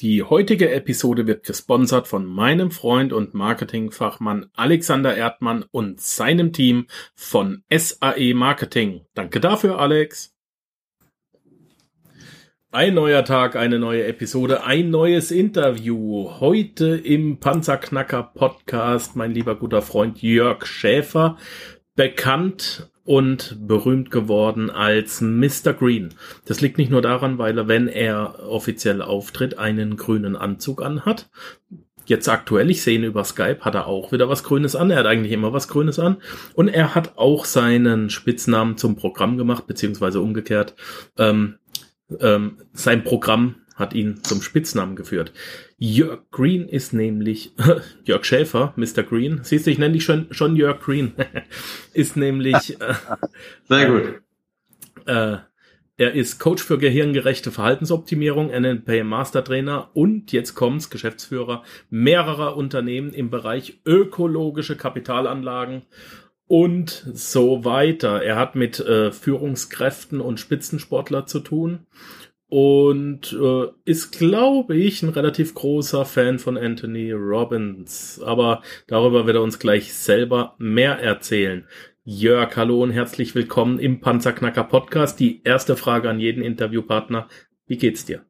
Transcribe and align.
Die 0.00 0.22
heutige 0.22 0.72
Episode 0.72 1.26
wird 1.26 1.46
gesponsert 1.46 2.06
von 2.06 2.26
meinem 2.26 2.70
Freund 2.70 3.14
und 3.14 3.32
Marketingfachmann 3.32 4.50
Alexander 4.54 5.16
Erdmann 5.16 5.64
und 5.70 6.02
seinem 6.02 6.52
Team 6.52 6.86
von 7.14 7.62
SAE 7.74 8.34
Marketing. 8.34 9.06
Danke 9.14 9.40
dafür, 9.40 9.78
Alex. 9.78 10.34
Ein 12.72 12.92
neuer 12.92 13.24
Tag, 13.24 13.56
eine 13.56 13.78
neue 13.78 14.04
Episode, 14.04 14.64
ein 14.64 14.90
neues 14.90 15.30
Interview. 15.30 16.28
Heute 16.40 16.98
im 16.98 17.40
Panzerknacker 17.40 18.22
Podcast 18.22 19.16
mein 19.16 19.30
lieber 19.30 19.54
guter 19.54 19.80
Freund 19.80 20.20
Jörg 20.20 20.66
Schäfer, 20.66 21.38
bekannt 21.94 22.90
und 23.06 23.56
berühmt 23.66 24.10
geworden 24.10 24.68
als 24.68 25.20
Mr. 25.20 25.72
Green. 25.72 26.10
Das 26.44 26.60
liegt 26.60 26.76
nicht 26.76 26.90
nur 26.90 27.02
daran, 27.02 27.38
weil 27.38 27.56
er, 27.56 27.68
wenn 27.68 27.88
er 27.88 28.46
offiziell 28.48 29.00
auftritt, 29.00 29.58
einen 29.58 29.96
grünen 29.96 30.36
Anzug 30.36 30.82
anhat. 30.82 31.30
Jetzt 32.04 32.28
aktuell, 32.28 32.70
ich 32.70 32.82
sehe 32.82 32.96
ihn 32.96 33.04
über 33.04 33.24
Skype, 33.24 33.60
hat 33.60 33.74
er 33.74 33.86
auch 33.86 34.12
wieder 34.12 34.28
was 34.28 34.44
Grünes 34.44 34.76
an. 34.76 34.90
Er 34.90 34.98
hat 34.98 35.06
eigentlich 35.06 35.32
immer 35.32 35.52
was 35.52 35.68
Grünes 35.68 35.98
an. 35.98 36.18
Und 36.54 36.68
er 36.68 36.94
hat 36.94 37.16
auch 37.16 37.44
seinen 37.44 38.10
Spitznamen 38.10 38.76
zum 38.76 38.96
Programm 38.96 39.38
gemacht, 39.38 39.66
beziehungsweise 39.66 40.20
umgekehrt. 40.20 40.74
Ähm, 41.16 41.58
ähm, 42.20 42.58
sein 42.72 43.02
Programm 43.02 43.56
hat 43.76 43.94
ihn 43.94 44.24
zum 44.24 44.42
Spitznamen 44.42 44.96
geführt. 44.96 45.32
Jörg 45.78 46.22
Green 46.32 46.68
ist 46.68 46.92
nämlich, 46.92 47.52
Jörg 48.04 48.24
Schäfer, 48.24 48.72
Mr. 48.76 49.02
Green, 49.02 49.40
siehst 49.42 49.66
du, 49.66 49.70
ich 49.70 49.78
nenne 49.78 49.94
dich 49.94 50.04
schon, 50.04 50.26
schon 50.32 50.56
Jörg 50.56 50.80
Green, 50.80 51.12
ist 51.92 52.16
nämlich, 52.16 52.80
äh, 52.80 52.94
sehr 53.68 53.90
gut. 53.90 54.22
Äh, 55.06 55.36
er 55.98 56.12
ist 56.12 56.38
Coach 56.38 56.62
für 56.62 56.76
gehirngerechte 56.76 57.50
Verhaltensoptimierung, 57.50 58.48
NLP 58.48 59.02
Mastertrainer 59.02 59.90
und 59.94 60.30
jetzt 60.32 60.54
kommt's, 60.54 60.90
Geschäftsführer 60.90 61.62
mehrerer 61.88 62.56
Unternehmen 62.56 63.14
im 63.14 63.30
Bereich 63.30 63.80
ökologische 63.86 64.76
Kapitalanlagen 64.76 65.82
und 66.48 67.06
so 67.14 67.64
weiter. 67.64 68.22
Er 68.22 68.36
hat 68.36 68.56
mit 68.56 68.78
äh, 68.78 69.10
Führungskräften 69.10 70.20
und 70.20 70.38
Spitzensportler 70.38 71.24
zu 71.24 71.40
tun 71.40 71.86
und 72.48 73.32
äh, 73.32 73.68
ist, 73.84 74.12
glaube 74.12 74.76
ich, 74.76 75.02
ein 75.02 75.08
relativ 75.08 75.54
großer 75.54 76.04
Fan 76.04 76.38
von 76.38 76.56
Anthony 76.56 77.12
Robbins. 77.12 78.20
Aber 78.24 78.62
darüber 78.86 79.26
wird 79.26 79.36
er 79.36 79.42
uns 79.42 79.58
gleich 79.58 79.94
selber 79.94 80.54
mehr 80.58 81.00
erzählen. 81.00 81.66
Jörg, 82.04 82.56
hallo 82.56 82.82
und 82.82 82.92
herzlich 82.92 83.34
willkommen 83.34 83.80
im 83.80 84.00
Panzerknacker 84.00 84.62
Podcast. 84.64 85.18
Die 85.18 85.42
erste 85.42 85.76
Frage 85.76 86.08
an 86.08 86.20
jeden 86.20 86.42
Interviewpartner. 86.42 87.28
Wie 87.66 87.78
geht's 87.78 88.04
dir? 88.04 88.24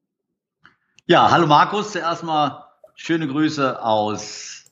Ja, 1.04 1.30
hallo 1.30 1.46
Markus. 1.46 1.92
Zuerst 1.92 2.24
mal 2.24 2.64
schöne 2.94 3.28
Grüße 3.28 3.82
aus 3.82 4.64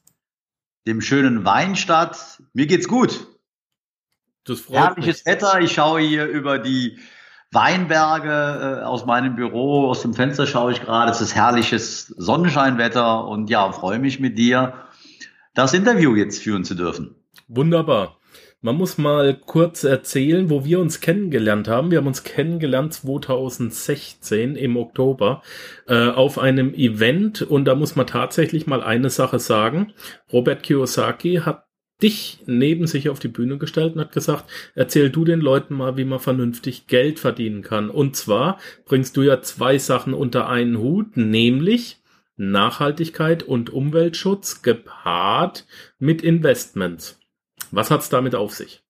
dem 0.87 1.03
schönen 1.03 1.45
Weinstadt. 1.45 2.43
Mir 2.55 2.67
geht's 2.67 2.89
gut. 2.89 3.27
Das 4.45 4.61
freut 4.61 4.97
Herrliches 4.97 5.25
mich. 5.25 5.27
Wetter. 5.27 5.61
Ich 5.61 5.73
schaue 5.73 6.01
hier 6.01 6.27
über 6.27 6.59
die 6.59 6.99
Weinberge 7.55 8.81
äh, 8.81 8.85
aus 8.85 9.07
meinem 9.07 9.37
Büro, 9.37 9.89
aus 9.89 10.03
dem 10.03 10.15
Fenster 10.15 10.47
schaue 10.47 10.73
ich 10.73 10.81
gerade. 10.81 11.11
Es 11.11 11.21
ist 11.21 11.35
herrliches 11.35 12.09
Sonnenscheinwetter 12.09 13.27
und 13.27 13.49
ja, 13.51 13.71
freue 13.73 13.99
mich 13.99 14.21
mit 14.21 14.37
dir, 14.39 14.75
das 15.55 15.73
Interview 15.75 16.17
jetzt 16.17 16.43
führen 16.43 16.65
zu 16.65 16.75
dürfen. 16.75 17.15
Wunderbar. 17.49 18.17
Man 18.65 18.77
muss 18.77 18.97
mal 18.97 19.35
kurz 19.35 19.85
erzählen, 19.85 20.49
wo 20.49 20.65
wir 20.65 20.81
uns 20.81 21.03
kennengelernt 21.03 21.69
haben. 21.69 21.91
Wir 21.91 21.99
haben 21.99 22.07
uns 22.07 22.23
kennengelernt 22.23 22.95
2016 22.95 24.57
im 24.57 24.79
Oktober 24.79 25.43
äh, 25.87 26.09
auf 26.09 26.39
einem 26.39 26.73
Event 26.73 27.43
und 27.43 27.67
da 27.67 27.75
muss 27.75 27.95
man 27.95 28.07
tatsächlich 28.07 28.67
mal 28.67 28.83
eine 28.83 29.11
Sache 29.11 29.39
sagen. 29.39 29.93
Robert 30.33 30.63
Kiyosaki 30.63 31.43
hat 31.45 31.64
dich 32.03 32.43
neben 32.47 32.87
sich 32.87 33.09
auf 33.09 33.19
die 33.19 33.29
Bühne 33.29 33.59
gestellt 33.59 33.95
und 33.95 34.01
hat 34.01 34.13
gesagt, 34.13 34.51
erzähl 34.75 35.11
du 35.11 35.25
den 35.25 35.41
Leuten 35.41 35.75
mal, 35.75 35.97
wie 35.97 36.05
man 36.05 36.19
vernünftig 36.19 36.87
Geld 36.87 37.19
verdienen 37.19 37.63
kann. 37.63 37.91
Und 37.91 38.17
zwar 38.17 38.59
bringst 38.85 39.17
du 39.17 39.23
ja 39.23 39.43
zwei 39.43 39.79
Sachen 39.79 40.15
unter 40.15 40.49
einen 40.49 40.79
Hut, 40.79 41.17
nämlich 41.17 42.03
Nachhaltigkeit 42.37 43.43
und 43.43 43.71
Umweltschutz 43.71 44.63
gepaart 44.63 45.67
mit 45.99 46.23
Investments. 46.23 47.19
Was 47.71 47.91
hat's 47.91 48.09
damit 48.09 48.35
auf 48.35 48.55
sich? 48.55 48.83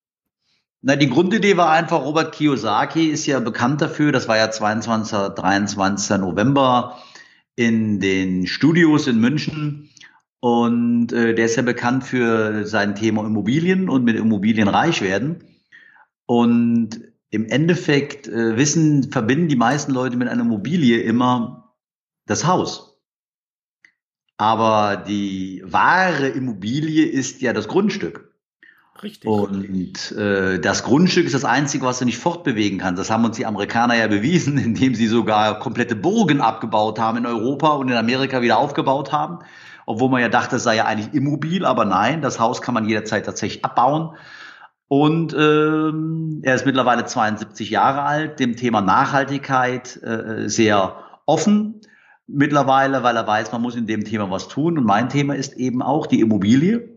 Na, 0.86 0.96
die 0.96 1.08
Grundidee 1.08 1.56
war 1.56 1.70
einfach, 1.70 2.02
Robert 2.02 2.34
Kiyosaki 2.34 3.06
ist 3.06 3.24
ja 3.26 3.40
bekannt 3.40 3.80
dafür, 3.80 4.12
das 4.12 4.28
war 4.28 4.36
ja 4.36 4.50
22. 4.50 5.34
23. 5.34 6.18
November 6.18 6.98
in 7.56 8.00
den 8.00 8.46
Studios 8.46 9.06
in 9.06 9.18
München 9.18 9.88
und 10.44 11.10
äh, 11.14 11.34
der 11.34 11.46
ist 11.46 11.56
ja 11.56 11.62
bekannt 11.62 12.04
für 12.04 12.66
sein 12.66 12.94
Thema 12.94 13.24
Immobilien 13.24 13.88
und 13.88 14.04
mit 14.04 14.14
Immobilien 14.14 14.68
reich 14.68 15.00
werden. 15.00 15.42
Und 16.26 17.00
im 17.30 17.46
Endeffekt 17.46 18.28
äh, 18.28 18.54
wissen, 18.54 19.10
verbinden 19.10 19.48
die 19.48 19.56
meisten 19.56 19.90
Leute 19.92 20.18
mit 20.18 20.28
einer 20.28 20.42
Immobilie 20.42 21.00
immer 21.00 21.72
das 22.26 22.46
Haus. 22.46 23.00
Aber 24.36 25.02
die 25.08 25.62
wahre 25.64 26.28
Immobilie 26.28 27.06
ist 27.06 27.40
ja 27.40 27.54
das 27.54 27.66
Grundstück. 27.66 28.34
Richtig. 29.02 29.26
Und 29.26 30.12
äh, 30.12 30.60
das 30.60 30.82
Grundstück 30.82 31.24
ist 31.24 31.34
das 31.34 31.46
Einzige, 31.46 31.86
was 31.86 32.00
du 32.00 32.04
nicht 32.04 32.18
fortbewegen 32.18 32.78
kannst. 32.78 33.00
Das 33.00 33.10
haben 33.10 33.24
uns 33.24 33.38
die 33.38 33.46
Amerikaner 33.46 33.96
ja 33.96 34.08
bewiesen, 34.08 34.58
indem 34.62 34.94
sie 34.94 35.06
sogar 35.06 35.58
komplette 35.58 35.96
Burgen 35.96 36.42
abgebaut 36.42 36.98
haben 36.98 37.16
in 37.16 37.24
Europa 37.24 37.68
und 37.70 37.88
in 37.88 37.96
Amerika 37.96 38.42
wieder 38.42 38.58
aufgebaut 38.58 39.10
haben 39.10 39.38
obwohl 39.86 40.08
man 40.10 40.20
ja 40.20 40.28
dachte, 40.28 40.56
es 40.56 40.62
sei 40.62 40.76
ja 40.76 40.84
eigentlich 40.84 41.14
immobil, 41.14 41.64
aber 41.64 41.84
nein, 41.84 42.22
das 42.22 42.38
Haus 42.38 42.62
kann 42.62 42.74
man 42.74 42.88
jederzeit 42.88 43.26
tatsächlich 43.26 43.64
abbauen. 43.64 44.16
Und 44.88 45.34
ähm, 45.34 46.40
er 46.42 46.54
ist 46.54 46.66
mittlerweile 46.66 47.04
72 47.04 47.70
Jahre 47.70 48.02
alt, 48.02 48.38
dem 48.38 48.56
Thema 48.56 48.80
Nachhaltigkeit 48.80 50.00
äh, 50.02 50.48
sehr 50.48 50.96
offen 51.26 51.80
mittlerweile, 52.26 53.02
weil 53.02 53.16
er 53.16 53.26
weiß, 53.26 53.52
man 53.52 53.62
muss 53.62 53.76
in 53.76 53.86
dem 53.86 54.04
Thema 54.04 54.30
was 54.30 54.48
tun. 54.48 54.78
Und 54.78 54.84
mein 54.84 55.08
Thema 55.08 55.34
ist 55.34 55.54
eben 55.54 55.82
auch 55.82 56.06
die 56.06 56.20
Immobilie, 56.20 56.88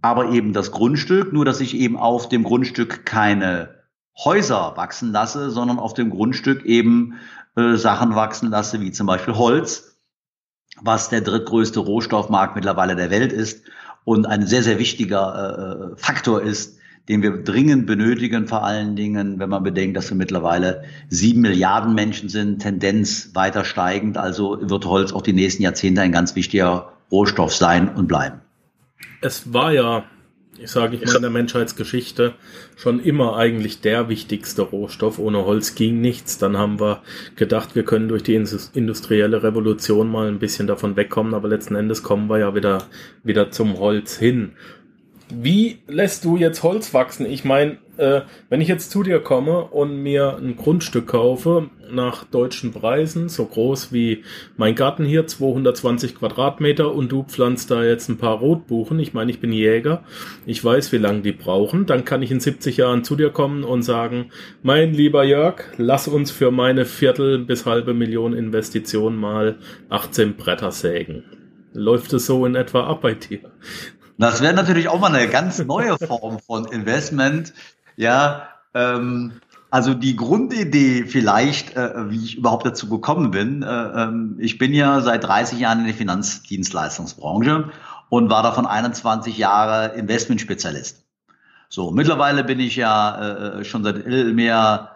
aber 0.00 0.30
eben 0.30 0.52
das 0.52 0.72
Grundstück, 0.72 1.32
nur 1.32 1.44
dass 1.44 1.60
ich 1.60 1.76
eben 1.76 1.96
auf 1.96 2.28
dem 2.28 2.42
Grundstück 2.42 3.04
keine 3.06 3.82
Häuser 4.24 4.76
wachsen 4.76 5.12
lasse, 5.12 5.50
sondern 5.50 5.78
auf 5.78 5.94
dem 5.94 6.10
Grundstück 6.10 6.64
eben 6.64 7.14
äh, 7.56 7.76
Sachen 7.76 8.14
wachsen 8.14 8.50
lasse, 8.50 8.80
wie 8.80 8.92
zum 8.92 9.06
Beispiel 9.06 9.34
Holz, 9.34 9.91
was 10.82 11.08
der 11.08 11.20
drittgrößte 11.20 11.80
Rohstoffmarkt 11.80 12.56
mittlerweile 12.56 12.96
der 12.96 13.10
Welt 13.10 13.32
ist 13.32 13.64
und 14.04 14.26
ein 14.26 14.46
sehr, 14.46 14.62
sehr 14.62 14.78
wichtiger 14.78 15.92
äh, 15.92 15.96
Faktor 15.96 16.42
ist, 16.42 16.78
den 17.08 17.22
wir 17.22 17.42
dringend 17.42 17.86
benötigen, 17.86 18.46
vor 18.46 18.64
allen 18.64 18.94
Dingen, 18.94 19.38
wenn 19.38 19.48
man 19.48 19.62
bedenkt, 19.62 19.96
dass 19.96 20.10
wir 20.10 20.16
mittlerweile 20.16 20.84
sieben 21.08 21.40
Milliarden 21.40 21.94
Menschen 21.94 22.28
sind, 22.28 22.60
Tendenz 22.60 23.30
weiter 23.34 23.64
steigend. 23.64 24.16
Also 24.16 24.58
wird 24.60 24.86
Holz 24.86 25.12
auch 25.12 25.22
die 25.22 25.32
nächsten 25.32 25.62
Jahrzehnte 25.62 26.00
ein 26.02 26.12
ganz 26.12 26.36
wichtiger 26.36 26.92
Rohstoff 27.10 27.54
sein 27.54 27.88
und 27.94 28.06
bleiben. 28.06 28.40
Es 29.20 29.52
war 29.52 29.72
ja 29.72 30.04
ich 30.58 30.70
sage 30.70 30.96
ich 30.96 31.04
mal, 31.04 31.16
in 31.16 31.22
der 31.22 31.30
Menschheitsgeschichte 31.30 32.34
schon 32.76 33.00
immer 33.00 33.36
eigentlich 33.36 33.80
der 33.80 34.08
wichtigste 34.08 34.62
Rohstoff. 34.62 35.18
Ohne 35.18 35.44
Holz 35.44 35.74
ging 35.74 36.00
nichts. 36.00 36.38
Dann 36.38 36.58
haben 36.58 36.78
wir 36.78 37.02
gedacht, 37.36 37.74
wir 37.74 37.84
können 37.84 38.08
durch 38.08 38.22
die 38.22 38.34
industrielle 38.34 39.42
Revolution 39.42 40.10
mal 40.10 40.28
ein 40.28 40.38
bisschen 40.38 40.66
davon 40.66 40.96
wegkommen, 40.96 41.34
aber 41.34 41.48
letzten 41.48 41.74
Endes 41.74 42.02
kommen 42.02 42.28
wir 42.28 42.38
ja 42.38 42.54
wieder, 42.54 42.84
wieder 43.22 43.50
zum 43.50 43.78
Holz 43.78 44.16
hin. 44.16 44.52
Wie 45.30 45.78
lässt 45.86 46.24
du 46.24 46.36
jetzt 46.36 46.62
Holz 46.62 46.92
wachsen? 46.92 47.24
Ich 47.24 47.44
meine, 47.44 47.78
äh, 47.96 48.22
wenn 48.48 48.60
ich 48.60 48.68
jetzt 48.68 48.90
zu 48.90 49.02
dir 49.02 49.20
komme 49.20 49.64
und 49.64 49.96
mir 49.96 50.36
ein 50.36 50.56
Grundstück 50.56 51.08
kaufe 51.08 51.70
nach 51.90 52.24
deutschen 52.24 52.72
Preisen, 52.72 53.28
so 53.28 53.44
groß 53.44 53.92
wie 53.92 54.24
mein 54.56 54.74
Garten 54.74 55.04
hier, 55.04 55.26
220 55.26 56.14
Quadratmeter, 56.14 56.94
und 56.94 57.12
du 57.12 57.22
pflanzt 57.22 57.70
da 57.70 57.84
jetzt 57.84 58.08
ein 58.08 58.18
paar 58.18 58.38
Rotbuchen, 58.38 58.98
ich 58.98 59.12
meine, 59.12 59.30
ich 59.30 59.40
bin 59.40 59.52
Jäger, 59.52 60.04
ich 60.46 60.64
weiß, 60.64 60.92
wie 60.92 60.98
lange 60.98 61.20
die 61.20 61.32
brauchen, 61.32 61.86
dann 61.86 62.04
kann 62.04 62.22
ich 62.22 62.30
in 62.30 62.40
70 62.40 62.78
Jahren 62.78 63.04
zu 63.04 63.16
dir 63.16 63.30
kommen 63.30 63.62
und 63.64 63.82
sagen, 63.82 64.30
mein 64.62 64.94
lieber 64.94 65.24
Jörg, 65.24 65.64
lass 65.76 66.08
uns 66.08 66.30
für 66.30 66.50
meine 66.50 66.86
Viertel 66.86 67.40
bis 67.40 67.66
halbe 67.66 67.92
Million 67.92 68.32
Investition 68.32 69.16
mal 69.16 69.58
18 69.90 70.36
Bretter 70.36 70.72
sägen. 70.72 71.24
Läuft 71.74 72.12
es 72.12 72.26
so 72.26 72.44
in 72.46 72.54
etwa 72.54 72.84
ab 72.86 73.02
bei 73.02 73.14
dir? 73.14 73.50
Das 74.18 74.40
wäre 74.42 74.54
natürlich 74.54 74.88
auch 74.88 75.00
mal 75.00 75.14
eine 75.14 75.28
ganz 75.28 75.58
neue 75.58 75.96
Form 75.98 76.38
von 76.38 76.66
Investment. 76.66 77.52
Ja, 77.96 78.48
ähm, 78.74 79.32
also 79.70 79.94
die 79.94 80.16
Grundidee 80.16 81.06
vielleicht, 81.06 81.76
äh, 81.76 82.10
wie 82.10 82.22
ich 82.22 82.36
überhaupt 82.36 82.66
dazu 82.66 82.88
gekommen 82.88 83.30
bin. 83.30 83.62
Äh, 83.62 83.66
ähm, 83.66 84.36
ich 84.38 84.58
bin 84.58 84.74
ja 84.74 85.00
seit 85.00 85.24
30 85.24 85.58
Jahren 85.58 85.80
in 85.80 85.86
der 85.86 85.94
Finanzdienstleistungsbranche 85.94 87.70
und 88.10 88.28
war 88.28 88.42
davon 88.42 88.66
21 88.66 89.38
Jahre 89.38 89.94
Investmentspezialist. 89.94 91.02
So, 91.70 91.90
mittlerweile 91.90 92.44
bin 92.44 92.60
ich 92.60 92.76
ja 92.76 93.60
äh, 93.60 93.64
schon 93.64 93.82
seit 93.82 94.06
mehr 94.06 94.90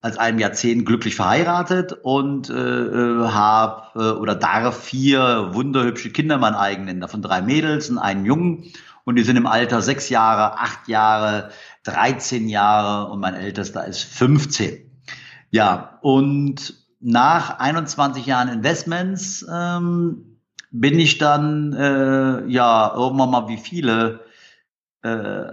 als 0.00 0.16
einem 0.16 0.38
Jahrzehnt 0.38 0.86
glücklich 0.86 1.16
verheiratet 1.16 1.92
und 1.92 2.48
äh, 2.48 2.54
äh 2.54 3.28
habe 3.28 3.82
äh, 3.96 4.12
oder 4.12 4.36
darf 4.36 4.80
vier 4.80 5.50
wunderhübsche 5.52 6.10
Kinder 6.10 6.38
mein 6.38 6.54
eigen 6.54 6.84
nennen, 6.84 7.00
davon 7.00 7.20
drei 7.20 7.42
Mädels 7.42 7.90
und 7.90 7.98
einen 7.98 8.24
Jungen 8.24 8.72
und 9.04 9.16
die 9.16 9.24
sind 9.24 9.36
im 9.36 9.46
Alter 9.46 9.82
sechs 9.82 10.08
Jahre, 10.08 10.58
acht 10.58 10.86
Jahre, 10.88 11.50
13 11.84 12.48
Jahre 12.48 13.10
und 13.10 13.20
mein 13.20 13.34
ältester 13.34 13.86
ist 13.86 14.02
15. 14.02 14.90
Ja, 15.50 15.98
und 16.02 16.74
nach 17.00 17.58
21 17.58 18.26
Jahren 18.26 18.48
Investments 18.48 19.44
ähm, 19.50 20.38
bin 20.70 20.98
ich 20.98 21.18
dann 21.18 21.72
äh, 21.72 22.46
ja 22.46 22.92
irgendwann 22.94 23.30
mal 23.30 23.48
wie 23.48 23.56
viele 23.56 24.20
äh, 25.02 25.08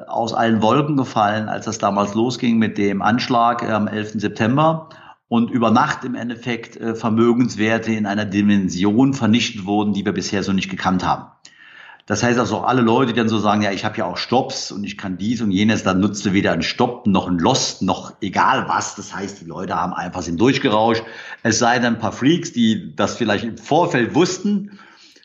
aus 0.07 0.33
allen 0.33 0.62
Wolken 0.62 0.97
gefallen, 0.97 1.50
als 1.50 1.65
das 1.65 1.77
damals 1.77 2.13
losging 2.13 2.57
mit 2.57 2.77
dem 2.77 3.01
Anschlag 3.01 3.63
am 3.63 3.88
11. 3.88 4.19
September 4.19 4.89
und 5.30 5.50
über 5.50 5.71
Nacht 5.71 6.03
im 6.03 6.15
Endeffekt 6.15 6.77
äh, 6.77 6.95
Vermögenswerte 6.95 7.94
in 7.94 8.06
einer 8.06 8.25
Dimension 8.25 9.13
vernichtet 9.13 9.65
wurden, 9.65 9.94
die 9.94 10.06
wir 10.06 10.13
bisher 10.13 10.44
so 10.44 10.53
nicht 10.53 10.69
gekannt 10.69 11.06
haben. 11.06 11.31
Das 12.07 12.24
heißt 12.24 12.39
also 12.39 12.62
alle 12.62 12.81
Leute, 12.81 13.12
die 13.12 13.19
dann 13.19 13.27
so 13.27 13.38
sagen, 13.38 13.62
ja, 13.62 13.71
ich 13.71 13.83
habe 13.83 13.98
ja 13.98 14.06
auch 14.06 14.15
Stops 14.15 14.71
und 14.71 14.86
ich 14.86 14.98
kann 14.98 15.18
dies 15.18 15.42
und 15.42 15.51
jenes, 15.51 15.83
dann 15.83 16.00
nutzt 16.00 16.25
du 16.25 16.31
weder 16.31 16.54
ein 16.54 16.62
Stopp 16.62 17.06
noch 17.06 17.27
ein 17.27 17.38
Lost 17.38 17.81
noch 17.81 18.13
egal 18.21 18.69
was. 18.69 18.95
Das 18.95 19.13
heißt, 19.13 19.42
die 19.42 19.45
Leute 19.45 19.75
haben 19.75 19.92
einfach 19.92 20.21
sind 20.21 20.39
durchgerauscht. 20.39 21.04
Es 21.44 21.59
sei 21.59 21.80
denn 21.80 21.95
ein 21.95 22.00
paar 22.00 22.13
Freaks, 22.13 22.54
die 22.54 22.95
das 22.95 23.18
vielleicht 23.18 23.44
im 23.44 23.57
Vorfeld 23.57 24.15
wussten, 24.15 24.80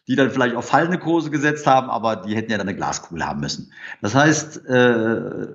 die 0.08 0.16
dann 0.16 0.32
vielleicht 0.32 0.56
auf 0.56 0.66
fallende 0.66 0.98
Kurse 0.98 1.30
gesetzt 1.30 1.68
haben, 1.68 1.88
aber 1.88 2.16
die 2.16 2.34
hätten 2.34 2.50
ja 2.50 2.58
dann 2.58 2.66
eine 2.66 2.76
Glaskugel 2.76 3.24
haben 3.24 3.38
müssen. 3.38 3.72
Das 4.00 4.16
heißt, 4.16 4.66
äh, 4.66 5.54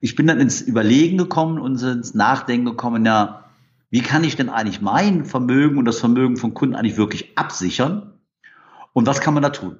ich 0.00 0.14
bin 0.14 0.28
dann 0.28 0.38
ins 0.38 0.60
Überlegen 0.60 1.18
gekommen 1.18 1.58
und 1.58 1.82
ins 1.82 2.14
Nachdenken 2.14 2.66
gekommen, 2.66 3.04
ja, 3.04 3.46
wie 3.90 4.00
kann 4.00 4.22
ich 4.22 4.36
denn 4.36 4.48
eigentlich 4.48 4.80
mein 4.80 5.24
Vermögen 5.24 5.76
und 5.76 5.86
das 5.86 5.98
Vermögen 5.98 6.36
von 6.36 6.54
Kunden 6.54 6.76
eigentlich 6.76 6.96
wirklich 6.96 7.36
absichern? 7.36 8.12
Und 8.92 9.08
was 9.08 9.20
kann 9.20 9.34
man 9.34 9.42
da 9.42 9.50
tun? 9.50 9.78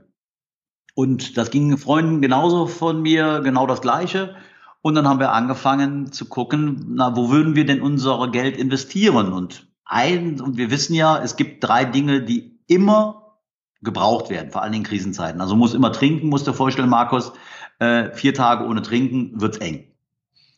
Und 0.96 1.36
das 1.36 1.50
ging 1.50 1.76
Freunden 1.76 2.22
genauso 2.22 2.66
von 2.66 3.02
mir, 3.02 3.42
genau 3.44 3.66
das 3.66 3.82
Gleiche. 3.82 4.34
Und 4.80 4.94
dann 4.94 5.06
haben 5.06 5.20
wir 5.20 5.32
angefangen 5.32 6.10
zu 6.10 6.24
gucken, 6.24 6.86
na, 6.94 7.14
wo 7.14 7.28
würden 7.28 7.54
wir 7.54 7.66
denn 7.66 7.82
unser 7.82 8.26
Geld 8.30 8.56
investieren? 8.56 9.34
Und 9.34 9.66
ein, 9.84 10.40
und 10.40 10.56
wir 10.56 10.70
wissen 10.70 10.94
ja, 10.94 11.22
es 11.22 11.36
gibt 11.36 11.62
drei 11.62 11.84
Dinge, 11.84 12.22
die 12.22 12.58
immer 12.66 13.36
gebraucht 13.82 14.30
werden, 14.30 14.50
vor 14.50 14.62
allen 14.62 14.72
Dingen 14.72 14.84
Krisenzeiten. 14.84 15.42
Also 15.42 15.54
muss 15.54 15.74
immer 15.74 15.92
trinken, 15.92 16.30
musst 16.30 16.46
du 16.46 16.52
dir 16.52 16.56
vorstellen, 16.56 16.88
Markus, 16.88 17.30
äh, 17.78 18.10
vier 18.12 18.32
Tage 18.32 18.64
ohne 18.64 18.80
Trinken 18.80 19.38
wird's 19.38 19.58
eng. 19.58 19.92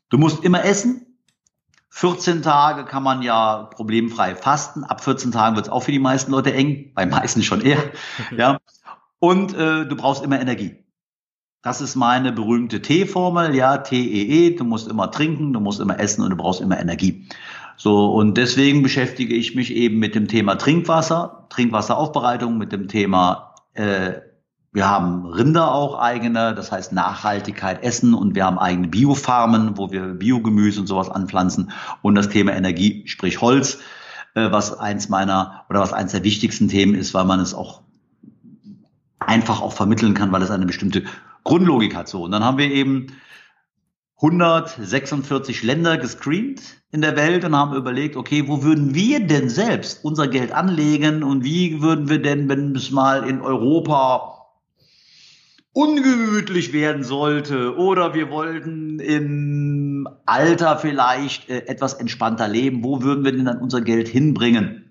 Du 0.09 0.19
musst 0.19 0.45
immer 0.45 0.65
essen. 0.65 1.05
14 1.91 2.43
Tage 2.43 2.85
kann 2.85 3.03
man 3.03 3.23
ja 3.23 3.65
problemfrei 3.65 4.37
fasten. 4.37 4.85
Ab 4.85 5.03
14 5.03 5.33
Tagen 5.33 5.57
wird's 5.57 5.69
auch 5.69 5.83
für 5.83 5.91
die 5.91 5.99
meisten 5.99 6.31
Leute 6.31 6.55
eng, 6.55 6.93
bei 6.95 7.07
meisten 7.07 7.43
schon 7.43 7.61
eher. 7.61 7.83
ja. 8.37 8.61
Und 9.21 9.55
äh, 9.55 9.87
du 9.87 9.97
brauchst 9.97 10.23
immer 10.23 10.41
Energie. 10.41 10.85
Das 11.63 11.81
ist 11.81 11.97
meine 11.97 12.33
berühmte 12.33 12.81
T-Formel, 12.81 13.55
ja, 13.55 13.79
T-E-E, 13.79 14.51
-E, 14.51 14.57
du 14.57 14.65
musst 14.65 14.87
immer 14.89 15.11
trinken, 15.11 15.53
du 15.53 15.61
musst 15.61 15.81
immer 15.81 15.99
essen 15.99 16.23
und 16.23 16.31
du 16.31 16.37
brauchst 16.37 16.61
immer 16.61 16.79
Energie. 16.79 17.29
So, 17.77 18.13
und 18.13 18.37
deswegen 18.37 18.83
beschäftige 18.83 19.35
ich 19.35 19.55
mich 19.55 19.75
eben 19.75 19.99
mit 19.99 20.15
dem 20.15 20.29
Thema 20.29 20.57
Trinkwasser, 20.57 21.47
Trinkwasseraufbereitung, 21.51 22.59
mit 22.59 22.73
dem 22.73 22.87
Thema, 22.89 23.55
äh, 23.75 24.15
wir 24.73 24.89
haben 24.89 25.27
Rinder 25.27 25.73
auch 25.73 25.99
eigene, 25.99 26.55
das 26.55 26.71
heißt 26.71 26.93
Nachhaltigkeit 26.93 27.83
essen 27.83 28.15
und 28.15 28.35
wir 28.35 28.45
haben 28.45 28.59
eigene 28.59 28.89
Biofarmen, 28.89 29.79
wo 29.79 29.91
wir 29.91 30.15
Biogemüse 30.15 30.81
und 30.81 30.87
sowas 30.87 31.11
anpflanzen 31.11 31.73
und 32.03 32.15
das 32.15 32.29
Thema 32.29 32.53
Energie, 32.53 33.03
sprich 33.07 33.41
Holz, 33.41 33.79
äh, 34.35 34.53
was 34.53 34.79
eins 34.79 35.09
meiner 35.09 35.65
oder 35.71 35.81
was 35.81 35.93
eins 35.93 36.13
der 36.13 36.23
wichtigsten 36.23 36.69
Themen 36.69 36.95
ist, 36.95 37.15
weil 37.15 37.25
man 37.25 37.41
es 37.41 37.55
auch 37.55 37.83
einfach 39.21 39.61
auch 39.61 39.73
vermitteln 39.73 40.15
kann, 40.15 40.33
weil 40.33 40.43
es 40.43 40.51
eine 40.51 40.67
bestimmte 40.67 41.05
Grundlogik 41.45 41.95
hat. 41.95 42.09
So, 42.09 42.25
und 42.25 42.31
dann 42.31 42.45
haben 42.45 42.59
wir 42.59 42.71
eben 42.71 43.09
146 44.21 45.63
Länder 45.63 45.97
gescreent 45.97 46.61
in 46.91 47.03
der 47.03 47.17
Welt 47.17 47.45
und 47.45 47.55
haben 47.55 47.77
überlegt, 47.77 48.17
okay, 48.17 48.49
wo 48.49 48.63
würden 48.63 48.95
wir 48.95 49.25
denn 49.27 49.49
selbst 49.49 50.05
unser 50.05 50.27
Geld 50.27 50.53
anlegen 50.53 51.23
und 51.23 51.45
wie 51.45 51.81
würden 51.81 52.09
wir 52.09 52.21
denn, 52.21 52.49
wenn 52.49 52.75
es 52.75 52.91
mal 52.91 53.29
in 53.29 53.41
Europa 53.41 54.39
ungemütlich 55.73 56.73
werden 56.73 57.05
sollte 57.05 57.77
oder 57.77 58.13
wir 58.13 58.31
wollten 58.31 58.99
im 58.99 60.09
Alter 60.27 60.79
vielleicht 60.79 61.49
äh, 61.49 61.67
etwas 61.67 61.95
entspannter 61.95 62.49
leben, 62.49 62.83
wo 62.83 63.03
würden 63.03 63.25
wir 63.25 63.31
denn 63.31 63.45
dann 63.45 63.59
unser 63.59 63.81
Geld 63.81 64.09
hinbringen? 64.09 64.88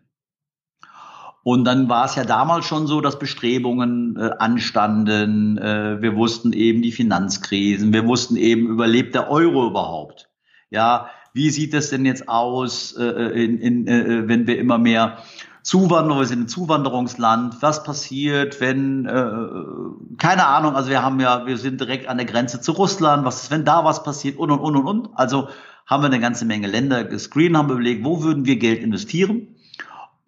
Und 1.47 1.63
dann 1.63 1.88
war 1.88 2.03
es 2.03 2.15
ja 2.15 2.25
damals 2.25 2.65
schon 2.65 2.88
so, 2.88 2.99
dass 2.99 3.19
Bestrebungen 3.19 4.17
äh, 4.17 4.31
anstanden. 4.38 5.57
Äh, 5.57 6.01
wir 6.01 6.17
wussten 6.17 6.51
eben 6.51 6.81
die 6.81 6.91
Finanzkrisen. 6.91 7.94
Wir 7.94 8.05
wussten 8.05 8.35
eben, 8.35 8.67
überlebt 8.67 9.15
der 9.15 9.31
Euro 9.31 9.65
überhaupt? 9.65 10.27
Ja, 10.71 11.07
wie 11.31 11.49
sieht 11.49 11.73
es 11.73 11.89
denn 11.89 12.05
jetzt 12.05 12.27
aus, 12.27 12.97
äh, 12.97 13.05
in, 13.05 13.59
in, 13.59 13.88
äh, 13.88 14.27
wenn 14.27 14.45
wir 14.45 14.59
immer 14.59 14.77
mehr 14.77 15.19
Zuwanderer, 15.63 16.19
wir 16.19 16.25
sind 16.25 16.41
ein 16.41 16.47
Zuwanderungsland. 16.49 17.61
Was 17.61 17.85
passiert, 17.85 18.59
wenn, 18.59 19.05
äh, 19.05 20.17
keine 20.17 20.47
Ahnung, 20.47 20.75
also 20.75 20.89
wir 20.89 21.01
haben 21.01 21.21
ja, 21.21 21.45
wir 21.45 21.55
sind 21.55 21.79
direkt 21.79 22.09
an 22.09 22.17
der 22.17 22.25
Grenze 22.25 22.59
zu 22.59 22.73
Russland. 22.73 23.23
Was 23.23 23.44
ist, 23.44 23.51
wenn 23.51 23.63
da 23.63 23.85
was 23.85 24.03
passiert 24.03 24.38
und, 24.38 24.51
und, 24.51 24.59
und, 24.59 24.75
und, 24.75 24.85
und. 24.85 25.09
Also 25.13 25.47
haben 25.85 26.03
wir 26.03 26.07
eine 26.07 26.19
ganze 26.19 26.44
Menge 26.44 26.67
Länder 26.67 27.05
gescreent, 27.05 27.55
haben 27.55 27.71
überlegt, 27.71 28.03
wo 28.03 28.21
würden 28.21 28.45
wir 28.45 28.57
Geld 28.57 28.83
investieren? 28.83 29.56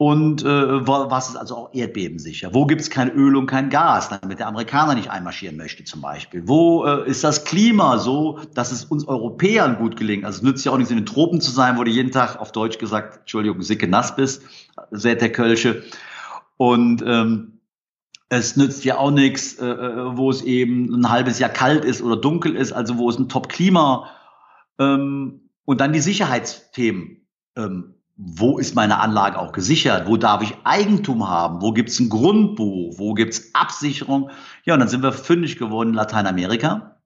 Und 0.02 0.46
äh, 0.46 0.88
was 0.88 1.28
ist 1.28 1.36
also 1.36 1.58
auch 1.58 1.74
erdbebensicher? 1.74 2.54
Wo 2.54 2.66
gibt 2.66 2.80
es 2.80 2.90
kein 2.90 3.12
Öl 3.12 3.36
und 3.36 3.48
kein 3.48 3.70
Gas, 3.70 4.08
damit 4.08 4.40
der 4.40 4.48
Amerikaner 4.48 4.96
nicht 4.96 5.12
einmarschieren 5.12 5.58
möchte 5.58 5.84
zum 5.84 6.00
Beispiel? 6.00 6.48
Wo 6.48 6.86
äh, 6.86 7.06
ist 7.06 7.22
das 7.26 7.44
Klima 7.44 7.98
so, 7.98 8.40
dass 8.54 8.72
es 8.72 8.86
uns 8.86 9.06
Europäern 9.10 9.76
gut 9.76 9.98
gelingt? 9.98 10.24
Also 10.24 10.38
es 10.38 10.44
nützt 10.44 10.64
ja 10.64 10.72
auch 10.72 10.78
nichts 10.78 10.90
in 10.90 10.96
den 10.96 11.06
Tropen 11.06 11.42
zu 11.42 11.52
sein, 11.52 11.78
wo 11.78 11.84
du 11.84 11.92
jeden 11.92 12.12
Tag 12.12 12.40
auf 12.40 12.54
Deutsch 12.54 12.78
gesagt, 12.78 13.18
Entschuldigung, 13.18 13.62
sicke 13.62 13.90
nass 13.90 14.16
bist, 14.16 14.44
sät 14.92 15.20
der 15.20 15.34
Kölsche. 15.34 15.84
Und 16.56 17.04
ähm, 17.06 17.60
es 18.30 18.56
nützt 18.56 18.86
ja 18.86 19.00
auch 19.00 19.12
nichts, 19.12 19.56
äh, 19.56 19.68
äh, 19.68 20.18
wo 20.18 20.30
es 20.30 20.44
eben 20.44 20.94
ein 20.94 21.10
halbes 21.10 21.40
Jahr 21.40 21.50
kalt 21.50 21.84
ist 21.84 22.02
oder 22.02 22.16
dunkel 22.16 22.56
ist, 22.56 22.72
also 22.72 22.98
wo 22.98 23.10
es 23.10 23.20
ein 23.20 23.28
Top-Klima 23.28 24.10
ähm, 24.80 25.50
und 25.66 25.82
dann 25.82 25.92
die 25.92 26.00
Sicherheitsthemen. 26.00 27.28
Ähm, 27.58 27.96
wo 28.22 28.58
ist 28.60 28.76
meine 28.76 29.00
Anlage 29.00 29.40
auch 29.40 29.54
gesichert? 29.54 30.06
Wo 30.06 30.18
darf 30.18 30.42
ich 30.42 30.54
Eigentum 30.66 31.30
haben? 31.30 31.62
Wo 31.62 31.72
gibt 31.72 31.88
es 31.88 32.02
ein 32.02 32.10
Grundbuch? 32.10 32.96
Wo 32.98 33.14
gibt 33.14 33.34
es 33.34 33.56
Absicherung? 33.56 34.30
Ja, 34.66 34.74
und 34.74 34.82
dann 34.82 34.90
sind 34.90 35.04
wir 35.04 35.14
fündig 35.14 35.58
geworden 35.58 35.90
in 35.90 35.96
Lateinamerika 35.96 36.98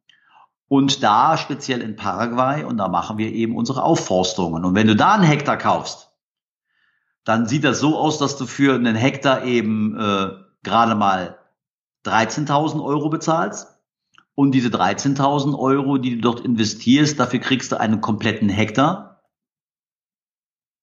und 0.70 1.03
da 1.03 1.38
speziell 1.38 1.82
in 1.82 1.96
Paraguay 1.96 2.63
und 2.63 2.77
da 2.77 2.88
machen 2.88 3.20
wir 3.20 3.32
eben 3.32 3.55
unsere 3.55 3.84
Aufforstungen. 3.84 4.65
Und 4.65 4.74
wenn 4.74 4.88
du 4.88 4.96
da 4.96 5.13
einen 5.13 5.24
Hektar 5.24 5.55
kaufst, 5.58 6.10
dann 7.25 7.46
sieht 7.46 7.63
das 7.63 7.79
so 7.79 7.96
aus, 7.96 8.17
dass 8.17 8.36
du 8.38 8.48
für 8.48 8.74
einen 8.74 8.96
Hektar 8.96 9.43
eben 9.43 9.96
äh, 9.96 10.32
gerade 10.63 10.96
mal 10.96 11.38
13.000 12.05 12.84
Euro 12.84 13.10
bezahlst. 13.10 13.67
Und 14.34 14.53
diese 14.53 14.70
13.000 14.70 15.55
Euro, 15.60 16.00
die 16.00 16.15
du 16.15 16.22
dort 16.22 16.39
investierst, 16.39 17.20
dafür 17.20 17.39
kriegst 17.39 17.72
du 17.72 17.79
einen 17.79 18.01
kompletten 18.01 18.50
Hektar 18.50 19.12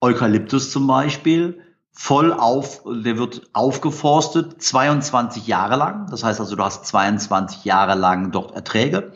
Eukalyptus 0.01 0.71
zum 0.71 0.87
Beispiel, 0.87 1.61
voll 1.93 2.33
auf, 2.33 2.83
der 2.87 3.19
wird 3.19 3.51
aufgeforstet 3.53 4.63
22 4.63 5.47
Jahre 5.47 5.77
lang. 5.77 6.07
Das 6.11 6.25
heißt 6.25 6.41
also, 6.41 6.57
du 6.57 6.65
hast 6.65 6.87
22 6.87 7.65
Jahre 7.65 7.95
lang 7.95 8.33
dort 8.33 8.55
Erträge 8.55 9.13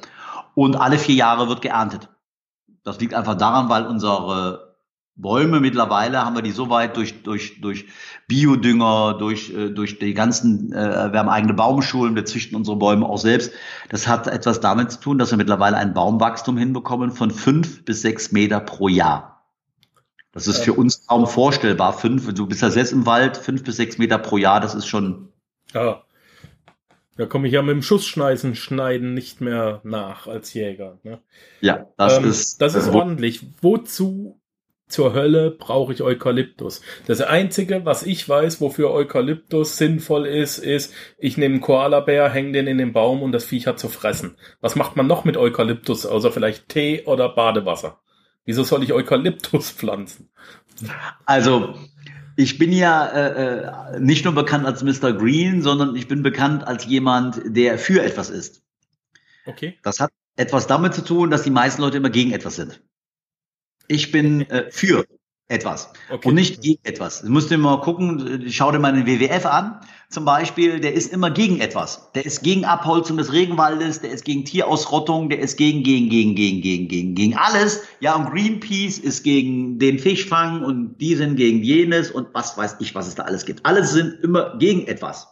und 0.55 0.76
alle 0.76 0.99
vier 0.99 1.14
Jahre 1.14 1.49
wird 1.49 1.62
geerntet. 1.62 2.09
Das 2.83 3.00
liegt 3.00 3.14
einfach 3.14 3.37
daran, 3.37 3.71
weil 3.71 3.87
unsere 3.87 4.76
Bäume 5.17 5.61
mittlerweile 5.61 6.25
haben 6.25 6.35
wir 6.35 6.43
die 6.43 6.50
so 6.50 6.71
weit 6.71 6.97
durch, 6.97 7.23
durch, 7.23 7.61
durch 7.61 7.87
Biodünger, 8.26 9.14
durch, 9.14 9.50
äh, 9.55 9.71
durch 9.71 9.99
die 10.00 10.12
ganzen, 10.12 10.73
äh, 10.73 11.12
wir 11.12 11.21
haben 11.21 11.29
eigene 11.29 11.55
Baumschulen, 11.55 12.17
wir 12.17 12.25
züchten 12.25 12.57
unsere 12.57 12.76
Bäume 12.76 13.09
auch 13.09 13.19
selbst. 13.19 13.53
Das 13.91 14.09
hat 14.09 14.26
etwas 14.26 14.61
damit 14.61 14.91
zu 14.91 15.00
tun, 15.00 15.19
dass 15.19 15.31
wir 15.31 15.38
mittlerweile 15.38 15.76
ein 15.76 15.95
Baumwachstum 15.95 16.59
hinbekommen 16.59 17.12
von 17.12 17.31
fünf 17.31 17.85
bis 17.85 18.03
sechs 18.03 18.33
Meter 18.33 18.59
pro 18.59 18.88
Jahr. 18.88 19.34
Das 20.35 20.49
ist 20.49 20.64
für 20.64 20.73
uns 20.73 21.07
kaum 21.07 21.26
vorstellbar. 21.26 21.93
Fünf, 21.93 22.33
du 22.35 22.47
bist 22.47 22.61
ja 22.61 22.71
selbst 22.71 22.93
im 22.93 23.07
Wald, 23.07 23.37
fünf 23.37 23.62
bis 23.62 23.76
sechs 23.76 23.99
Meter 23.99 24.19
pro 24.19 24.37
Jahr, 24.37 24.61
das 24.61 24.75
ist 24.75 24.87
schon. 24.87 25.29
Ja. 25.73 26.03
Da 27.17 27.26
komme 27.26 27.47
ich 27.47 27.55
ja 27.55 27.62
mit 27.62 27.73
dem 27.73 27.83
Schussschneisen 27.83 28.57
schneiden 28.57 29.14
nicht 29.14 29.41
mehr 29.41 29.81
nach 29.85 30.26
als 30.26 30.53
Jäger. 30.53 30.99
Ne? 31.05 31.21
Ja, 31.61 31.87
das 31.97 32.19
ähm, 32.19 32.25
ist. 32.25 32.61
Das 32.61 32.75
ist 32.75 32.88
äh, 32.88 32.91
ordentlich. 32.91 33.47
Wozu 33.62 34.41
zur 34.88 35.14
Hölle 35.14 35.53
brauche 35.53 35.93
ich 35.93 36.03
Eukalyptus? 36.03 36.81
Das 37.07 37.21
Einzige, 37.21 37.85
was 37.85 38.03
ich 38.03 38.29
weiß, 38.29 38.61
wofür 38.61 38.91
Eukalyptus 38.91 39.76
sinnvoll 39.76 40.26
ist, 40.26 40.59
ist, 40.59 40.93
ich 41.17 41.37
nehme 41.37 41.55
einen 41.55 41.62
Koalabär, 41.62 42.29
hänge 42.29 42.53
den 42.53 42.67
in 42.67 42.79
den 42.79 42.93
Baum 42.93 43.23
und 43.23 43.31
das 43.31 43.45
Viech 43.45 43.69
hat 43.69 43.79
zu 43.79 43.88
fressen. 43.88 44.37
Was 44.61 44.75
macht 44.75 44.97
man 44.97 45.07
noch 45.07 45.25
mit 45.25 45.37
Eukalyptus, 45.37 46.07
außer 46.07 46.33
vielleicht 46.33 46.69
Tee 46.69 47.05
oder 47.07 47.29
Badewasser? 47.29 48.00
Wieso 48.45 48.63
soll 48.65 48.83
ich 48.83 48.93
Eukalyptus 48.93 49.71
pflanzen? 49.71 50.31
Also, 51.25 51.79
ich 52.37 52.59
bin 52.59 52.73
ja 52.73 53.07
äh, 53.07 53.95
äh 53.97 54.01
nicht 54.01 54.25
nur 54.25 54.35
bekannt 54.35 54.67
als 54.67 54.83
Mr. 54.83 55.13
Green, 55.13 55.63
sondern 55.63 55.97
ich 55.97 56.09
bin 56.09 56.23
bekannt 56.23 56.67
als 56.67 56.85
jemand, 56.85 57.41
der 57.45 57.79
für 57.79 58.03
etwas 58.03 58.31
ist. 58.31 58.63
Okay. 59.47 59.79
Das 59.83 60.01
hat 60.01 60.11
etwas 60.37 60.67
damit 60.67 60.95
zu 60.95 61.05
tun, 61.05 61.31
dass 61.31 61.43
die 61.43 61.51
meisten 61.51 61.81
Leute 61.83 61.99
immer 61.99 62.11
gegen 62.11 62.33
etwas 62.33 62.57
sind. 62.57 62.83
Ich 63.89 64.11
bin 64.11 64.49
äh, 64.51 64.71
für 64.71 65.07
etwas 65.49 65.93
okay. 66.11 66.29
und 66.29 66.35
nicht 66.35 66.63
gegen 66.63 66.81
etwas. 66.85 67.23
Du 67.23 67.31
musst 67.31 67.51
dir 67.51 67.59
mal 67.59 67.81
gucken, 67.81 68.47
schau 68.51 68.73
dir 68.73 68.79
mal 68.79 68.93
den 68.93 69.07
WWF 69.07 69.47
an, 69.47 69.81
zum 70.14 70.25
Beispiel, 70.25 70.78
der 70.78 70.94
ist 70.94 71.12
immer 71.12 71.30
gegen 71.30 71.61
etwas. 71.61 72.11
Der 72.14 72.25
ist 72.25 72.42
gegen 72.42 72.64
Abholzung 72.64 73.16
des 73.16 73.33
Regenwaldes, 73.33 74.00
der 74.00 74.12
ist 74.12 74.25
gegen 74.25 74.44
Tierausrottung, 74.44 75.28
der 75.28 75.40
ist 75.40 75.56
gegen, 75.56 75.83
gegen, 75.83 76.09
gegen, 76.09 76.37
gegen, 76.37 76.62
gegen, 76.62 76.88
gegen, 76.88 77.14
gegen 77.16 77.37
alles. 77.37 77.83
Ja, 77.99 78.14
und 78.14 78.30
Greenpeace 78.30 78.99
ist 78.99 79.25
gegen 79.25 79.78
den 79.80 79.99
Fischfang 79.99 80.62
und 80.62 80.97
die 80.99 81.16
sind 81.16 81.35
gegen 81.35 81.62
jenes 81.62 82.12
und 82.12 82.28
was 82.33 82.56
weiß 82.56 82.76
ich, 82.78 82.94
was 82.94 83.09
es 83.09 83.16
da 83.16 83.25
alles 83.25 83.44
gibt. 83.44 83.66
Alle 83.66 83.85
sind 83.85 84.21
immer 84.23 84.56
gegen 84.56 84.87
etwas. 84.87 85.28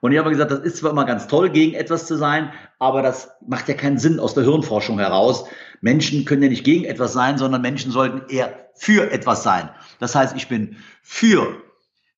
Und 0.00 0.12
ich 0.12 0.18
habe 0.18 0.30
gesagt, 0.30 0.50
das 0.50 0.60
ist 0.60 0.78
zwar 0.78 0.90
immer 0.90 1.04
ganz 1.04 1.28
toll, 1.28 1.48
gegen 1.48 1.74
etwas 1.74 2.06
zu 2.06 2.16
sein, 2.16 2.52
aber 2.78 3.02
das 3.02 3.28
macht 3.46 3.68
ja 3.68 3.74
keinen 3.74 3.98
Sinn 3.98 4.18
aus 4.18 4.34
der 4.34 4.44
Hirnforschung 4.44 4.98
heraus. 4.98 5.44
Menschen 5.82 6.24
können 6.24 6.42
ja 6.42 6.48
nicht 6.48 6.64
gegen 6.64 6.84
etwas 6.84 7.12
sein, 7.12 7.38
sondern 7.38 7.62
Menschen 7.62 7.92
sollten 7.92 8.22
eher 8.28 8.70
für 8.74 9.12
etwas 9.12 9.44
sein. 9.44 9.68
Das 10.00 10.14
heißt, 10.14 10.34
ich 10.36 10.48
bin 10.48 10.76
für 11.02 11.69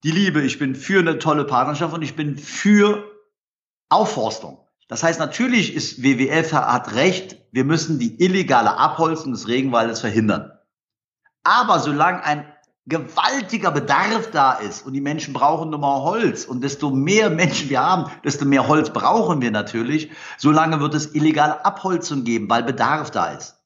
die 0.02 0.10
Liebe, 0.10 0.42
ich 0.42 0.58
bin 0.58 0.74
für 0.74 1.00
eine 1.00 1.18
tolle 1.18 1.44
Partnerschaft 1.44 1.94
und 1.94 2.02
ich 2.02 2.16
bin 2.16 2.36
für 2.36 3.10
Aufforstung. 3.88 4.58
Das 4.88 5.02
heißt, 5.02 5.20
natürlich 5.20 5.74
ist 5.74 6.02
WWF 6.02 6.52
hat 6.52 6.94
recht, 6.94 7.38
wir 7.52 7.64
müssen 7.64 7.98
die 7.98 8.22
illegale 8.22 8.76
Abholzung 8.76 9.32
des 9.32 9.48
Regenwaldes 9.48 10.00
verhindern. 10.00 10.50
Aber 11.44 11.78
solange 11.78 12.24
ein 12.24 12.52
gewaltiger 12.86 13.70
Bedarf 13.70 14.30
da 14.32 14.54
ist 14.54 14.84
und 14.84 14.92
die 14.92 15.00
Menschen 15.00 15.32
brauchen 15.32 15.70
nur 15.70 15.78
mal 15.78 16.02
Holz 16.02 16.44
und 16.44 16.62
desto 16.62 16.90
mehr 16.90 17.30
Menschen 17.30 17.70
wir 17.70 17.80
haben, 17.80 18.10
desto 18.24 18.44
mehr 18.44 18.66
Holz 18.66 18.90
brauchen 18.90 19.40
wir 19.40 19.52
natürlich, 19.52 20.10
solange 20.36 20.80
wird 20.80 20.94
es 20.94 21.14
illegale 21.14 21.64
Abholzung 21.64 22.24
geben, 22.24 22.50
weil 22.50 22.64
Bedarf 22.64 23.12
da 23.12 23.32
ist. 23.32 23.60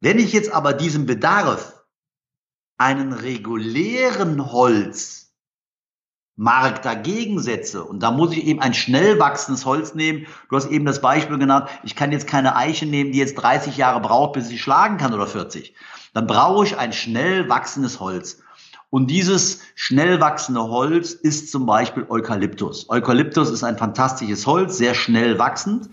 Wenn 0.00 0.18
ich 0.18 0.34
jetzt 0.34 0.52
aber 0.52 0.74
diesem 0.74 1.06
Bedarf 1.06 1.84
einen 2.76 3.14
regulären 3.14 4.52
Holzmarkt 6.36 6.84
dagegen 6.84 7.40
setze, 7.40 7.84
und 7.84 8.02
da 8.02 8.10
muss 8.10 8.32
ich 8.32 8.44
eben 8.44 8.60
ein 8.60 8.74
schnell 8.74 9.18
wachsendes 9.18 9.64
Holz 9.64 9.94
nehmen, 9.94 10.26
du 10.50 10.56
hast 10.56 10.70
eben 10.70 10.84
das 10.84 11.00
Beispiel 11.00 11.38
genannt, 11.38 11.68
ich 11.84 11.94
kann 11.94 12.12
jetzt 12.12 12.26
keine 12.26 12.56
Eiche 12.56 12.86
nehmen, 12.86 13.12
die 13.12 13.18
jetzt 13.18 13.36
30 13.36 13.76
Jahre 13.76 14.00
braucht, 14.00 14.32
bis 14.32 14.48
sie 14.48 14.58
schlagen 14.58 14.96
kann 14.96 15.14
oder 15.14 15.26
40 15.26 15.74
dann 16.14 16.26
brauche 16.26 16.64
ich 16.64 16.78
ein 16.78 16.92
schnell 16.92 17.48
wachsendes 17.48 18.00
Holz. 18.00 18.40
Und 18.88 19.10
dieses 19.10 19.60
schnell 19.74 20.20
wachsende 20.20 20.62
Holz 20.62 21.10
ist 21.10 21.50
zum 21.50 21.66
Beispiel 21.66 22.06
Eukalyptus. 22.08 22.88
Eukalyptus 22.88 23.50
ist 23.50 23.64
ein 23.64 23.76
fantastisches 23.76 24.46
Holz, 24.46 24.78
sehr 24.78 24.94
schnell 24.94 25.38
wachsend. 25.40 25.90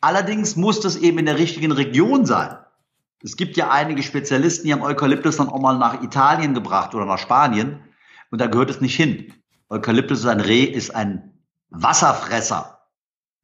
Allerdings 0.00 0.56
muss 0.56 0.80
das 0.80 0.96
eben 0.96 1.18
in 1.18 1.26
der 1.26 1.38
richtigen 1.38 1.70
Region 1.70 2.26
sein. 2.26 2.56
Es 3.22 3.36
gibt 3.36 3.56
ja 3.56 3.70
einige 3.70 4.02
Spezialisten, 4.02 4.66
die 4.66 4.72
haben 4.72 4.82
Eukalyptus 4.82 5.36
dann 5.36 5.48
auch 5.48 5.60
mal 5.60 5.78
nach 5.78 6.02
Italien 6.02 6.54
gebracht 6.54 6.92
oder 6.96 7.06
nach 7.06 7.18
Spanien. 7.18 7.78
Und 8.32 8.40
da 8.40 8.48
gehört 8.48 8.70
es 8.70 8.80
nicht 8.80 8.96
hin. 8.96 9.32
Eukalyptus 9.72 10.20
ist 10.20 10.26
ein 10.26 10.40
Reh, 10.40 10.64
ist 10.64 10.94
ein 10.94 11.32
Wasserfresser. 11.70 12.78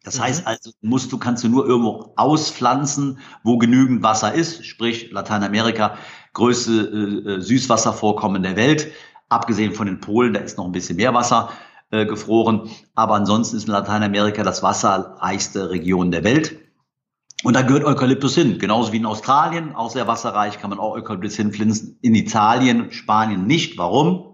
Das 0.04 0.18
mhm. 0.18 0.23
heißt 0.23 0.47
also, 0.47 0.70
musst 0.82 1.11
du, 1.11 1.18
kannst 1.18 1.42
du 1.42 1.49
nur 1.49 1.66
irgendwo 1.66 2.12
auspflanzen, 2.16 3.18
wo 3.42 3.56
genügend 3.56 4.02
Wasser 4.02 4.35
ist, 4.35 4.66
sprich 4.66 5.11
Lateinamerika, 5.11 5.97
größte 6.35 6.73
äh, 6.73 7.30
äh, 7.30 7.40
Süßwasservorkommen 7.40 8.42
der 8.42 8.56
Welt, 8.56 8.92
abgesehen 9.30 9.73
von 9.73 9.87
den 9.87 10.00
Polen, 10.00 10.35
da 10.35 10.40
ist 10.40 10.58
noch 10.58 10.66
ein 10.66 10.73
bisschen 10.73 10.97
mehr 10.97 11.14
Wasser 11.14 11.50
äh, 11.90 12.04
gefroren, 12.04 12.68
aber 12.94 13.14
ansonsten 13.14 13.56
ist 13.56 13.66
Lateinamerika 13.66 14.42
das 14.42 14.62
wasserreichste 14.62 15.70
Region 15.70 16.11
der 16.11 16.25
Welt. 16.25 16.58
Und 17.44 17.54
da 17.54 17.62
gehört 17.62 17.85
Eukalyptus 17.85 18.35
hin, 18.35 18.58
genauso 18.58 18.92
wie 18.92 18.99
in 18.99 19.06
Australien, 19.06 19.75
auch 19.75 19.90
sehr 19.90 20.06
wasserreich, 20.06 20.58
kann 20.58 20.70
man 20.70 20.78
auch 20.78 20.92
Eukalyptus 20.92 21.37
hinpflanzen. 21.37 21.99
In 22.02 22.14
Italien, 22.14 22.90
Spanien 22.90 23.47
nicht. 23.47 23.78
Warum? 23.78 24.27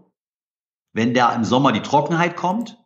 Wenn 0.95 1.13
da 1.13 1.35
im 1.35 1.45
Sommer 1.45 1.73
die 1.73 1.83
Trockenheit 1.83 2.37
kommt, 2.37 2.79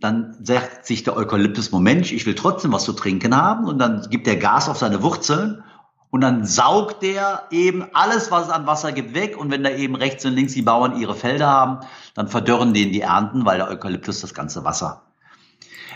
dann 0.00 0.36
sagt 0.44 0.84
sich 0.84 1.04
der 1.04 1.16
Eukalyptus, 1.16 1.70
Moment, 1.70 2.12
ich 2.12 2.26
will 2.26 2.34
trotzdem 2.34 2.72
was 2.72 2.84
zu 2.84 2.92
trinken 2.92 3.36
haben 3.36 3.66
und 3.66 3.78
dann 3.78 4.08
gibt 4.10 4.26
der 4.26 4.36
Gas 4.36 4.68
auf 4.68 4.78
seine 4.78 5.02
Wurzeln 5.02 5.64
und 6.10 6.20
dann 6.20 6.44
saugt 6.44 7.02
der 7.02 7.44
eben 7.50 7.86
alles, 7.92 8.30
was 8.30 8.46
es 8.46 8.50
an 8.50 8.66
Wasser 8.66 8.92
gibt, 8.92 9.14
weg 9.14 9.36
und 9.36 9.50
wenn 9.50 9.62
da 9.62 9.70
eben 9.70 9.94
rechts 9.94 10.24
und 10.24 10.34
links 10.34 10.54
die 10.54 10.62
Bauern 10.62 11.00
ihre 11.00 11.14
Felder 11.14 11.48
haben, 11.48 11.80
dann 12.14 12.28
verdörren 12.28 12.74
denen 12.74 12.92
die 12.92 13.00
Ernten, 13.00 13.44
weil 13.44 13.58
der 13.58 13.68
Eukalyptus 13.68 14.20
das 14.20 14.34
ganze 14.34 14.64
Wasser 14.64 15.02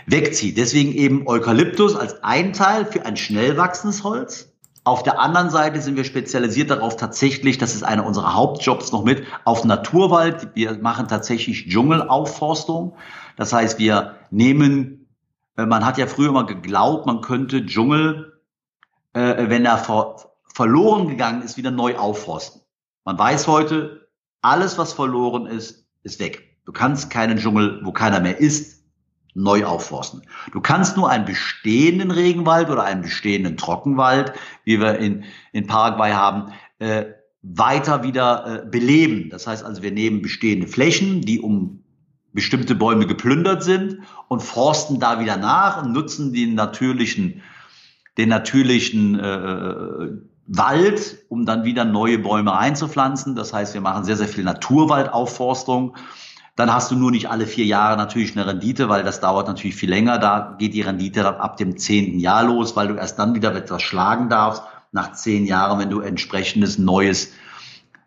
wegzieht. 0.05 0.57
Deswegen 0.57 0.93
eben 0.93 1.27
Eukalyptus 1.27 1.95
als 1.95 2.23
ein 2.23 2.53
Teil 2.53 2.85
für 2.85 3.05
ein 3.05 3.17
schnell 3.17 3.57
wachsendes 3.57 4.03
Holz. 4.03 4.52
Auf 4.85 5.01
der 5.03 5.19
anderen 5.19 5.49
Seite 5.49 5.81
sind 5.81 5.95
wir 5.95 6.03
spezialisiert 6.03 6.69
darauf 6.69 6.97
tatsächlich, 6.97 7.57
das 7.57 7.73
ist 7.73 7.83
einer 7.83 8.05
unserer 8.05 8.33
Hauptjobs 8.33 8.91
noch 8.91 9.05
mit, 9.05 9.25
auf 9.45 9.63
Naturwald. 9.63 10.49
Wir 10.55 10.77
machen 10.79 11.07
tatsächlich 11.07 11.69
Dschungelaufforstung. 11.69 12.95
Das 13.37 13.53
heißt, 13.53 13.79
wir 13.79 14.17
nehmen, 14.29 15.07
äh, 15.55 15.65
man 15.65 15.85
hat 15.85 15.97
ja 15.97 16.05
früher 16.05 16.33
mal 16.33 16.45
geglaubt, 16.45 17.05
man 17.05 17.21
könnte 17.21 17.65
Dschungel, 17.65 18.41
äh, 19.13 19.49
wenn 19.49 19.65
er 19.65 19.77
ver 19.77 20.15
verloren 20.53 21.07
gegangen 21.07 21.41
ist, 21.41 21.57
wieder 21.57 21.71
neu 21.71 21.97
aufforsten. 21.97 22.61
Man 23.05 23.17
weiß 23.17 23.47
heute, 23.47 24.07
alles, 24.41 24.77
was 24.77 24.93
verloren 24.93 25.47
ist, 25.47 25.87
ist 26.03 26.19
weg. 26.19 26.57
Du 26.65 26.71
kannst 26.71 27.09
keinen 27.09 27.37
Dschungel, 27.39 27.81
wo 27.83 27.91
keiner 27.91 28.19
mehr 28.19 28.39
ist, 28.39 28.72
neu 29.35 29.65
aufforsten. 29.65 30.21
Du 30.51 30.61
kannst 30.61 30.95
nur 30.97 31.09
einen 31.09 31.25
bestehenden 31.25 32.11
Regenwald 32.11 32.69
oder 32.69 32.83
einen 32.83 33.01
bestehenden 33.01 33.57
Trockenwald, 33.57 34.33
wie 34.63 34.79
wir 34.79 34.99
in, 34.99 35.23
in 35.51 35.67
Paraguay 35.67 36.11
haben, 36.11 36.51
äh, 36.79 37.05
weiter 37.41 38.03
wieder 38.03 38.63
äh, 38.63 38.69
beleben. 38.69 39.29
Das 39.29 39.47
heißt 39.47 39.63
also, 39.63 39.81
wir 39.81 39.91
nehmen 39.91 40.21
bestehende 40.21 40.67
Flächen, 40.67 41.21
die 41.21 41.39
um 41.39 41.83
bestimmte 42.31 42.75
Bäume 42.75 43.05
geplündert 43.05 43.63
sind 43.63 43.99
und 44.27 44.41
forsten 44.41 44.99
da 44.99 45.19
wieder 45.19 45.37
nach 45.37 45.83
und 45.83 45.93
nutzen 45.93 46.33
den 46.33 46.55
natürlichen, 46.55 47.41
den 48.17 48.29
natürlichen 48.29 49.19
äh, 49.19 50.09
Wald, 50.47 51.19
um 51.29 51.45
dann 51.45 51.63
wieder 51.63 51.85
neue 51.85 52.19
Bäume 52.19 52.57
einzupflanzen. 52.57 53.35
Das 53.35 53.53
heißt, 53.53 53.73
wir 53.73 53.81
machen 53.81 54.03
sehr, 54.03 54.17
sehr 54.17 54.27
viel 54.27 54.43
Naturwaldaufforstung. 54.43 55.95
Dann 56.55 56.71
hast 56.71 56.91
du 56.91 56.95
nur 56.95 57.09
nicht 57.09 57.29
alle 57.29 57.47
vier 57.47 57.65
Jahre 57.65 57.97
natürlich 57.97 58.35
eine 58.35 58.45
Rendite, 58.45 58.87
weil 58.87 59.03
das 59.03 59.19
dauert 59.19 59.47
natürlich 59.47 59.75
viel 59.75 59.89
länger. 59.89 60.19
Da 60.19 60.55
geht 60.59 60.75
die 60.75 60.81
Rendite 60.81 61.23
dann 61.23 61.35
ab 61.35 61.57
dem 61.57 61.77
zehnten 61.77 62.19
Jahr 62.19 62.43
los, 62.43 62.75
weil 62.75 62.89
du 62.89 62.95
erst 62.95 63.17
dann 63.17 63.33
wieder 63.33 63.55
etwas 63.55 63.81
schlagen 63.81 64.29
darfst, 64.29 64.61
nach 64.91 65.13
zehn 65.13 65.45
Jahren, 65.45 65.79
wenn 65.79 65.89
du 65.89 66.01
entsprechendes 66.01 66.77
neues 66.77 67.33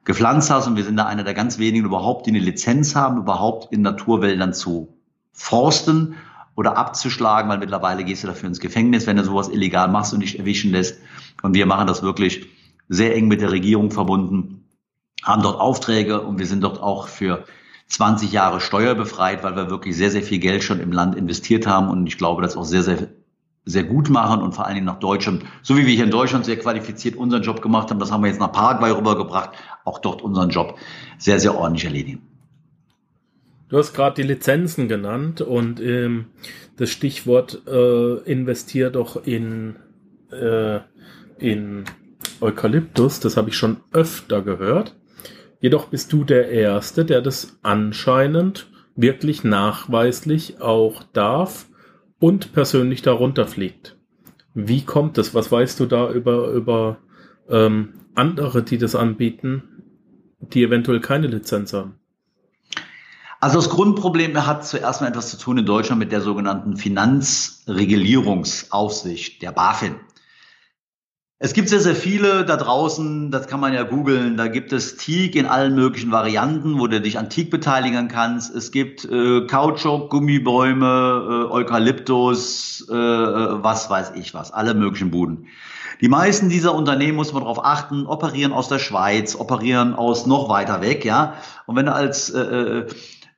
gepflanzt 0.04 0.50
hast. 0.50 0.68
Und 0.68 0.76
wir 0.76 0.84
sind 0.84 0.96
da 0.96 1.06
einer 1.06 1.24
der 1.24 1.34
ganz 1.34 1.58
wenigen 1.58 1.86
überhaupt, 1.86 2.26
die 2.26 2.30
eine 2.30 2.38
Lizenz 2.38 2.94
haben, 2.94 3.18
überhaupt 3.18 3.72
in 3.72 3.82
Naturwäldern 3.82 4.54
zu 4.54 4.96
forsten 5.32 6.14
oder 6.54 6.76
abzuschlagen, 6.78 7.50
weil 7.50 7.58
mittlerweile 7.58 8.04
gehst 8.04 8.22
du 8.22 8.28
dafür 8.28 8.48
ins 8.48 8.60
Gefängnis, 8.60 9.08
wenn 9.08 9.16
du 9.16 9.24
sowas 9.24 9.48
illegal 9.48 9.88
machst 9.88 10.14
und 10.14 10.20
dich 10.20 10.38
erwischen 10.38 10.70
lässt. 10.70 11.00
Und 11.42 11.54
wir 11.54 11.66
machen 11.66 11.88
das 11.88 12.04
wirklich 12.04 12.46
sehr 12.88 13.16
eng 13.16 13.26
mit 13.26 13.40
der 13.40 13.50
Regierung 13.50 13.90
verbunden, 13.90 14.64
haben 15.24 15.42
dort 15.42 15.60
Aufträge 15.60 16.20
und 16.20 16.38
wir 16.38 16.46
sind 16.46 16.62
dort 16.62 16.80
auch 16.80 17.08
für 17.08 17.44
20 17.88 18.32
Jahre 18.32 18.60
steuerbefreit, 18.60 19.44
weil 19.44 19.56
wir 19.56 19.70
wirklich 19.70 19.96
sehr, 19.96 20.10
sehr 20.10 20.22
viel 20.22 20.38
Geld 20.38 20.64
schon 20.64 20.80
im 20.80 20.92
Land 20.92 21.14
investiert 21.14 21.66
haben. 21.66 21.88
Und 21.88 22.06
ich 22.06 22.18
glaube, 22.18 22.42
das 22.42 22.56
auch 22.56 22.64
sehr, 22.64 22.82
sehr 22.82 23.08
sehr 23.68 23.82
gut 23.82 24.08
machen 24.08 24.42
und 24.42 24.54
vor 24.54 24.64
allen 24.64 24.76
Dingen 24.76 24.86
nach 24.86 25.00
Deutschland, 25.00 25.44
so 25.60 25.76
wie 25.76 25.86
wir 25.86 25.94
hier 25.94 26.04
in 26.04 26.10
Deutschland 26.10 26.44
sehr 26.44 26.56
qualifiziert 26.56 27.16
unseren 27.16 27.42
Job 27.42 27.60
gemacht 27.60 27.90
haben, 27.90 27.98
das 27.98 28.12
haben 28.12 28.22
wir 28.22 28.30
jetzt 28.30 28.38
nach 28.38 28.52
Paraguay 28.52 28.92
rübergebracht, 28.92 29.50
auch 29.84 29.98
dort 29.98 30.22
unseren 30.22 30.50
Job 30.50 30.78
sehr, 31.18 31.40
sehr 31.40 31.54
ordentlich 31.54 31.84
erledigen. 31.84 32.22
Du 33.68 33.76
hast 33.78 33.92
gerade 33.92 34.22
die 34.22 34.28
Lizenzen 34.28 34.86
genannt 34.86 35.40
und 35.40 35.80
ähm, 35.80 36.26
das 36.76 36.90
Stichwort 36.90 37.62
äh, 37.66 38.18
investier 38.30 38.90
doch 38.90 39.26
in, 39.26 39.74
äh, 40.30 40.78
in 41.40 41.84
Eukalyptus, 42.40 43.18
das 43.18 43.36
habe 43.36 43.48
ich 43.48 43.56
schon 43.56 43.78
öfter 43.92 44.42
gehört. 44.42 44.94
Jedoch 45.60 45.86
bist 45.86 46.12
du 46.12 46.24
der 46.24 46.50
Erste, 46.50 47.04
der 47.04 47.22
das 47.22 47.58
anscheinend 47.62 48.68
wirklich 48.94 49.42
nachweislich 49.44 50.60
auch 50.60 51.02
darf 51.12 51.66
und 52.18 52.52
persönlich 52.52 53.02
darunter 53.02 53.46
fliegt. 53.46 53.96
Wie 54.54 54.84
kommt 54.84 55.18
das? 55.18 55.34
Was 55.34 55.52
weißt 55.52 55.78
du 55.80 55.86
da 55.86 56.10
über, 56.10 56.48
über 56.48 56.98
ähm, 57.48 57.94
andere, 58.14 58.62
die 58.62 58.78
das 58.78 58.94
anbieten, 58.94 59.64
die 60.40 60.62
eventuell 60.62 61.00
keine 61.00 61.26
Lizenz 61.26 61.72
haben? 61.72 61.96
Also 63.40 63.58
das 63.58 63.68
Grundproblem 63.68 64.46
hat 64.46 64.64
zuerst 64.66 65.02
mal 65.02 65.08
etwas 65.08 65.28
zu 65.28 65.36
tun 65.36 65.58
in 65.58 65.66
Deutschland 65.66 65.98
mit 65.98 66.10
der 66.10 66.22
sogenannten 66.22 66.78
Finanzregulierungsaufsicht, 66.78 69.42
der 69.42 69.52
BaFin. 69.52 69.96
Es 71.38 71.52
gibt 71.52 71.68
sehr, 71.68 71.80
sehr 71.80 71.94
viele 71.94 72.46
da 72.46 72.56
draußen, 72.56 73.30
das 73.30 73.46
kann 73.46 73.60
man 73.60 73.74
ja 73.74 73.82
googeln. 73.82 74.38
Da 74.38 74.48
gibt 74.48 74.72
es 74.72 74.96
Teak 74.96 75.36
in 75.36 75.44
allen 75.44 75.74
möglichen 75.74 76.10
Varianten, 76.10 76.78
wo 76.78 76.86
du 76.86 76.98
dich 76.98 77.18
an 77.18 77.28
Teak 77.28 77.50
beteiligen 77.50 78.08
kannst. 78.08 78.54
Es 78.54 78.70
gibt 78.70 79.04
äh, 79.04 79.46
Kautschuk, 79.46 80.08
Gummibäume, 80.08 80.86
äh, 81.50 81.52
Eukalyptus, 81.52 82.86
äh, 82.90 82.94
äh, 82.94 83.62
was 83.62 83.90
weiß 83.90 84.12
ich 84.14 84.32
was, 84.32 84.50
alle 84.50 84.72
möglichen 84.72 85.10
Buden. 85.10 85.48
Die 86.00 86.08
meisten 86.08 86.48
dieser 86.48 86.74
Unternehmen, 86.74 87.16
muss 87.16 87.34
man 87.34 87.42
darauf 87.42 87.62
achten, 87.62 88.06
operieren 88.06 88.54
aus 88.54 88.68
der 88.68 88.78
Schweiz, 88.78 89.36
operieren 89.36 89.94
aus 89.94 90.24
noch 90.24 90.48
weiter 90.48 90.80
weg, 90.80 91.04
ja. 91.04 91.34
Und 91.66 91.76
wenn 91.76 91.86
du 91.86 91.92
als 91.92 92.30
äh, 92.30 92.40
äh 92.40 92.86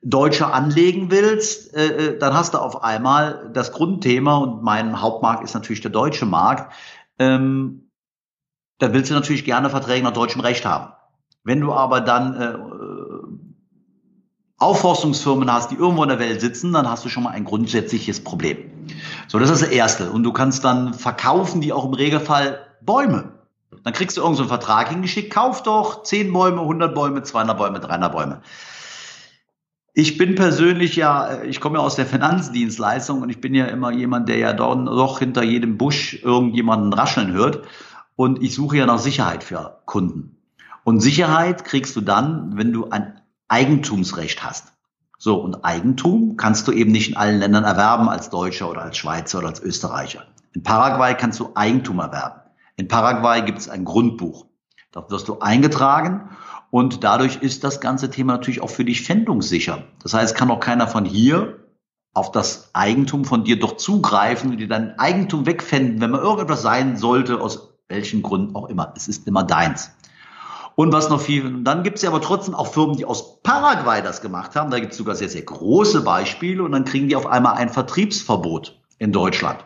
Deutscher 0.01 0.53
anlegen 0.53 1.11
willst, 1.11 1.73
äh, 1.73 2.17
dann 2.17 2.33
hast 2.33 2.53
du 2.53 2.59
auf 2.59 2.83
einmal 2.83 3.51
das 3.53 3.73
Grundthema 3.73 4.37
und 4.37 4.63
mein 4.63 5.01
Hauptmarkt 5.01 5.43
ist 5.43 5.53
natürlich 5.53 5.81
der 5.81 5.91
deutsche 5.91 6.25
Markt. 6.25 6.71
Ähm, 7.17 7.88
dann 8.79 8.93
willst 8.93 9.11
du 9.11 9.13
natürlich 9.13 9.45
gerne 9.45 9.69
Verträge 9.69 10.03
nach 10.03 10.13
deutschem 10.13 10.41
Recht 10.41 10.65
haben. 10.65 10.93
Wenn 11.43 11.61
du 11.61 11.73
aber 11.73 12.01
dann 12.01 12.41
äh, 12.41 12.57
Aufforstungsfirmen 14.57 15.51
hast, 15.51 15.71
die 15.71 15.75
irgendwo 15.75 16.03
in 16.03 16.09
der 16.09 16.19
Welt 16.19 16.41
sitzen, 16.41 16.73
dann 16.73 16.89
hast 16.89 17.05
du 17.05 17.09
schon 17.09 17.23
mal 17.23 17.31
ein 17.31 17.45
grundsätzliches 17.45 18.23
Problem. 18.23 18.57
So, 19.27 19.39
das 19.39 19.49
ist 19.49 19.61
das 19.61 19.69
Erste. 19.69 20.11
Und 20.11 20.23
du 20.23 20.33
kannst 20.33 20.65
dann 20.65 20.93
verkaufen 20.93 21.61
die 21.61 21.71
auch 21.71 21.85
im 21.85 21.93
Regelfall 21.93 22.59
Bäume. 22.81 23.31
Dann 23.83 23.93
kriegst 23.93 24.17
du 24.17 24.21
irgendeinen 24.21 24.47
so 24.47 24.49
Vertrag 24.49 24.89
hingeschickt, 24.89 25.31
kauf 25.31 25.63
doch 25.63 26.03
10 26.03 26.33
Bäume, 26.33 26.61
100 26.61 26.93
Bäume, 26.93 27.23
200 27.23 27.57
Bäume, 27.57 27.79
300 27.79 28.11
Bäume. 28.11 28.41
Ich 29.93 30.17
bin 30.17 30.35
persönlich 30.35 30.95
ja, 30.95 31.43
ich 31.43 31.59
komme 31.59 31.77
ja 31.77 31.83
aus 31.83 31.95
der 31.95 32.05
Finanzdienstleistung 32.05 33.21
und 33.21 33.29
ich 33.29 33.41
bin 33.41 33.53
ja 33.55 33.65
immer 33.65 33.91
jemand, 33.91 34.29
der 34.29 34.37
ja 34.37 34.53
doch 34.53 35.19
hinter 35.19 35.43
jedem 35.43 35.77
Busch 35.77 36.21
irgendjemanden 36.21 36.93
rascheln 36.93 37.31
hört. 37.31 37.63
Und 38.19 38.43
ich 38.43 38.53
suche 38.53 38.75
ja 38.75 38.85
nach 38.85 38.99
Sicherheit 38.99 39.45
für 39.45 39.79
Kunden. 39.85 40.35
Und 40.83 40.99
Sicherheit 40.99 41.63
kriegst 41.63 41.95
du 41.95 42.01
dann, 42.01 42.57
wenn 42.57 42.73
du 42.73 42.89
ein 42.89 43.21
Eigentumsrecht 43.47 44.43
hast. 44.43 44.73
So, 45.17 45.37
und 45.37 45.63
Eigentum 45.63 46.35
kannst 46.35 46.67
du 46.67 46.73
eben 46.73 46.91
nicht 46.91 47.11
in 47.11 47.15
allen 47.15 47.39
Ländern 47.39 47.63
erwerben 47.63 48.09
als 48.09 48.29
Deutscher 48.29 48.69
oder 48.69 48.81
als 48.81 48.97
Schweizer 48.97 49.37
oder 49.37 49.47
als 49.47 49.61
Österreicher. 49.61 50.25
In 50.51 50.63
Paraguay 50.63 51.15
kannst 51.15 51.39
du 51.39 51.51
Eigentum 51.55 51.99
erwerben. 51.99 52.41
In 52.75 52.89
Paraguay 52.89 53.41
gibt 53.41 53.59
es 53.59 53.69
ein 53.69 53.85
Grundbuch. 53.85 54.47
Dort 54.91 55.11
wirst 55.11 55.29
du 55.29 55.39
eingetragen 55.39 56.29
und 56.71 57.05
dadurch 57.05 57.37
ist 57.37 57.63
das 57.63 57.79
ganze 57.79 58.09
Thema 58.09 58.33
natürlich 58.33 58.59
auch 58.61 58.69
für 58.69 58.83
dich 58.83 59.03
fändungssicher. 59.03 59.83
Das 60.03 60.13
heißt, 60.13 60.35
kann 60.35 60.51
auch 60.51 60.59
keiner 60.59 60.89
von 60.89 61.05
hier 61.05 61.69
auf 62.13 62.33
das 62.33 62.71
Eigentum 62.73 63.23
von 63.23 63.45
dir 63.45 63.57
doch 63.57 63.77
zugreifen 63.77 64.51
und 64.51 64.57
dir 64.57 64.67
dein 64.67 64.99
Eigentum 64.99 65.45
wegfänden, 65.45 66.01
wenn 66.01 66.11
man 66.11 66.19
irgendetwas 66.19 66.61
sein 66.61 66.97
sollte 66.97 67.39
aus 67.39 67.68
welchen 67.89 68.21
Gründen 68.21 68.55
auch 68.55 68.69
immer. 68.69 68.93
Es 68.95 69.07
ist 69.07 69.27
immer 69.27 69.43
deins. 69.43 69.91
Und 70.75 70.93
was 70.93 71.09
noch 71.09 71.19
viel, 71.19 71.63
dann 71.63 71.83
gibt 71.83 71.97
es 71.97 72.03
ja 72.03 72.09
aber 72.09 72.21
trotzdem 72.21 72.55
auch 72.55 72.71
Firmen, 72.71 72.95
die 72.95 73.03
aus 73.03 73.41
Paraguay 73.41 74.01
das 74.01 74.21
gemacht 74.21 74.55
haben. 74.55 74.71
Da 74.71 74.79
gibt 74.79 74.93
es 74.93 74.97
sogar 74.97 75.15
sehr, 75.15 75.27
sehr 75.27 75.41
große 75.41 76.01
Beispiele 76.01 76.63
und 76.63 76.71
dann 76.71 76.85
kriegen 76.85 77.09
die 77.09 77.17
auf 77.17 77.25
einmal 77.25 77.55
ein 77.55 77.67
Vertriebsverbot 77.67 78.79
in 78.97 79.11
Deutschland. 79.11 79.65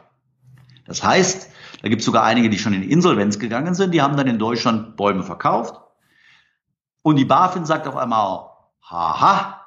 Das 0.87 1.03
heißt, 1.03 1.49
da 1.83 1.89
gibt 1.89 1.99
es 1.99 2.05
sogar 2.05 2.23
einige, 2.23 2.49
die 2.49 2.57
schon 2.57 2.73
in 2.73 2.81
Insolvenz 2.81 3.37
gegangen 3.37 3.75
sind, 3.75 3.91
die 3.91 4.01
haben 4.01 4.17
dann 4.17 4.27
in 4.27 4.39
Deutschland 4.39 4.97
Bäume 4.97 5.21
verkauft. 5.21 5.79
Und 7.03 7.17
die 7.17 7.25
BaFin 7.25 7.65
sagt 7.65 7.87
auf 7.87 7.95
einmal, 7.95 8.49
haha, 8.81 9.61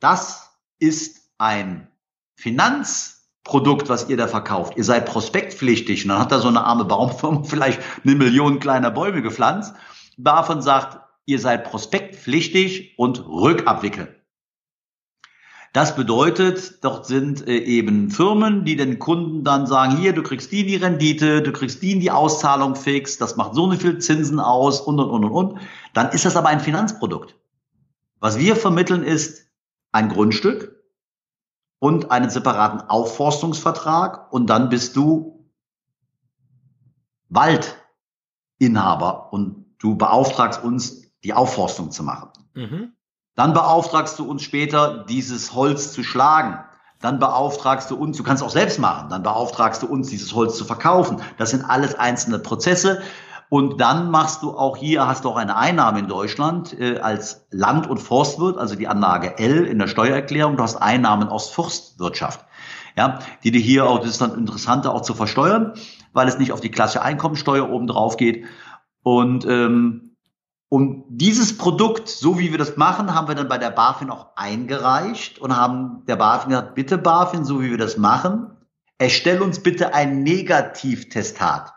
das 0.00 0.50
ist 0.78 1.30
ein 1.38 1.88
Finanz 2.34 3.19
Produkt, 3.44 3.88
was 3.88 4.08
ihr 4.08 4.16
da 4.16 4.28
verkauft. 4.28 4.74
Ihr 4.76 4.84
seid 4.84 5.06
prospektpflichtig. 5.06 6.04
Und 6.04 6.10
dann 6.10 6.18
hat 6.18 6.32
da 6.32 6.40
so 6.40 6.48
eine 6.48 6.64
arme 6.64 6.84
Baumfirma 6.84 7.42
vielleicht 7.44 7.80
eine 8.04 8.14
Million 8.14 8.60
kleiner 8.60 8.90
Bäume 8.90 9.22
gepflanzt. 9.22 9.74
Davon 10.16 10.62
sagt, 10.62 11.00
ihr 11.26 11.38
seid 11.38 11.64
prospektpflichtig 11.64 12.94
und 12.98 13.26
rückabwickeln. 13.26 14.08
Das 15.72 15.94
bedeutet, 15.94 16.82
dort 16.82 17.06
sind 17.06 17.46
äh, 17.46 17.58
eben 17.58 18.10
Firmen, 18.10 18.64
die 18.64 18.74
den 18.74 18.98
Kunden 18.98 19.44
dann 19.44 19.68
sagen, 19.68 19.96
hier, 19.96 20.12
du 20.12 20.22
kriegst 20.24 20.50
die 20.50 20.66
die 20.66 20.76
Rendite, 20.76 21.42
du 21.42 21.52
kriegst 21.52 21.80
die 21.80 21.96
die 22.00 22.10
Auszahlung 22.10 22.74
fix, 22.74 23.18
das 23.18 23.36
macht 23.36 23.54
so 23.54 23.66
eine 23.66 23.78
viel 23.78 23.98
Zinsen 23.98 24.40
aus 24.40 24.80
und, 24.80 24.98
und, 24.98 25.10
und, 25.10 25.24
und, 25.24 25.30
und. 25.30 25.60
Dann 25.94 26.10
ist 26.10 26.24
das 26.24 26.34
aber 26.34 26.48
ein 26.48 26.58
Finanzprodukt. 26.58 27.36
Was 28.18 28.38
wir 28.38 28.56
vermitteln 28.56 29.04
ist 29.04 29.46
ein 29.92 30.08
Grundstück, 30.08 30.79
und 31.80 32.12
einen 32.12 32.30
separaten 32.30 32.88
Aufforstungsvertrag 32.88 34.32
und 34.32 34.48
dann 34.48 34.68
bist 34.68 34.94
du 34.94 35.48
Waldinhaber 37.30 39.32
und 39.32 39.64
du 39.78 39.96
beauftragst 39.96 40.62
uns, 40.62 41.10
die 41.24 41.32
Aufforstung 41.32 41.90
zu 41.90 42.04
machen. 42.04 42.30
Mhm. 42.54 42.92
Dann 43.34 43.54
beauftragst 43.54 44.18
du 44.18 44.30
uns 44.30 44.42
später, 44.42 45.04
dieses 45.04 45.54
Holz 45.54 45.92
zu 45.92 46.04
schlagen. 46.04 46.58
Dann 47.00 47.18
beauftragst 47.18 47.90
du 47.90 47.96
uns, 47.96 48.18
du 48.18 48.22
kannst 48.22 48.42
auch 48.42 48.50
selbst 48.50 48.78
machen, 48.78 49.08
dann 49.08 49.22
beauftragst 49.22 49.82
du 49.82 49.86
uns, 49.86 50.10
dieses 50.10 50.34
Holz 50.34 50.58
zu 50.58 50.66
verkaufen. 50.66 51.22
Das 51.38 51.50
sind 51.50 51.64
alles 51.64 51.94
einzelne 51.94 52.38
Prozesse. 52.38 53.00
Und 53.50 53.80
dann 53.80 54.12
machst 54.12 54.44
du 54.44 54.56
auch 54.56 54.76
hier, 54.76 55.08
hast 55.08 55.24
du 55.24 55.28
auch 55.28 55.36
eine 55.36 55.56
Einnahme 55.56 55.98
in 55.98 56.06
Deutschland 56.06 56.78
äh, 56.78 57.00
als 57.00 57.48
Land- 57.50 57.90
und 57.90 57.98
Forstwirt, 57.98 58.56
also 58.56 58.76
die 58.76 58.86
Anlage 58.86 59.38
L 59.38 59.66
in 59.66 59.80
der 59.80 59.88
Steuererklärung. 59.88 60.56
Du 60.56 60.62
hast 60.62 60.76
Einnahmen 60.76 61.28
aus 61.28 61.50
Forstwirtschaft, 61.50 62.44
ja, 62.96 63.18
die 63.42 63.50
dir 63.50 63.60
hier 63.60 63.86
auch, 63.86 63.98
das 63.98 64.10
ist 64.10 64.20
dann 64.20 64.38
interessanter 64.38 64.94
auch 64.94 65.02
zu 65.02 65.14
versteuern, 65.14 65.74
weil 66.12 66.28
es 66.28 66.38
nicht 66.38 66.52
auf 66.52 66.60
die 66.60 66.70
klassische 66.70 67.02
Einkommensteuer 67.02 67.68
oben 67.68 67.88
drauf 67.88 68.16
geht. 68.16 68.44
Und 69.02 69.44
ähm, 69.46 70.16
und 70.68 71.06
dieses 71.08 71.58
Produkt, 71.58 72.08
so 72.08 72.38
wie 72.38 72.52
wir 72.52 72.58
das 72.58 72.76
machen, 72.76 73.12
haben 73.12 73.26
wir 73.26 73.34
dann 73.34 73.48
bei 73.48 73.58
der 73.58 73.70
BaFin 73.70 74.10
auch 74.10 74.36
eingereicht 74.36 75.40
und 75.40 75.56
haben 75.56 76.04
der 76.06 76.14
BaFin 76.14 76.50
gesagt, 76.50 76.76
bitte 76.76 76.98
BaFin, 76.98 77.44
so 77.44 77.60
wie 77.60 77.70
wir 77.70 77.78
das 77.78 77.96
machen, 77.96 78.56
erstell 78.96 79.42
uns 79.42 79.60
bitte 79.64 79.92
ein 79.92 80.22
Negativtestat. 80.22 81.74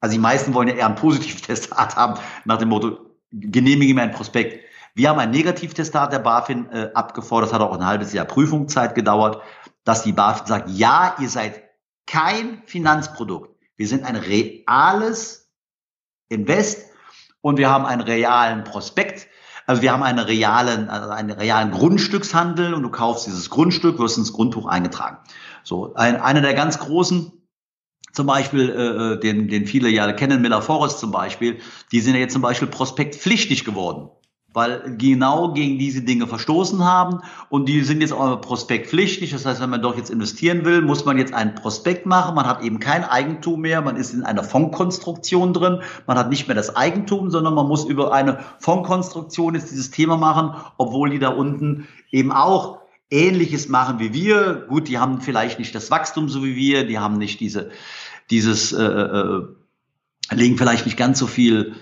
Also 0.00 0.14
die 0.14 0.20
meisten 0.20 0.54
wollen 0.54 0.68
ja 0.68 0.74
eher 0.74 0.86
einen 0.86 0.94
Positivtestat 0.94 1.96
haben, 1.96 2.20
nach 2.44 2.58
dem 2.58 2.68
Motto, 2.68 2.98
genehmige 3.30 3.94
mir 3.94 4.02
ein 4.02 4.12
Prospekt. 4.12 4.64
Wir 4.94 5.10
haben 5.10 5.18
ein 5.18 5.30
Negativtestat 5.30 6.12
der 6.12 6.18
BaFin 6.20 6.70
äh, 6.70 6.90
abgefordert, 6.94 7.52
hat 7.52 7.60
auch 7.60 7.72
ein 7.72 7.86
halbes 7.86 8.12
Jahr 8.12 8.24
Prüfungszeit 8.24 8.94
gedauert, 8.94 9.42
dass 9.84 10.02
die 10.02 10.12
BaFin 10.12 10.46
sagt, 10.46 10.70
ja, 10.70 11.16
ihr 11.20 11.28
seid 11.28 11.62
kein 12.06 12.62
Finanzprodukt. 12.66 13.54
Wir 13.76 13.86
sind 13.86 14.04
ein 14.04 14.16
reales 14.16 15.50
Invest 16.28 16.86
und 17.40 17.58
wir 17.58 17.70
haben 17.70 17.86
einen 17.86 18.00
realen 18.00 18.64
Prospekt. 18.64 19.28
Also 19.66 19.82
wir 19.82 19.92
haben 19.92 20.02
einen 20.02 20.18
realen, 20.18 20.88
also 20.88 21.10
einen 21.10 21.30
realen 21.30 21.70
Grundstückshandel 21.70 22.72
und 22.74 22.82
du 22.82 22.90
kaufst 22.90 23.26
dieses 23.26 23.50
Grundstück, 23.50 23.98
wirst 23.98 24.16
ins 24.16 24.32
Grundbuch 24.32 24.66
eingetragen. 24.66 25.18
So, 25.62 25.94
ein, 25.94 26.16
einer 26.20 26.40
der 26.40 26.54
ganz 26.54 26.78
großen 26.78 27.37
zum 28.12 28.26
Beispiel, 28.26 28.70
äh, 28.70 29.14
äh, 29.14 29.20
den, 29.20 29.48
den 29.48 29.66
viele 29.66 29.88
ja 29.88 30.10
kennen, 30.12 30.42
Miller 30.42 30.62
Forest 30.62 30.98
zum 30.98 31.10
Beispiel, 31.10 31.58
die 31.92 32.00
sind 32.00 32.14
ja 32.14 32.20
jetzt 32.20 32.32
zum 32.32 32.42
Beispiel 32.42 32.68
prospektpflichtig 32.68 33.64
geworden, 33.64 34.08
weil 34.52 34.96
genau 34.96 35.52
gegen 35.52 35.78
diese 35.78 36.02
Dinge 36.02 36.26
verstoßen 36.26 36.84
haben 36.84 37.20
und 37.50 37.68
die 37.68 37.82
sind 37.82 38.00
jetzt 38.00 38.12
auch 38.12 38.40
prospektpflichtig. 38.40 39.30
Das 39.30 39.44
heißt, 39.44 39.60
wenn 39.60 39.70
man 39.70 39.82
doch 39.82 39.96
jetzt 39.96 40.10
investieren 40.10 40.64
will, 40.64 40.80
muss 40.80 41.04
man 41.04 41.18
jetzt 41.18 41.34
einen 41.34 41.54
Prospekt 41.54 42.06
machen. 42.06 42.34
Man 42.34 42.46
hat 42.46 42.62
eben 42.62 42.80
kein 42.80 43.04
Eigentum 43.04 43.60
mehr, 43.60 43.82
man 43.82 43.96
ist 43.96 44.14
in 44.14 44.24
einer 44.24 44.42
Fondskonstruktion 44.42 45.52
drin, 45.52 45.80
man 46.06 46.18
hat 46.18 46.30
nicht 46.30 46.48
mehr 46.48 46.56
das 46.56 46.74
Eigentum, 46.74 47.30
sondern 47.30 47.54
man 47.54 47.68
muss 47.68 47.84
über 47.84 48.12
eine 48.12 48.40
Fondskonstruktion 48.58 49.54
jetzt 49.54 49.70
dieses 49.70 49.90
Thema 49.90 50.16
machen, 50.16 50.54
obwohl 50.78 51.10
die 51.10 51.18
da 51.18 51.28
unten 51.28 51.86
eben 52.10 52.32
auch 52.32 52.78
Ähnliches 53.10 53.68
machen 53.68 53.98
wie 53.98 54.12
wir. 54.12 54.66
Gut, 54.68 54.88
die 54.88 54.98
haben 54.98 55.20
vielleicht 55.20 55.58
nicht 55.58 55.74
das 55.74 55.90
Wachstum 55.90 56.28
so 56.28 56.44
wie 56.44 56.56
wir, 56.56 56.86
die 56.86 56.98
haben 56.98 57.18
nicht 57.18 57.40
diese, 57.40 57.70
dieses, 58.30 58.72
äh, 58.72 58.82
äh, 58.82 59.42
legen 60.30 60.58
vielleicht 60.58 60.84
nicht 60.84 60.98
ganz 60.98 61.18
so 61.18 61.26
viel 61.26 61.74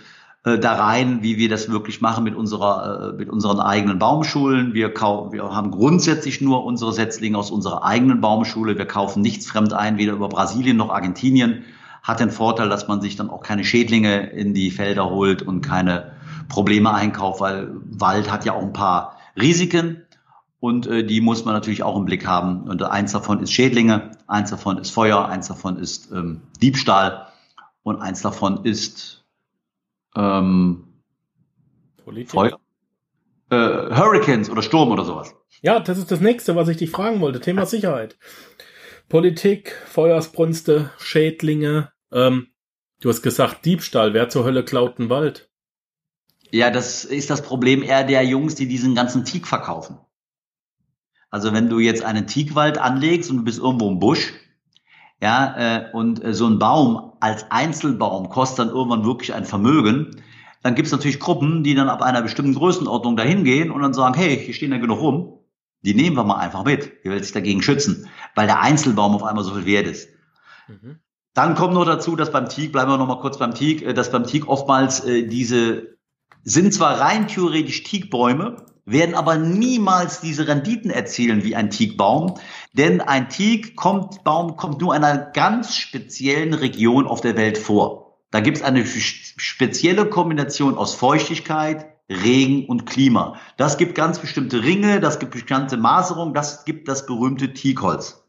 äh, 0.45 0.59
da 0.59 0.75
rein, 0.75 1.23
wie 1.23 1.37
wir 1.39 1.49
das 1.49 1.69
wirklich 1.71 2.01
machen 2.01 2.23
mit 2.23 2.37
unserer, 2.37 3.11
äh, 3.11 3.17
mit 3.17 3.29
unseren 3.29 3.59
eigenen 3.59 3.99
Baumschulen. 3.99 4.75
Wir, 4.75 4.95
kaufen, 4.95 5.33
wir 5.33 5.43
haben 5.43 5.73
grundsätzlich 5.73 6.41
nur 6.41 6.65
unsere 6.65 6.93
Setzlinge 6.93 7.37
aus 7.37 7.51
unserer 7.51 7.85
eigenen 7.85 8.21
Baumschule. 8.21 8.79
Wir 8.79 8.87
kaufen 8.87 9.23
nichts 9.23 9.47
fremd 9.47 9.73
ein, 9.73 9.99
weder 9.99 10.13
über 10.13 10.29
Brasilien 10.29 10.77
noch 10.77 10.91
Argentinien. 10.91 11.65
Hat 12.05 12.21
den 12.21 12.31
Vorteil, 12.31 12.69
dass 12.69 12.87
man 12.87 13.01
sich 13.01 13.17
dann 13.17 13.29
auch 13.29 13.43
keine 13.43 13.65
Schädlinge 13.65 14.31
in 14.31 14.55
die 14.55 14.71
Felder 14.71 15.11
holt 15.11 15.43
und 15.43 15.63
keine 15.63 16.13
Probleme 16.49 16.95
einkauft, 16.95 17.41
weil 17.41 17.73
Wald 17.85 18.31
hat 18.31 18.45
ja 18.45 18.53
auch 18.53 18.63
ein 18.63 18.73
paar 18.73 19.17
Risiken. 19.37 20.06
Und 20.59 20.87
äh, 20.87 21.05
die 21.05 21.21
muss 21.21 21.45
man 21.45 21.55
natürlich 21.55 21.83
auch 21.83 21.97
im 21.97 22.07
Blick 22.07 22.27
haben. 22.27 22.63
Und 22.63 22.83
eins 22.83 23.13
davon 23.13 23.41
ist 23.41 23.53
Schädlinge, 23.53 24.13
eins 24.27 24.51
davon 24.51 24.79
ist 24.79 24.91
Feuer, 24.91 25.27
eins 25.29 25.49
davon 25.49 25.79
ist 25.79 26.11
ähm, 26.13 26.43
Diebstahl 26.61 27.29
und 27.83 28.01
eins 28.01 28.23
davon 28.23 28.65
ist 28.65 29.25
ähm, 30.17 30.85
Feuer. 32.27 32.59
Äh, 33.51 33.57
Hurricanes 33.57 34.51
oder 34.51 34.63
Sturm 34.63 34.91
oder 34.91 35.05
sowas. 35.05 35.35
Ja, 35.63 35.79
das 35.79 35.99
ist 35.99 36.11
das 36.11 36.21
nächste, 36.21 36.57
was 36.57 36.69
ich 36.69 36.79
dich 36.79 36.91
fragen 36.91 37.21
wollte. 37.21 37.41
Thema 37.41 37.67
Sicherheit. 37.67 38.17
Politik, 39.09 39.77
Feuersbrunste, 39.87 40.91
Schädlinge. 40.99 41.93
Ähm, 42.11 42.49
du 43.01 43.09
hast 43.09 43.23
gesagt 43.23 43.65
Diebstahl. 43.65 44.15
Wer 44.15 44.29
zur 44.29 44.45
Hölle 44.45 44.65
klaut 44.65 44.99
den 44.99 45.11
Wald? 45.11 45.49
Ja, 46.51 46.71
das 46.71 47.05
ist 47.05 47.31
das 47.31 47.43
Problem 47.43 47.83
eher 47.83 48.05
der 48.05 48.25
Jungs, 48.25 48.55
die 48.55 48.67
diesen 48.67 48.95
ganzen 48.95 49.25
Teak 49.25 49.47
verkaufen. 49.47 49.99
Also 51.37 51.53
wenn 51.53 51.69
du 51.69 51.81
jetzt 51.81 52.03
einen 52.03 52.27
Teakwald 52.27 52.79
anlegst 52.79 53.31
und 53.31 53.37
du 53.37 53.45
bist 53.45 53.59
irgendwo 53.59 53.91
im 53.91 53.99
Busch, 53.99 54.33
ja, 55.21 55.55
äh, 55.59 55.91
und 55.93 56.25
äh, 56.25 56.33
so 56.33 56.47
ein 56.47 56.59
Baum 56.59 57.13
als 57.21 57.51
Einzelbaum 57.51 58.31
kostet 58.31 58.61
dann 58.61 58.69
irgendwann 58.71 59.05
wirklich 59.05 59.35
ein 59.35 59.45
Vermögen, 59.45 60.23
dann 60.63 60.75
gibt 60.75 60.87
es 60.87 60.93
natürlich 60.93 61.21
Gruppen, 61.21 61.63
die 61.63 61.75
dann 61.75 61.91
ab 61.91 62.01
einer 62.01 62.23
bestimmten 62.23 62.55
Größenordnung 62.55 63.19
dahin 63.19 63.45
gehen 63.45 63.71
und 63.71 63.83
dann 63.83 63.93
sagen, 63.93 64.15
hey, 64.15 64.39
hier 64.43 64.55
stehen 64.55 64.73
ja 64.73 64.79
genug 64.79 64.99
rum, 64.99 65.41
die 65.83 65.93
nehmen 65.93 66.17
wir 66.17 66.25
mal 66.25 66.39
einfach 66.39 66.65
mit. 66.65 66.91
Wer 67.03 67.13
will 67.13 67.23
sich 67.23 67.35
dagegen 67.35 67.61
schützen? 67.61 68.09
Weil 68.35 68.47
der 68.47 68.63
Einzelbaum 68.63 69.15
auf 69.15 69.23
einmal 69.23 69.45
so 69.45 69.53
viel 69.53 69.67
wert 69.67 69.87
ist. 69.87 70.09
Mhm. 70.69 71.01
Dann 71.35 71.55
kommt 71.55 71.75
noch 71.75 71.85
dazu, 71.85 72.17
dass 72.17 72.33
beim 72.33 72.49
Teak, 72.49 72.73
bleiben 72.73 72.91
wir 72.91 72.97
noch 72.97 73.09
mal 73.09 73.21
kurz 73.21 73.37
beim 73.37 73.53
Teak, 73.53 73.83
äh, 73.83 73.93
dass 73.93 74.11
beim 74.11 74.25
Teak 74.25 74.49
oftmals 74.49 75.05
äh, 75.05 75.27
diese 75.27 75.99
sind 76.45 76.73
zwar 76.73 76.99
rein 76.99 77.29
theoretisch 77.29 77.83
Teakbäume, 77.83 78.57
werden 78.87 79.15
aber 79.17 79.37
niemals 79.37 80.21
diese 80.21 80.47
Renditen 80.47 80.91
erzielen 80.91 81.43
wie 81.45 81.57
ein 81.57 81.71
Teakbaum, 81.71 82.35
denn 82.73 83.01
ein 83.01 83.29
Teakbaum 83.29 84.57
kommt 84.57 84.81
nur 84.81 84.95
in 84.95 85.05
einer 85.05 85.19
ganz 85.19 85.77
speziellen 85.77 86.55
Region 86.55 87.07
auf 87.07 87.21
der 87.21 87.37
Welt 87.37 87.59
vor. 87.59 88.19
Da 88.31 88.41
gibt 88.41 88.59
es 88.59 88.63
eine 88.63 88.87
spezielle 88.87 90.07
Kombination 90.07 90.79
aus 90.79 90.95
Feuchtigkeit, 90.95 91.87
Regen 92.09 92.67
und 92.67 92.87
Klima. 92.87 93.37
Das 93.57 93.77
gibt 93.77 93.97
ganz 93.97 94.21
bestimmte 94.21 94.63
Ringe, 94.63 95.01
das 95.01 95.19
gibt 95.19 95.33
bestimmte 95.33 95.77
Maserung, 95.77 96.33
das 96.33 96.65
gibt 96.65 96.89
das 96.89 97.07
berühmte 97.07 97.53
Teakholz. 97.53 98.23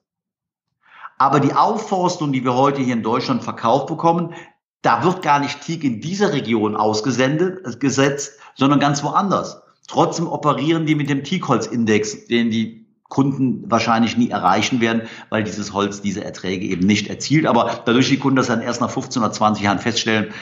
Aber 1.20 1.40
die 1.40 1.54
Aufforstung, 1.54 2.32
die 2.32 2.44
wir 2.44 2.56
heute 2.56 2.82
hier 2.82 2.94
in 2.94 3.04
Deutschland 3.04 3.44
verkauft 3.44 3.88
bekommen, 3.88 4.34
da 4.82 5.04
wird 5.04 5.22
gar 5.22 5.40
nicht 5.40 5.62
Teak 5.62 5.84
in 5.84 6.02
dieser 6.02 6.34
Region 6.34 6.76
ausgesendet, 6.76 7.66
äh, 7.66 7.78
gesetzt, 7.78 8.40
sondern 8.56 8.80
ganz 8.80 9.04
woanders. 9.04 9.62
Trotzdem 9.88 10.28
operieren 10.28 10.86
die 10.86 10.96
mit 10.96 11.10
dem 11.10 11.24
Teakholzindex, 11.24 12.28
den 12.28 12.52
die 12.52 12.86
Kunden 13.10 13.70
wahrscheinlich 13.72 14.18
nie 14.18 14.30
erreichen 14.30 14.82
werden, 14.82 15.04
weil 15.30 15.44
dieses 15.44 15.72
Holz 15.72 16.02
diese 16.02 16.24
Erträge 16.24 16.66
eben 16.66 16.86
nicht 16.86 17.08
erzielt. 17.08 17.46
Aber 17.46 17.82
dadurch 17.86 18.10
die 18.10 18.20
Kunden 18.20 18.36
das 18.36 18.48
dann 18.48 18.62
erst 18.62 18.82
nach 18.82 18.92
15 18.92 19.22
oder 19.22 19.32
20 19.32 19.64
Jahren 19.64 19.80
feststellen, 19.80 20.34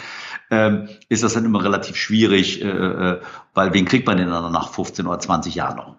ähm, 0.49 0.89
ist 1.09 1.23
das 1.23 1.33
dann 1.33 1.45
immer 1.45 1.63
relativ 1.63 1.95
schwierig, 1.95 2.61
äh, 2.61 2.67
äh, 2.67 3.21
weil 3.53 3.73
wen 3.73 3.85
kriegt 3.85 4.07
man 4.07 4.17
denn 4.17 4.29
dann 4.29 4.51
nach 4.51 4.73
15 4.73 5.05
oder 5.05 5.19
20 5.19 5.55
Jahren 5.55 5.77
noch? 5.77 5.95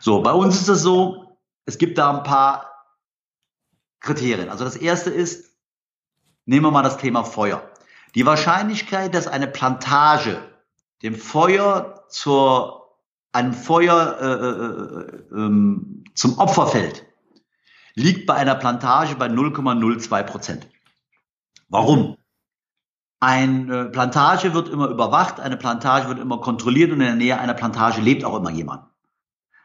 So, 0.00 0.22
bei 0.22 0.32
uns 0.32 0.60
ist 0.60 0.68
es 0.68 0.82
so, 0.82 1.38
es 1.64 1.78
gibt 1.78 1.98
da 1.98 2.16
ein 2.16 2.22
paar 2.22 2.66
Kriterien. 4.00 4.48
Also 4.48 4.64
das 4.64 4.76
erste 4.76 5.10
ist, 5.10 5.52
nehmen 6.44 6.66
wir 6.66 6.70
mal 6.70 6.82
das 6.82 6.98
Thema 6.98 7.24
Feuer. 7.24 7.62
Die 8.14 8.26
Wahrscheinlichkeit, 8.26 9.14
dass 9.14 9.26
eine 9.26 9.46
Plantage 9.46 10.40
dem 11.02 11.14
Feuer 11.14 12.04
zur, 12.08 12.96
einem 13.32 13.52
Feuer 13.52 14.18
äh, 14.20 14.26
äh, 14.26 15.36
äh, 15.36 15.44
ähm, 15.44 16.04
zum 16.14 16.38
Opfer 16.38 16.66
fällt, 16.66 17.04
liegt 17.94 18.26
bei 18.26 18.34
einer 18.34 18.54
Plantage 18.54 19.16
bei 19.16 19.26
0,02 19.26 20.22
Prozent. 20.24 20.68
Warum? 21.68 22.16
Eine 23.20 23.80
äh, 23.80 23.84
Plantage 23.86 24.54
wird 24.54 24.68
immer 24.68 24.88
überwacht, 24.88 25.40
eine 25.40 25.56
Plantage 25.56 26.08
wird 26.08 26.18
immer 26.18 26.40
kontrolliert 26.40 26.92
und 26.92 27.00
in 27.00 27.06
der 27.06 27.14
Nähe 27.16 27.38
einer 27.38 27.54
Plantage 27.54 28.00
lebt 28.00 28.24
auch 28.24 28.36
immer 28.36 28.50
jemand. 28.50 28.84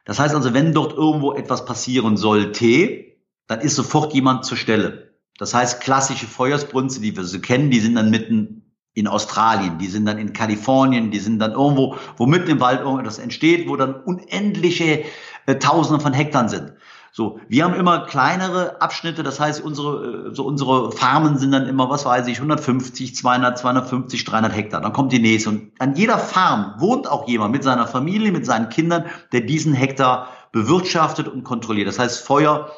Das 0.06 0.20
heißt 0.20 0.36
also, 0.36 0.54
wenn 0.54 0.74
dort 0.74 0.94
irgendwo 0.94 1.34
etwas 1.34 1.66
passieren 1.66 2.18
sollte, 2.18 3.06
dann 3.48 3.62
ist 3.62 3.76
sofort 3.76 4.14
jemand 4.14 4.46
zur 4.46 4.58
Stelle. 4.58 5.16
Das 5.38 5.54
heißt, 5.54 5.82
klassische 5.82 6.28
Feuersbrunste, 6.28 7.02
die 7.02 7.16
wir 7.16 7.24
so 7.24 7.40
kennen, 7.40 7.72
die 7.72 7.80
sind 7.80 7.96
dann 7.96 8.10
mitten 8.10 8.63
in 8.94 9.08
Australien, 9.08 9.80
die 9.80 9.88
sind 9.88 10.06
dann 10.06 10.18
in 10.18 10.34
Kalifornien, 10.34 11.12
die 11.12 11.20
sind 11.20 11.40
dann 11.40 11.54
irgendwo, 11.54 11.96
wo 12.18 12.26
mitten 12.26 12.52
im 12.52 12.60
Wald 12.60 12.82
irgendetwas 12.82 13.20
entsteht, 13.20 13.68
wo 13.68 13.76
dann 13.76 13.96
unendliche 13.96 15.04
äh, 15.46 15.56
Tausende 15.56 16.02
von 16.02 16.14
Hektar 16.14 16.48
sind. 16.48 16.74
So, 17.16 17.40
wir 17.48 17.64
haben 17.64 17.76
immer 17.76 18.08
kleinere 18.08 18.82
Abschnitte, 18.82 19.22
das 19.22 19.40
heißt, 19.40 19.62
unsere, 19.62 20.30
äh, 20.32 20.36
so 20.36 20.46
unsere 20.46 20.92
Farmen 20.92 21.38
sind 21.38 21.52
dann 21.52 21.68
immer, 21.68 21.88
was 21.90 22.06
weiß 22.06 22.26
ich, 22.28 22.38
150, 22.38 23.16
200, 23.16 23.58
250, 23.58 24.24
300 24.26 24.56
Hektar. 24.56 24.82
Dann 24.82 24.94
kommt 24.94 25.12
die 25.12 25.20
nächste. 25.20 25.50
Und 25.50 25.72
an 25.78 25.96
jeder 25.96 26.18
Farm 26.18 26.74
wohnt 26.80 27.08
auch 27.08 27.28
jemand 27.28 27.52
mit 27.52 27.64
seiner 27.64 27.86
Familie, 27.86 28.32
mit 28.32 28.48
seinen 28.48 28.70
Kindern, 28.70 29.06
der 29.32 29.42
diesen 29.42 29.74
Hektar 29.74 30.30
bewirtschaftet 30.52 31.28
und 31.28 31.44
kontrolliert. 31.44 31.88
Das 31.88 32.00
heißt, 32.00 32.26
Feuer 32.26 32.72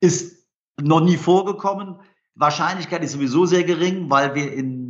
ist 0.00 0.46
noch 0.80 1.00
nie 1.00 1.18
vorgekommen. 1.18 1.96
Wahrscheinlichkeit 2.34 3.04
ist 3.04 3.12
sowieso 3.12 3.44
sehr 3.44 3.64
gering, 3.64 4.08
weil 4.08 4.34
wir 4.34 4.52
in 4.52 4.83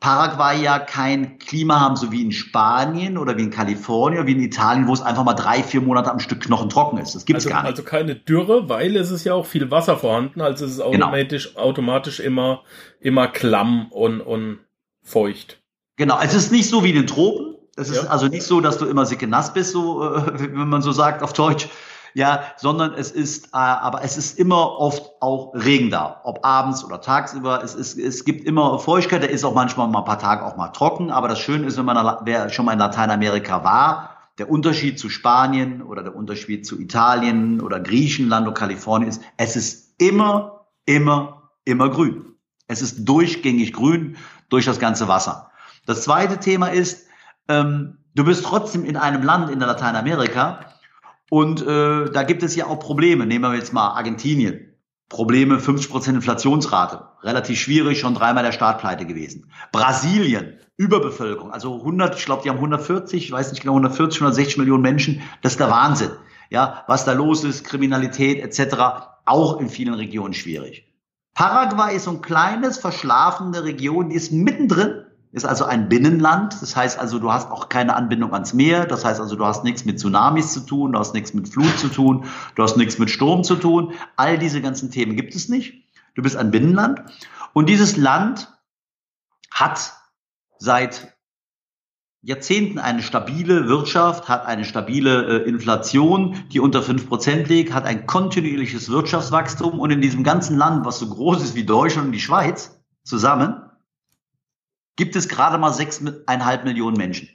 Paraguay 0.00 0.62
ja 0.62 0.78
kein 0.78 1.38
Klima 1.38 1.78
haben, 1.78 1.94
so 1.94 2.10
wie 2.10 2.22
in 2.22 2.32
Spanien 2.32 3.18
oder 3.18 3.36
wie 3.36 3.42
in 3.42 3.50
Kalifornien 3.50 4.20
oder 4.20 4.26
wie 4.26 4.32
in 4.32 4.40
Italien, 4.40 4.88
wo 4.88 4.94
es 4.94 5.02
einfach 5.02 5.24
mal 5.24 5.34
drei, 5.34 5.62
vier 5.62 5.82
Monate 5.82 6.10
am 6.10 6.18
Stück 6.20 6.40
knochentrocken 6.40 6.98
ist. 6.98 7.14
Das 7.14 7.26
gibt's 7.26 7.44
also, 7.44 7.54
gar 7.54 7.62
nicht. 7.62 7.72
Also 7.72 7.82
keine 7.82 8.14
Dürre, 8.14 8.70
weil 8.70 8.96
es 8.96 9.10
ist 9.10 9.24
ja 9.24 9.34
auch 9.34 9.44
viel 9.44 9.70
Wasser 9.70 9.98
vorhanden, 9.98 10.40
also 10.40 10.64
es 10.64 10.72
ist 10.72 10.76
genau. 10.78 10.88
automatisch, 10.88 11.50
genau. 11.50 11.60
automatisch 11.66 12.20
immer, 12.20 12.62
immer 13.00 13.28
klamm 13.28 13.92
und, 13.92 14.22
und 14.22 14.60
feucht. 15.02 15.60
Genau, 15.96 16.18
es 16.22 16.32
ist 16.32 16.50
nicht 16.50 16.70
so 16.70 16.82
wie 16.82 16.90
in 16.90 16.96
den 16.96 17.06
Tropen. 17.06 17.56
Es 17.76 17.90
ist 17.90 18.04
ja. 18.04 18.08
also 18.08 18.26
nicht 18.26 18.42
so, 18.42 18.62
dass 18.62 18.78
du 18.78 18.86
immer 18.86 19.04
sicke 19.04 19.26
nass 19.26 19.52
bist, 19.52 19.72
so, 19.72 20.02
äh, 20.02 20.32
wenn 20.40 20.68
man 20.68 20.80
so 20.80 20.92
sagt 20.92 21.22
auf 21.22 21.34
Deutsch, 21.34 21.68
ja, 22.14 22.42
sondern 22.56 22.94
es 22.94 23.10
ist, 23.10 23.46
äh, 23.48 23.56
aber 23.56 24.02
es 24.02 24.16
ist 24.16 24.38
immer 24.38 24.78
oft 24.78 25.10
auch 25.20 25.54
Regen 25.54 25.90
da, 25.90 26.20
ob 26.24 26.44
abends 26.44 26.84
oder 26.84 27.00
tagsüber. 27.00 27.62
Es, 27.62 27.74
ist, 27.74 27.98
es 27.98 28.24
gibt 28.24 28.44
immer 28.44 28.78
Feuchtigkeit, 28.78 29.22
der 29.22 29.30
ist 29.30 29.44
auch 29.44 29.54
manchmal 29.54 29.88
mal 29.88 30.00
ein 30.00 30.04
paar 30.04 30.18
Tage 30.18 30.44
auch 30.44 30.56
mal 30.56 30.68
trocken, 30.68 31.10
aber 31.10 31.28
das 31.28 31.38
Schöne 31.38 31.66
ist, 31.66 31.76
wenn 31.76 31.84
man 31.84 32.18
wer 32.24 32.48
schon 32.50 32.64
mal 32.64 32.72
in 32.72 32.78
Lateinamerika 32.78 33.64
war, 33.64 34.16
der 34.38 34.50
Unterschied 34.50 34.98
zu 34.98 35.10
Spanien 35.10 35.82
oder 35.82 36.02
der 36.02 36.16
Unterschied 36.16 36.66
zu 36.66 36.80
Italien 36.80 37.60
oder 37.60 37.78
Griechenland 37.78 38.46
oder 38.46 38.54
Kalifornien 38.54 39.10
ist, 39.10 39.22
es 39.36 39.56
ist 39.56 39.94
immer, 39.98 40.66
immer, 40.86 41.50
immer 41.64 41.90
grün. 41.90 42.36
Es 42.66 42.82
ist 42.82 43.04
durchgängig 43.04 43.72
grün 43.72 44.16
durch 44.48 44.64
das 44.64 44.78
ganze 44.78 45.08
Wasser. 45.08 45.50
Das 45.86 46.02
zweite 46.02 46.38
Thema 46.38 46.68
ist, 46.68 47.06
ähm, 47.48 47.98
du 48.14 48.24
bist 48.24 48.44
trotzdem 48.44 48.84
in 48.84 48.96
einem 48.96 49.22
Land 49.22 49.50
in 49.50 49.60
Lateinamerika, 49.60 50.60
und 51.30 51.62
äh, 51.62 52.10
da 52.10 52.24
gibt 52.24 52.42
es 52.42 52.56
ja 52.56 52.66
auch 52.66 52.80
Probleme. 52.80 53.24
Nehmen 53.24 53.50
wir 53.50 53.56
jetzt 53.56 53.72
mal 53.72 53.90
Argentinien. 53.90 54.74
Probleme 55.08 55.58
50% 55.58 56.10
Inflationsrate. 56.10 57.04
Relativ 57.22 57.58
schwierig, 57.58 58.00
schon 58.00 58.14
dreimal 58.14 58.42
der 58.42 58.52
Staat 58.52 58.78
pleite 58.80 59.06
gewesen. 59.06 59.50
Brasilien, 59.72 60.58
Überbevölkerung. 60.76 61.52
Also 61.52 61.76
100, 61.76 62.18
ich 62.18 62.24
glaube, 62.24 62.42
die 62.42 62.50
haben 62.50 62.56
140, 62.56 63.24
ich 63.24 63.30
weiß 63.30 63.52
nicht 63.52 63.62
genau, 63.62 63.74
140, 63.74 64.20
160 64.20 64.58
Millionen 64.58 64.82
Menschen. 64.82 65.22
Das 65.42 65.52
ist 65.52 65.60
der 65.60 65.70
Wahnsinn. 65.70 66.10
Ja, 66.50 66.84
was 66.88 67.04
da 67.04 67.12
los 67.12 67.44
ist, 67.44 67.64
Kriminalität 67.64 68.42
etc. 68.42 68.76
Auch 69.24 69.60
in 69.60 69.68
vielen 69.68 69.94
Regionen 69.94 70.34
schwierig. 70.34 70.92
Paraguay 71.34 71.94
ist 71.94 72.04
so 72.04 72.10
ein 72.10 72.22
kleines, 72.22 72.78
verschlafene 72.78 73.62
Region, 73.62 74.08
die 74.08 74.16
ist 74.16 74.32
mittendrin 74.32 75.04
ist 75.32 75.44
also 75.44 75.64
ein 75.64 75.88
Binnenland. 75.88 76.60
Das 76.60 76.74
heißt 76.74 76.98
also, 76.98 77.18
du 77.18 77.32
hast 77.32 77.50
auch 77.50 77.68
keine 77.68 77.94
Anbindung 77.94 78.32
ans 78.32 78.52
Meer. 78.52 78.86
Das 78.86 79.04
heißt 79.04 79.20
also, 79.20 79.36
du 79.36 79.44
hast 79.44 79.64
nichts 79.64 79.84
mit 79.84 80.00
Tsunamis 80.00 80.52
zu 80.52 80.60
tun, 80.60 80.92
du 80.92 80.98
hast 80.98 81.14
nichts 81.14 81.34
mit 81.34 81.48
Flut 81.48 81.78
zu 81.78 81.88
tun, 81.88 82.24
du 82.56 82.62
hast 82.62 82.76
nichts 82.76 82.98
mit 82.98 83.10
Sturm 83.10 83.44
zu 83.44 83.56
tun. 83.56 83.92
All 84.16 84.38
diese 84.38 84.60
ganzen 84.60 84.90
Themen 84.90 85.16
gibt 85.16 85.34
es 85.34 85.48
nicht. 85.48 85.84
Du 86.14 86.22
bist 86.22 86.36
ein 86.36 86.50
Binnenland. 86.50 87.02
Und 87.52 87.68
dieses 87.68 87.96
Land 87.96 88.52
hat 89.52 89.92
seit 90.58 91.16
Jahrzehnten 92.22 92.78
eine 92.78 93.02
stabile 93.02 93.66
Wirtschaft, 93.66 94.28
hat 94.28 94.44
eine 94.44 94.64
stabile 94.64 95.44
äh, 95.44 95.48
Inflation, 95.48 96.44
die 96.52 96.60
unter 96.60 96.82
fünf 96.82 97.08
Prozent 97.08 97.48
liegt, 97.48 97.72
hat 97.72 97.86
ein 97.86 98.06
kontinuierliches 98.06 98.90
Wirtschaftswachstum 98.90 99.80
und 99.80 99.90
in 99.90 100.02
diesem 100.02 100.22
ganzen 100.22 100.58
Land, 100.58 100.84
was 100.84 100.98
so 100.98 101.08
groß 101.08 101.42
ist 101.42 101.54
wie 101.54 101.64
Deutschland 101.64 102.08
und 102.08 102.12
die 102.12 102.20
Schweiz 102.20 102.78
zusammen, 103.04 103.62
gibt 105.00 105.16
es 105.16 105.30
gerade 105.30 105.56
mal 105.56 105.72
sechseinhalb 105.72 106.66
Millionen 106.66 106.98
Menschen. 106.98 107.30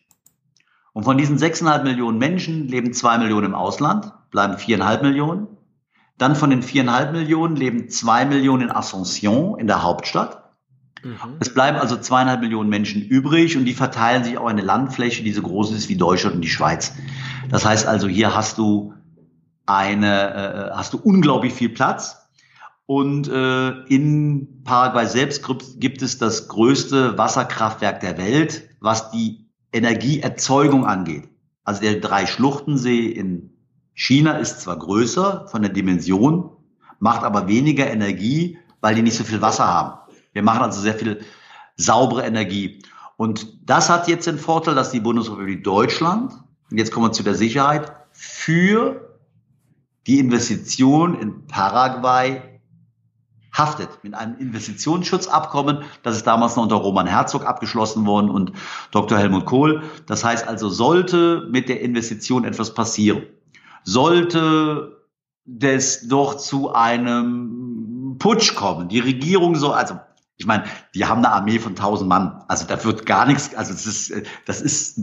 Und 0.94 1.04
von 1.04 1.18
diesen 1.18 1.40
sechseinhalb 1.40 1.84
Millionen 1.84 2.20
Menschen 2.20 2.68
leben 2.68 2.94
zwei 2.94 3.18
Millionen 3.18 3.48
im 3.48 3.56
Ausland, 3.56 4.14
bleiben 4.30 4.60
viereinhalb 4.60 5.02
Millionen. 5.02 5.48
Dann 6.20 6.36
von 6.36 6.52
den 6.52 6.62
viereinhalb 6.62 7.12
Millionen 7.12 7.56
leben 7.56 7.90
zwei 7.90 8.24
Millionen 8.24 8.70
in 8.70 8.72
Asunción, 8.72 9.58
in 9.58 9.66
der 9.66 9.82
Hauptstadt. 9.82 10.44
Mhm. 11.04 11.38
Es 11.40 11.52
bleiben 11.52 11.80
also 11.80 11.98
zweieinhalb 11.98 12.42
Millionen 12.42 12.70
Menschen 12.70 13.02
übrig 13.02 13.58
und 13.58 13.66
die 13.66 13.74
verteilen 13.74 14.24
sich 14.24 14.38
auf 14.38 14.46
eine 14.46 14.62
Landfläche, 14.62 15.24
die 15.24 15.32
so 15.32 15.42
groß 15.42 15.72
ist 15.72 15.90
wie 15.90 15.98
Deutschland 15.98 16.36
und 16.36 16.42
die 16.44 16.50
Schweiz. 16.50 16.94
Das 17.50 17.66
heißt 17.66 17.88
also, 17.88 18.08
hier 18.08 18.36
hast 18.36 18.60
du 18.60 18.94
eine, 19.66 20.70
äh, 20.70 20.76
hast 20.76 20.94
du 20.94 21.00
unglaublich 21.00 21.54
viel 21.54 21.70
Platz. 21.70 22.25
Und 22.88 23.28
äh, 23.28 23.70
in 23.86 24.64
Paraguay 24.64 25.08
selbst 25.08 25.44
gibt 25.80 26.02
es 26.02 26.18
das 26.18 26.48
größte 26.48 27.18
Wasserkraftwerk 27.18 28.00
der 28.00 28.18
Welt, 28.18 28.70
was 28.80 29.12
die 29.12 29.48
Energieerzeugung 29.74 30.86
angeht. 30.86 31.28
Also 31.64 31.82
der 31.82 32.00
Drei-Schluchtensee 32.00 33.08
in 33.08 33.52
China 33.94 34.38
ist 34.38 34.62
zwar 34.62 34.78
größer 34.78 35.48
von 35.48 35.64
der 35.64 35.72
Dimension, 35.72 36.52
macht 37.00 37.24
aber 37.24 37.48
weniger 37.48 37.90
Energie, 37.90 38.60
weil 38.82 38.94
die 38.94 39.02
nicht 39.02 39.18
so 39.18 39.24
viel 39.24 39.42
Wasser 39.42 39.68
haben. 39.68 40.00
Wir 40.34 40.44
machen 40.44 40.62
also 40.62 40.80
sehr 40.80 40.94
viel 40.94 41.22
saubere 41.76 42.24
Energie. 42.24 42.84
Und 43.18 43.68
das 43.68 43.90
hat 43.90 44.08
jetzt 44.08 44.28
den 44.28 44.38
Vorteil, 44.38 44.76
dass 44.76 44.92
die 44.92 45.00
Bundesrepublik 45.00 45.64
Deutschland, 45.64 46.34
und 46.70 46.78
jetzt 46.78 46.92
kommen 46.92 47.08
wir 47.08 47.12
zu 47.14 47.24
der 47.24 47.36
Sicherheit, 47.36 47.92
für 48.12 49.18
die 50.06 50.20
Investition 50.20 51.20
in 51.20 51.48
Paraguay 51.48 52.42
haftet 53.58 53.90
mit 54.04 54.14
einem 54.14 54.38
Investitionsschutzabkommen. 54.38 55.84
Das 56.04 56.16
ist 56.16 56.28
damals 56.28 56.56
noch 56.56 56.64
unter 56.64 56.76
Roman 56.76 57.08
Herzog 57.08 57.46
abgeschlossen 57.46 58.06
worden 58.06 58.30
und 58.30 58.52
Dr. 58.92 59.18
Helmut 59.18 59.46
Kohl. 59.46 59.84
Das 60.06 60.24
heißt 60.24 60.48
also, 60.48 60.70
sollte 60.70 61.48
mit 61.50 61.70
der 61.70 61.82
Investition 61.82 62.44
etwas 62.44 62.74
passieren, 62.74 63.24
sollte 63.84 65.02
das 65.46 66.08
doch 66.08 66.36
zu 66.36 66.74
einem 66.74 68.18
Putsch 68.20 68.56
kommen, 68.56 68.90
die 68.90 69.00
Regierung 69.00 69.56
so, 69.56 69.72
also 69.72 70.00
ich 70.38 70.46
meine, 70.46 70.66
die 70.94 71.06
haben 71.06 71.20
eine 71.20 71.32
Armee 71.32 71.60
von 71.60 71.74
1000 71.74 72.10
Mann. 72.10 72.44
Also 72.48 72.68
da 72.68 72.84
wird 72.84 73.06
gar 73.06 73.26
nichts, 73.26 73.56
also 73.56 73.72
das 73.72 73.86
ist, 73.86 74.14
das 74.46 74.62
ist 74.62 75.00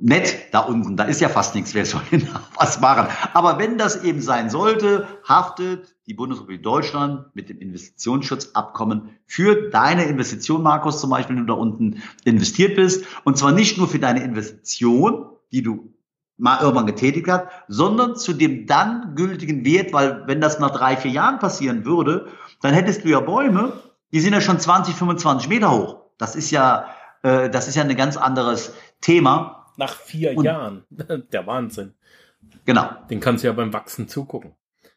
nett 0.00 0.52
da 0.52 0.60
unten. 0.60 0.96
Da 0.96 1.04
ist 1.04 1.20
ja 1.20 1.28
fast 1.28 1.54
nichts. 1.54 1.74
Wer 1.74 1.84
soll 1.84 2.02
denn 2.12 2.28
was 2.56 2.80
machen? 2.80 3.08
Aber 3.32 3.58
wenn 3.58 3.78
das 3.78 4.04
eben 4.04 4.20
sein 4.20 4.50
sollte, 4.50 5.08
haftet 5.26 5.96
die 6.06 6.14
Bundesrepublik 6.14 6.62
Deutschland 6.62 7.34
mit 7.34 7.48
dem 7.48 7.58
Investitionsschutzabkommen 7.58 9.10
für 9.26 9.70
deine 9.70 10.04
Investition, 10.04 10.62
Markus, 10.62 11.00
zum 11.00 11.10
Beispiel, 11.10 11.36
wenn 11.36 11.46
du 11.46 11.52
da 11.52 11.58
unten 11.58 12.02
investiert 12.24 12.76
bist. 12.76 13.04
Und 13.24 13.36
zwar 13.36 13.50
nicht 13.50 13.76
nur 13.76 13.88
für 13.88 13.98
deine 13.98 14.22
Investition, 14.22 15.26
die 15.50 15.62
du 15.62 15.94
mal 16.36 16.60
irgendwann 16.60 16.86
getätigt 16.86 17.28
hast, 17.28 17.46
sondern 17.68 18.16
zu 18.16 18.32
dem 18.32 18.66
dann 18.66 19.14
gültigen 19.14 19.64
Wert, 19.64 19.92
weil 19.92 20.26
wenn 20.26 20.40
das 20.40 20.58
nach 20.58 20.70
drei, 20.70 20.96
vier 20.96 21.12
Jahren 21.12 21.38
passieren 21.38 21.84
würde, 21.84 22.28
dann 22.60 22.74
hättest 22.74 23.04
du 23.04 23.08
ja 23.08 23.20
Bäume, 23.20 23.72
die 24.14 24.20
sind 24.20 24.32
ja 24.32 24.40
schon 24.40 24.60
20, 24.60 24.94
25 24.94 25.48
Meter 25.48 25.72
hoch. 25.72 25.96
Das 26.18 26.36
ist 26.36 26.52
ja, 26.52 26.86
äh, 27.24 27.50
das 27.50 27.66
ist 27.66 27.74
ja 27.74 27.82
ein 27.82 27.96
ganz 27.96 28.16
anderes 28.16 28.72
Thema. 29.00 29.66
Nach 29.76 29.92
vier 29.92 30.36
Und, 30.36 30.44
Jahren. 30.44 30.84
Der 31.32 31.48
Wahnsinn. 31.48 31.94
Genau. 32.64 32.88
Den 33.10 33.18
kannst 33.18 33.42
du 33.42 33.48
ja 33.48 33.52
beim 33.52 33.72
Wachsen 33.72 34.06
zugucken. 34.06 34.52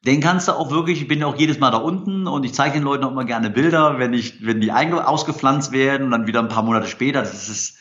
Den 0.05 0.21
kannst 0.21 0.47
du 0.47 0.51
auch 0.51 0.69
wirklich, 0.69 1.01
ich 1.01 1.07
bin 1.07 1.23
auch 1.23 1.35
jedes 1.35 1.59
Mal 1.59 1.71
da 1.71 1.77
unten 1.77 2.27
und 2.27 2.43
ich 2.43 2.53
zeige 2.53 2.75
den 2.75 2.83
Leuten 2.83 3.05
auch 3.05 3.11
immer 3.11 3.25
gerne 3.25 3.49
Bilder, 3.49 3.97
wenn 3.97 4.13
ich, 4.13 4.45
wenn 4.45 4.61
die 4.61 4.71
ausgepflanzt 4.71 5.71
werden 5.71 6.03
und 6.05 6.11
dann 6.11 6.27
wieder 6.27 6.39
ein 6.39 6.47
paar 6.47 6.61
Monate 6.61 6.85
später. 6.85 7.21
Das 7.21 7.49
ist, 7.49 7.79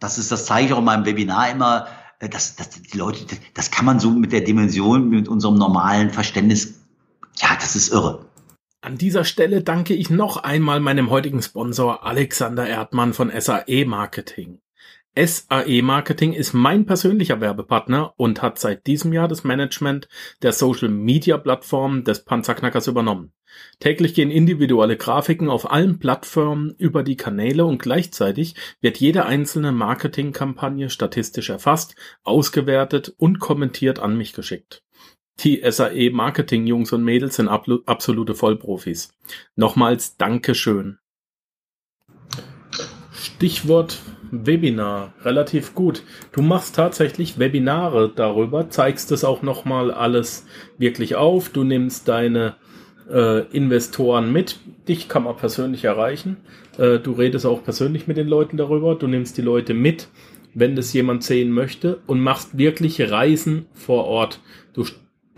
das 0.00 0.16
ist, 0.16 0.32
das 0.32 0.46
zeige 0.46 0.68
ich 0.68 0.72
auch 0.72 0.78
in 0.78 0.84
meinem 0.84 1.04
Webinar 1.04 1.50
immer. 1.50 1.86
Äh, 2.18 2.30
das, 2.30 2.56
das, 2.56 2.70
die 2.70 2.96
Leute, 2.96 3.26
das 3.52 3.70
kann 3.70 3.84
man 3.84 4.00
so 4.00 4.10
mit 4.10 4.32
der 4.32 4.40
Dimension, 4.40 5.10
mit 5.10 5.28
unserem 5.28 5.56
normalen 5.56 6.08
Verständnis, 6.08 6.80
ja, 7.36 7.48
das 7.56 7.76
ist 7.76 7.92
irre. 7.92 8.24
An 8.88 8.96
dieser 8.96 9.24
Stelle 9.24 9.62
danke 9.62 9.92
ich 9.92 10.08
noch 10.08 10.38
einmal 10.38 10.80
meinem 10.80 11.10
heutigen 11.10 11.42
Sponsor 11.42 12.06
Alexander 12.06 12.66
Erdmann 12.66 13.12
von 13.12 13.30
SAE 13.38 13.84
Marketing. 13.84 14.62
SAE 15.14 15.82
Marketing 15.82 16.32
ist 16.32 16.54
mein 16.54 16.86
persönlicher 16.86 17.42
Werbepartner 17.42 18.14
und 18.16 18.40
hat 18.40 18.58
seit 18.58 18.86
diesem 18.86 19.12
Jahr 19.12 19.28
das 19.28 19.44
Management 19.44 20.08
der 20.40 20.54
Social 20.54 20.88
Media 20.88 21.36
Plattform 21.36 22.02
des 22.02 22.24
Panzerknackers 22.24 22.86
übernommen. 22.86 23.34
Täglich 23.78 24.14
gehen 24.14 24.30
individuelle 24.30 24.96
Grafiken 24.96 25.50
auf 25.50 25.70
allen 25.70 25.98
Plattformen 25.98 26.74
über 26.78 27.02
die 27.02 27.16
Kanäle 27.16 27.66
und 27.66 27.82
gleichzeitig 27.82 28.54
wird 28.80 28.96
jede 28.96 29.26
einzelne 29.26 29.70
Marketingkampagne 29.70 30.88
statistisch 30.88 31.50
erfasst, 31.50 31.94
ausgewertet 32.22 33.14
und 33.18 33.38
kommentiert 33.38 33.98
an 33.98 34.16
mich 34.16 34.32
geschickt. 34.32 34.82
Die 35.40 35.62
SAE 35.68 36.10
Marketing 36.10 36.66
Jungs 36.66 36.92
und 36.92 37.04
Mädels 37.04 37.36
sind 37.36 37.48
absolute 37.48 38.34
Vollprofis. 38.34 39.14
Nochmals 39.54 40.16
Dankeschön. 40.16 40.98
Stichwort 43.12 44.00
Webinar, 44.32 45.14
relativ 45.22 45.74
gut. 45.74 46.02
Du 46.32 46.42
machst 46.42 46.74
tatsächlich 46.74 47.38
Webinare 47.38 48.12
darüber, 48.14 48.68
zeigst 48.68 49.12
es 49.12 49.24
auch 49.24 49.42
nochmal 49.42 49.92
alles 49.92 50.44
wirklich 50.76 51.14
auf. 51.14 51.50
Du 51.50 51.62
nimmst 51.62 52.08
deine 52.08 52.56
äh, 53.08 53.46
Investoren 53.52 54.32
mit. 54.32 54.58
Dich 54.88 55.08
kann 55.08 55.24
man 55.24 55.36
persönlich 55.36 55.84
erreichen. 55.84 56.38
Äh, 56.78 56.98
du 56.98 57.12
redest 57.12 57.46
auch 57.46 57.62
persönlich 57.62 58.06
mit 58.08 58.16
den 58.16 58.28
Leuten 58.28 58.56
darüber. 58.56 58.96
Du 58.96 59.06
nimmst 59.06 59.38
die 59.38 59.42
Leute 59.42 59.72
mit, 59.72 60.08
wenn 60.52 60.76
das 60.76 60.92
jemand 60.92 61.22
sehen 61.22 61.52
möchte 61.52 62.00
und 62.06 62.20
machst 62.20 62.58
wirklich 62.58 63.00
Reisen 63.10 63.66
vor 63.72 64.04
Ort. 64.04 64.40
Du 64.72 64.84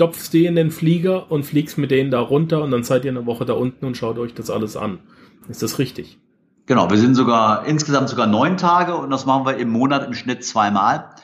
stopfst 0.00 0.32
die 0.32 0.46
in 0.46 0.56
den 0.56 0.70
Flieger 0.70 1.30
und 1.30 1.44
fliegst 1.44 1.76
mit 1.76 1.90
denen 1.90 2.10
da 2.10 2.20
runter 2.20 2.62
und 2.62 2.70
dann 2.70 2.84
seid 2.84 3.04
ihr 3.04 3.10
eine 3.10 3.26
Woche 3.26 3.44
da 3.44 3.52
unten 3.52 3.84
und 3.84 3.98
schaut 3.98 4.16
euch 4.16 4.32
das 4.32 4.48
alles 4.48 4.74
an. 4.74 5.00
Ist 5.46 5.62
das 5.62 5.78
richtig? 5.78 6.18
Genau, 6.64 6.88
wir 6.88 6.96
sind 6.96 7.14
sogar 7.14 7.66
insgesamt 7.66 8.08
sogar 8.08 8.26
neun 8.26 8.56
Tage 8.56 8.96
und 8.96 9.10
das 9.10 9.26
machen 9.26 9.44
wir 9.44 9.58
im 9.58 9.68
Monat 9.68 10.06
im 10.06 10.14
Schnitt 10.14 10.42
zweimal. 10.42 11.14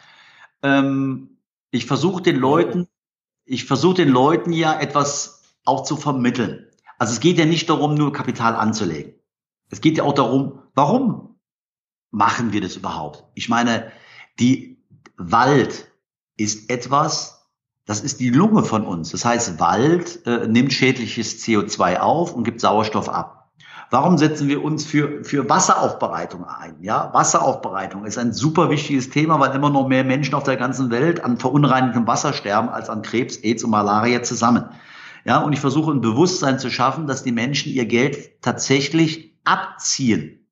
Ähm, 0.62 1.38
ich 1.70 1.86
versuche 1.86 2.20
den 2.20 2.36
Leuten, 2.36 2.86
ich 3.46 3.64
versuche 3.64 3.94
den 3.94 4.10
Leuten 4.10 4.52
ja 4.52 4.78
etwas 4.78 5.56
auch 5.64 5.84
zu 5.84 5.96
vermitteln. 5.96 6.66
Also 6.98 7.14
es 7.14 7.20
geht 7.20 7.38
ja 7.38 7.46
nicht 7.46 7.70
darum, 7.70 7.94
nur 7.94 8.12
Kapital 8.12 8.54
anzulegen. 8.54 9.14
Es 9.70 9.80
geht 9.80 9.96
ja 9.96 10.04
auch 10.04 10.12
darum, 10.12 10.58
warum 10.74 11.38
machen 12.10 12.52
wir 12.52 12.60
das 12.60 12.76
überhaupt? 12.76 13.24
Ich 13.32 13.48
meine, 13.48 13.90
die 14.38 14.84
Wald 15.16 15.90
ist 16.36 16.68
etwas, 16.68 17.35
das 17.86 18.00
ist 18.00 18.20
die 18.20 18.30
Lunge 18.30 18.64
von 18.64 18.84
uns. 18.84 19.10
Das 19.12 19.24
heißt, 19.24 19.60
Wald 19.60 20.26
äh, 20.26 20.46
nimmt 20.48 20.72
schädliches 20.72 21.42
CO2 21.42 21.98
auf 21.98 22.34
und 22.34 22.44
gibt 22.44 22.60
Sauerstoff 22.60 23.08
ab. 23.08 23.36
Warum 23.90 24.18
setzen 24.18 24.48
wir 24.48 24.64
uns 24.64 24.84
für, 24.84 25.22
für 25.22 25.48
Wasseraufbereitung 25.48 26.44
ein? 26.44 26.74
Ja, 26.82 27.10
Wasseraufbereitung 27.14 28.04
ist 28.04 28.18
ein 28.18 28.32
super 28.32 28.68
wichtiges 28.68 29.10
Thema, 29.10 29.38
weil 29.38 29.54
immer 29.54 29.70
noch 29.70 29.86
mehr 29.86 30.02
Menschen 30.02 30.34
auf 30.34 30.42
der 30.42 30.56
ganzen 30.56 30.90
Welt 30.90 31.22
an 31.24 31.38
verunreinigtem 31.38 32.04
Wasser 32.08 32.32
sterben 32.32 32.68
als 32.68 32.90
an 32.90 33.02
Krebs, 33.02 33.36
AIDS 33.36 33.62
und 33.62 33.70
Malaria 33.70 34.24
zusammen. 34.24 34.64
Ja, 35.24 35.38
und 35.38 35.52
ich 35.52 35.60
versuche 35.60 35.92
ein 35.92 36.00
Bewusstsein 36.00 36.58
zu 36.58 36.70
schaffen, 36.70 37.06
dass 37.06 37.22
die 37.22 37.32
Menschen 37.32 37.72
ihr 37.72 37.86
Geld 37.86 38.42
tatsächlich 38.42 39.38
abziehen 39.44 40.48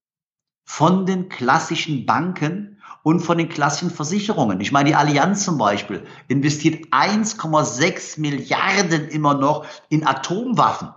von 0.64 1.04
den 1.04 1.28
klassischen 1.28 2.06
Banken 2.06 2.73
und 3.04 3.20
von 3.20 3.36
den 3.38 3.50
klassischen 3.50 3.90
Versicherungen. 3.90 4.60
Ich 4.60 4.72
meine, 4.72 4.88
die 4.88 4.94
Allianz 4.96 5.44
zum 5.44 5.58
Beispiel 5.58 6.04
investiert 6.26 6.86
1,6 6.86 8.18
Milliarden 8.18 9.08
immer 9.08 9.34
noch 9.34 9.66
in 9.90 10.06
Atomwaffen. 10.06 10.88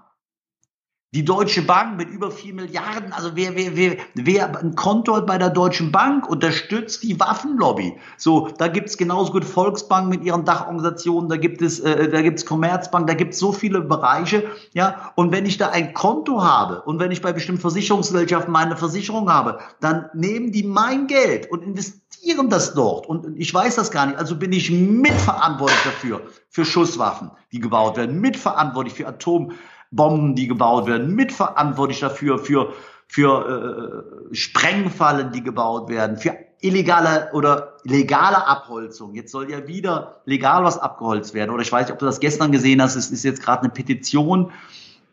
Die 1.18 1.26
Deutsche 1.26 1.64
Bank 1.64 1.98
mit 1.98 2.12
über 2.12 2.30
vier 2.30 2.54
Milliarden, 2.54 3.12
also 3.12 3.32
wer, 3.34 3.56
wer, 3.56 3.76
wer, 3.76 3.98
wer 4.14 4.60
ein 4.60 4.76
Konto 4.76 5.16
hat 5.16 5.26
bei 5.26 5.40
der 5.40 5.50
Deutschen 5.50 5.92
Bank, 5.92 6.30
unterstützt 6.30 7.02
die 7.02 7.20
Waffenlobby. 7.20 7.98
So, 8.18 8.50
da 8.60 8.68
gibt's 8.68 8.98
genauso 8.98 9.32
gut 9.32 9.44
Volksbank 9.44 10.10
mit 10.10 10.24
ihren 10.24 10.46
Dachorganisationen, 10.46 11.28
da 11.28 11.38
gibt 11.38 11.64
es, 11.64 11.80
äh, 11.80 12.08
da 12.10 12.22
gibt's 12.22 12.46
Commerzbank, 12.46 13.08
da 13.08 13.16
gibt's 13.16 13.40
so 13.40 13.52
viele 13.52 13.82
Bereiche, 13.82 14.44
ja. 14.74 15.12
Und 15.16 15.32
wenn 15.32 15.48
ich 15.48 15.58
da 15.58 15.70
ein 15.70 15.96
Konto 15.96 16.44
habe 16.44 16.84
und 16.84 17.00
wenn 17.00 17.10
ich 17.10 17.24
bei 17.24 17.34
bestimmten 17.34 17.62
Versicherungsgesellschaften 17.62 18.54
meine 18.54 18.78
Versicherung 18.78 19.28
habe, 19.32 19.58
dann 19.80 20.12
nehmen 20.14 20.52
die 20.52 20.62
mein 20.62 21.08
Geld 21.08 21.50
und 21.50 21.64
investieren 21.64 22.52
das 22.52 22.76
dort. 22.76 23.08
Und 23.08 23.40
ich 23.40 23.52
weiß 23.52 23.74
das 23.74 23.90
gar 23.90 24.06
nicht. 24.06 24.20
Also 24.20 24.36
bin 24.36 24.52
ich 24.52 24.70
mitverantwortlich 24.70 25.82
dafür, 25.84 26.22
für 26.50 26.64
Schusswaffen, 26.64 27.32
die 27.52 27.60
gebaut 27.60 27.98
werden, 27.98 28.22
mitverantwortlich 28.22 28.94
für 28.94 29.08
Atom 29.08 29.54
Bomben, 29.92 30.36
die 30.36 30.48
gebaut 30.48 30.88
werden, 30.88 31.16
mitverantwortlich 31.16 32.00
dafür, 32.00 32.40
für, 32.40 32.74
für 33.08 34.14
äh, 34.32 34.36
Sprengfallen, 34.36 35.32
die 35.32 35.44
gebaut 35.44 35.90
werden, 35.90 36.18
für 36.18 36.36
illegale 36.60 37.30
oder 37.34 37.78
legale 37.84 38.48
Abholzung. 38.48 39.14
Jetzt 39.14 39.32
soll 39.32 39.50
ja 39.50 39.68
wieder 39.68 40.22
legal 40.26 40.64
was 40.64 40.78
abgeholzt 40.78 41.34
werden. 41.34 41.52
Oder 41.52 41.62
ich 41.62 41.72
weiß 41.72 41.86
nicht, 41.86 41.94
ob 41.94 42.00
du 42.00 42.06
das 42.06 42.20
gestern 42.20 42.52
gesehen 42.52 42.82
hast. 42.82 42.96
Es 42.96 43.12
ist 43.12 43.24
jetzt 43.24 43.42
gerade 43.42 43.64
eine 43.64 43.72
Petition 43.72 44.52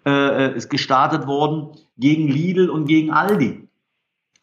äh, 0.07 0.55
ist 0.57 0.71
gestartet 0.71 1.27
worden 1.27 1.77
gegen 1.97 2.29
Lidl 2.29 2.71
und 2.71 2.87
gegen 2.87 3.11
Aldi, 3.11 3.69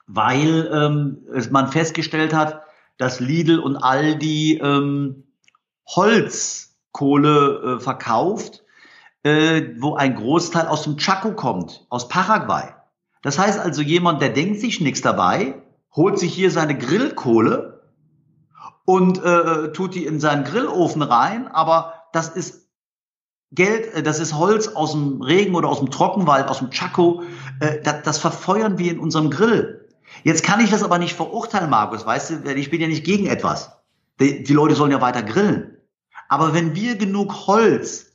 weil 0.07 0.69
ähm, 0.73 1.17
man 1.51 1.67
festgestellt 1.67 2.33
hat, 2.33 2.61
dass 2.97 3.19
Lidl 3.19 3.59
und 3.59 3.77
Aldi 3.77 4.59
ähm, 4.63 5.23
Holzkohle 5.87 7.77
äh, 7.77 7.79
verkauft, 7.79 8.63
äh, 9.23 9.61
wo 9.77 9.95
ein 9.95 10.15
Großteil 10.15 10.67
aus 10.67 10.83
dem 10.83 10.97
Chaco 10.97 11.33
kommt, 11.33 11.85
aus 11.89 12.07
Paraguay. 12.07 12.73
Das 13.21 13.37
heißt 13.37 13.59
also, 13.59 13.81
jemand, 13.81 14.21
der 14.21 14.29
denkt 14.29 14.59
sich 14.59 14.81
nichts 14.81 15.01
dabei, 15.01 15.61
holt 15.95 16.17
sich 16.17 16.33
hier 16.33 16.51
seine 16.51 16.77
Grillkohle 16.77 17.81
und 18.85 19.23
äh, 19.23 19.71
tut 19.73 19.95
die 19.95 20.05
in 20.05 20.19
seinen 20.19 20.43
Grillofen 20.43 21.01
rein, 21.01 21.47
aber 21.47 21.93
das 22.13 22.29
ist 22.29 22.69
Geld, 23.51 23.93
äh, 23.93 24.03
das 24.03 24.19
ist 24.19 24.35
Holz 24.35 24.69
aus 24.69 24.93
dem 24.93 25.21
Regen 25.21 25.55
oder 25.55 25.69
aus 25.69 25.79
dem 25.79 25.91
Trockenwald, 25.91 26.47
aus 26.47 26.59
dem 26.59 26.71
Chaco, 26.71 27.23
äh, 27.59 27.81
das, 27.81 28.03
das 28.03 28.17
verfeuern 28.17 28.77
wir 28.79 28.91
in 28.91 28.99
unserem 28.99 29.29
Grill. 29.29 29.89
Jetzt 30.23 30.43
kann 30.43 30.59
ich 30.59 30.71
das 30.71 30.83
aber 30.83 30.97
nicht 30.97 31.15
verurteilen, 31.15 31.69
Markus, 31.69 32.05
weißt 32.05 32.31
du, 32.45 32.55
ich 32.55 32.69
bin 32.69 32.81
ja 32.81 32.87
nicht 32.87 33.05
gegen 33.05 33.27
etwas. 33.27 33.71
Die, 34.19 34.43
die 34.43 34.53
Leute 34.53 34.75
sollen 34.75 34.91
ja 34.91 35.01
weiter 35.01 35.23
grillen. 35.23 35.77
Aber 36.27 36.53
wenn 36.53 36.75
wir 36.75 36.95
genug 36.95 37.47
Holz, 37.47 38.10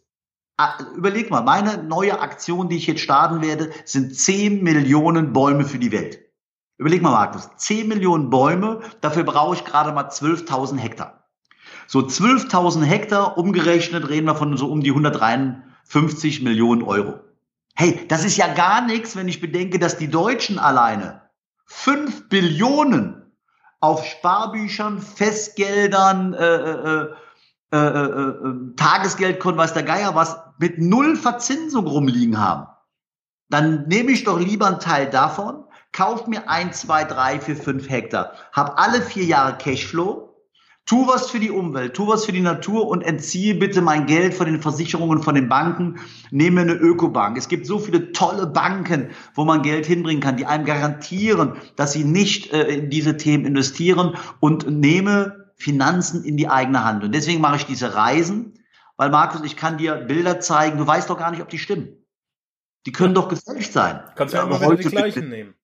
überleg 0.97 1.31
mal, 1.31 1.43
meine 1.43 1.83
neue 1.83 2.21
Aktion, 2.21 2.69
die 2.69 2.77
ich 2.77 2.87
jetzt 2.87 3.03
starten 3.03 3.43
werde, 3.43 3.71
sind 3.85 4.17
10 4.17 4.63
Millionen 4.63 5.33
Bäume 5.33 5.65
für 5.65 5.79
die 5.79 5.93
Welt. 5.93 6.21
Überleg 6.79 7.03
mal, 7.03 7.11
Markus, 7.11 7.49
10 7.57 7.89
Millionen 7.89 8.31
Bäume, 8.31 8.81
dafür 9.01 9.25
brauche 9.25 9.57
ich 9.57 9.65
gerade 9.65 9.93
mal 9.93 10.09
12.000 10.09 10.79
Hektar. 10.79 11.25
So 11.87 12.01
12.000 12.01 12.85
Hektar, 12.85 13.39
umgerechnet 13.39 14.09
reden 14.09 14.27
wir 14.27 14.35
von 14.35 14.57
so 14.57 14.71
um 14.71 14.83
die 14.83 14.91
153 14.91 16.43
Millionen 16.43 16.83
Euro. 16.83 17.21
Hey, 17.75 18.07
das 18.09 18.25
ist 18.25 18.37
ja 18.37 18.53
gar 18.53 18.85
nichts, 18.85 19.17
wenn 19.17 19.29
ich 19.29 19.41
bedenke, 19.41 19.79
dass 19.79 19.99
die 19.99 20.11
Deutschen 20.11 20.59
alleine 20.59 21.23
5 21.67 22.29
Billionen 22.29 23.33
auf 23.81 24.05
Sparbüchern, 24.07 25.01
Festgeldern, 25.01 26.33
äh, 26.35 26.45
äh, 26.45 27.15
äh, 27.77 28.05
äh, 28.05 28.49
äh 28.49 28.75
Tagesgeldkonten, 28.77 29.59
weiß 29.59 29.75
der 29.75 29.83
Geier 29.83 30.15
was, 30.15 30.37
mit 30.59 30.79
null 30.79 31.17
Verzinsung 31.17 31.87
rumliegen 31.87 32.39
haben. 32.39 32.67
Dann 33.49 33.87
nehme 33.89 34.11
ich 34.11 34.25
doch 34.25 34.41
lieber 34.41 34.67
einen 34.67 34.81
Teil 34.81 35.09
davon, 35.09 35.65
kauf 35.93 36.27
mir 36.27 36.49
ein, 36.49 36.73
zwei, 36.73 37.05
drei, 37.05 37.41
vier, 37.41 37.57
fünf 37.57 37.89
Hektar, 37.89 38.33
hab 38.53 38.79
alle 38.81 39.01
vier 39.01 39.25
Jahre 39.25 39.57
Cashflow, 39.57 40.27
tu 40.85 41.07
was 41.07 41.31
für 41.31 41.41
die 41.41 41.51
Umwelt, 41.51 41.95
tu 41.95 42.09
was 42.09 42.25
für 42.25 42.33
die 42.33 42.41
Natur 42.41 42.89
und 42.89 43.03
entziehe 43.03 43.55
bitte 43.55 43.83
mein 43.83 44.07
Geld 44.07 44.35
von 44.35 44.47
den 44.47 44.61
Versicherungen, 44.61 45.23
von 45.23 45.35
den 45.35 45.49
Banken, 45.49 45.99
nehme 46.31 46.63
eine 46.63 46.75
Ökobank. 46.75 47.37
Es 47.37 47.49
gibt 47.49 47.67
so 47.67 47.79
viele 47.79 48.13
tolle 48.13 48.47
Banken, 48.47 49.11
wo 49.35 49.45
man 49.45 49.63
Geld 49.63 49.87
hinbringen 49.87 50.23
kann, 50.23 50.37
die 50.37 50.47
einem 50.47 50.65
garantieren, 50.65 51.55
dass 51.77 51.93
sie 51.93 52.05
nicht 52.05 52.53
äh, 52.53 52.65
in 52.69 52.91
diese 52.91 53.17
Themen 53.17 53.45
investieren 53.45 54.17
und 54.41 54.69
nehme 54.71 55.46
Finanzen 55.57 56.25
in 56.25 56.37
die 56.37 56.49
eigene 56.49 56.85
Hand. 56.85 57.03
Und 57.03 57.13
deswegen 57.13 57.41
mache 57.41 57.57
ich 57.57 57.67
diese 57.67 57.95
Reisen, 57.95 58.55
weil 58.97 59.11
Markus, 59.11 59.43
ich 59.43 59.57
kann 59.57 59.79
dir 59.79 59.97
Bilder 59.97 60.41
zeigen, 60.41 60.79
du 60.79 60.87
weißt 60.87 61.11
doch 61.11 61.19
gar 61.19 61.31
nicht, 61.31 61.43
ob 61.43 61.49
die 61.49 61.59
stimmen. 61.59 62.05
Die 62.87 62.93
können 62.93 63.15
doch 63.15 63.29
gefälscht 63.29 63.73
sein. 63.73 64.01
Kannst 64.15 64.35
du 64.35 64.39
ja 64.39 64.45
immer 64.45 64.61
wieder 64.61 64.77
die 64.77 64.89
gleichen 64.89 65.29
nehmen. 65.29 65.55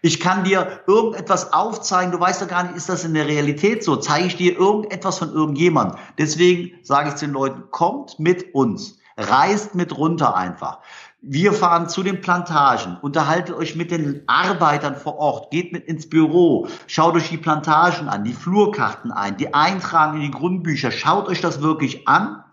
Ich 0.00 0.20
kann 0.20 0.44
dir 0.44 0.82
irgendetwas 0.86 1.52
aufzeigen, 1.52 2.12
du 2.12 2.20
weißt 2.20 2.40
doch 2.42 2.48
gar 2.48 2.62
nicht, 2.62 2.76
ist 2.76 2.88
das 2.88 3.04
in 3.04 3.14
der 3.14 3.26
Realität 3.26 3.82
so? 3.82 3.96
Zeige 3.96 4.28
ich 4.28 4.36
dir 4.36 4.56
irgendetwas 4.56 5.18
von 5.18 5.32
irgendjemand? 5.32 5.98
Deswegen 6.18 6.78
sage 6.84 7.08
ich 7.08 7.16
zu 7.16 7.26
den 7.26 7.34
Leuten, 7.34 7.64
kommt 7.70 8.20
mit 8.20 8.54
uns, 8.54 8.98
reist 9.16 9.74
mit 9.74 9.96
runter 9.96 10.36
einfach. 10.36 10.80
Wir 11.20 11.52
fahren 11.52 11.88
zu 11.88 12.04
den 12.04 12.20
Plantagen, 12.20 12.96
unterhaltet 13.02 13.56
euch 13.56 13.74
mit 13.74 13.90
den 13.90 14.22
Arbeitern 14.28 14.94
vor 14.94 15.16
Ort, 15.16 15.50
geht 15.50 15.72
mit 15.72 15.86
ins 15.86 16.08
Büro, 16.08 16.68
schaut 16.86 17.16
euch 17.16 17.28
die 17.28 17.38
Plantagen 17.38 18.08
an, 18.08 18.22
die 18.22 18.32
Flurkarten 18.32 19.10
ein, 19.10 19.36
die 19.36 19.52
eintragen 19.52 20.16
in 20.16 20.22
die 20.22 20.30
Grundbücher, 20.30 20.92
schaut 20.92 21.28
euch 21.28 21.40
das 21.40 21.60
wirklich 21.60 22.06
an, 22.06 22.44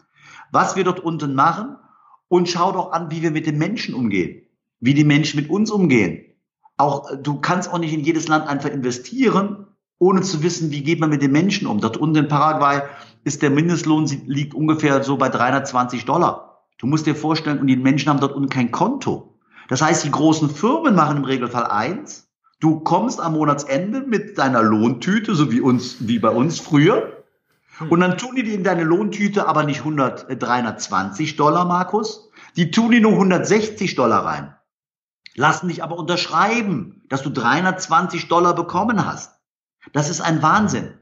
was 0.52 0.76
wir 0.76 0.84
dort 0.84 1.00
unten 1.00 1.36
machen. 1.36 1.76
Und 2.28 2.50
schaut 2.50 2.76
auch 2.76 2.92
an, 2.92 3.12
wie 3.12 3.22
wir 3.22 3.30
mit 3.30 3.46
den 3.46 3.60
Menschen 3.60 3.94
umgehen, 3.94 4.48
wie 4.80 4.96
die 4.96 5.04
Menschen 5.04 5.40
mit 5.40 5.52
uns 5.52 5.70
umgehen. 5.70 6.26
Auch 6.76 7.16
du 7.22 7.40
kannst 7.40 7.72
auch 7.72 7.78
nicht 7.78 7.94
in 7.94 8.04
jedes 8.04 8.28
Land 8.28 8.48
einfach 8.48 8.72
investieren, 8.72 9.68
ohne 10.00 10.22
zu 10.22 10.42
wissen, 10.42 10.72
wie 10.72 10.82
geht 10.82 11.00
man 11.00 11.12
mit 11.12 11.22
den 11.22 11.32
Menschen 11.32 11.68
um. 11.68 11.82
Dort 11.82 11.98
unten 11.98 12.16
in 12.18 12.28
Paraguay 12.28 12.82
ist 13.24 13.44
der 13.44 13.52
Mindestlohn 13.52 14.06
liegt 14.26 14.56
ungefähr 14.56 15.04
so 15.04 15.18
bei 15.18 15.30
320 15.30 16.04
Dollar. 16.06 16.55
Du 16.86 16.90
musst 16.92 17.08
dir 17.08 17.16
vorstellen, 17.16 17.58
und 17.58 17.66
die 17.66 17.78
Menschen 17.78 18.10
haben 18.10 18.20
dort 18.20 18.36
unten 18.36 18.50
kein 18.50 18.70
Konto. 18.70 19.40
Das 19.70 19.82
heißt, 19.82 20.06
die 20.06 20.12
großen 20.12 20.52
Firmen 20.52 20.94
machen 20.94 21.18
im 21.18 21.24
Regelfall 21.24 21.66
eins. 21.66 22.30
Du 22.60 22.82
kommst 22.82 23.20
am 23.20 23.34
Monatsende 23.34 24.02
mit 24.02 24.38
deiner 24.38 24.62
Lohntüte, 24.62 25.34
so 25.34 25.52
wie 25.52 25.62
uns, 25.62 26.08
wie 26.08 26.20
bei 26.20 26.30
uns 26.30 26.60
früher. 26.60 27.24
Hm. 27.80 27.90
Und 27.90 28.00
dann 28.02 28.20
tun 28.20 28.36
die 28.36 28.44
dir 28.44 28.54
in 28.54 28.64
deine 28.64 28.84
Lohntüte 28.84 29.48
aber 29.48 29.64
nicht 29.64 29.80
100, 29.80 30.28
320 30.40 31.34
äh, 31.34 31.36
Dollar, 31.36 31.66
Markus. 31.66 32.30
Die 32.56 32.70
tun 32.70 32.92
die 32.92 33.00
nur 33.00 33.14
160 33.14 33.96
Dollar 33.96 34.24
rein 34.24 34.56
lassen 35.36 35.68
dich 35.68 35.84
aber 35.84 35.98
unterschreiben, 35.98 37.04
dass 37.10 37.22
du 37.22 37.30
320 37.30 38.28
Dollar 38.28 38.56
bekommen 38.56 39.06
hast. 39.06 39.34
Das 39.92 40.10
ist 40.10 40.22
ein 40.22 40.42
Wahnsinn. 40.42 40.94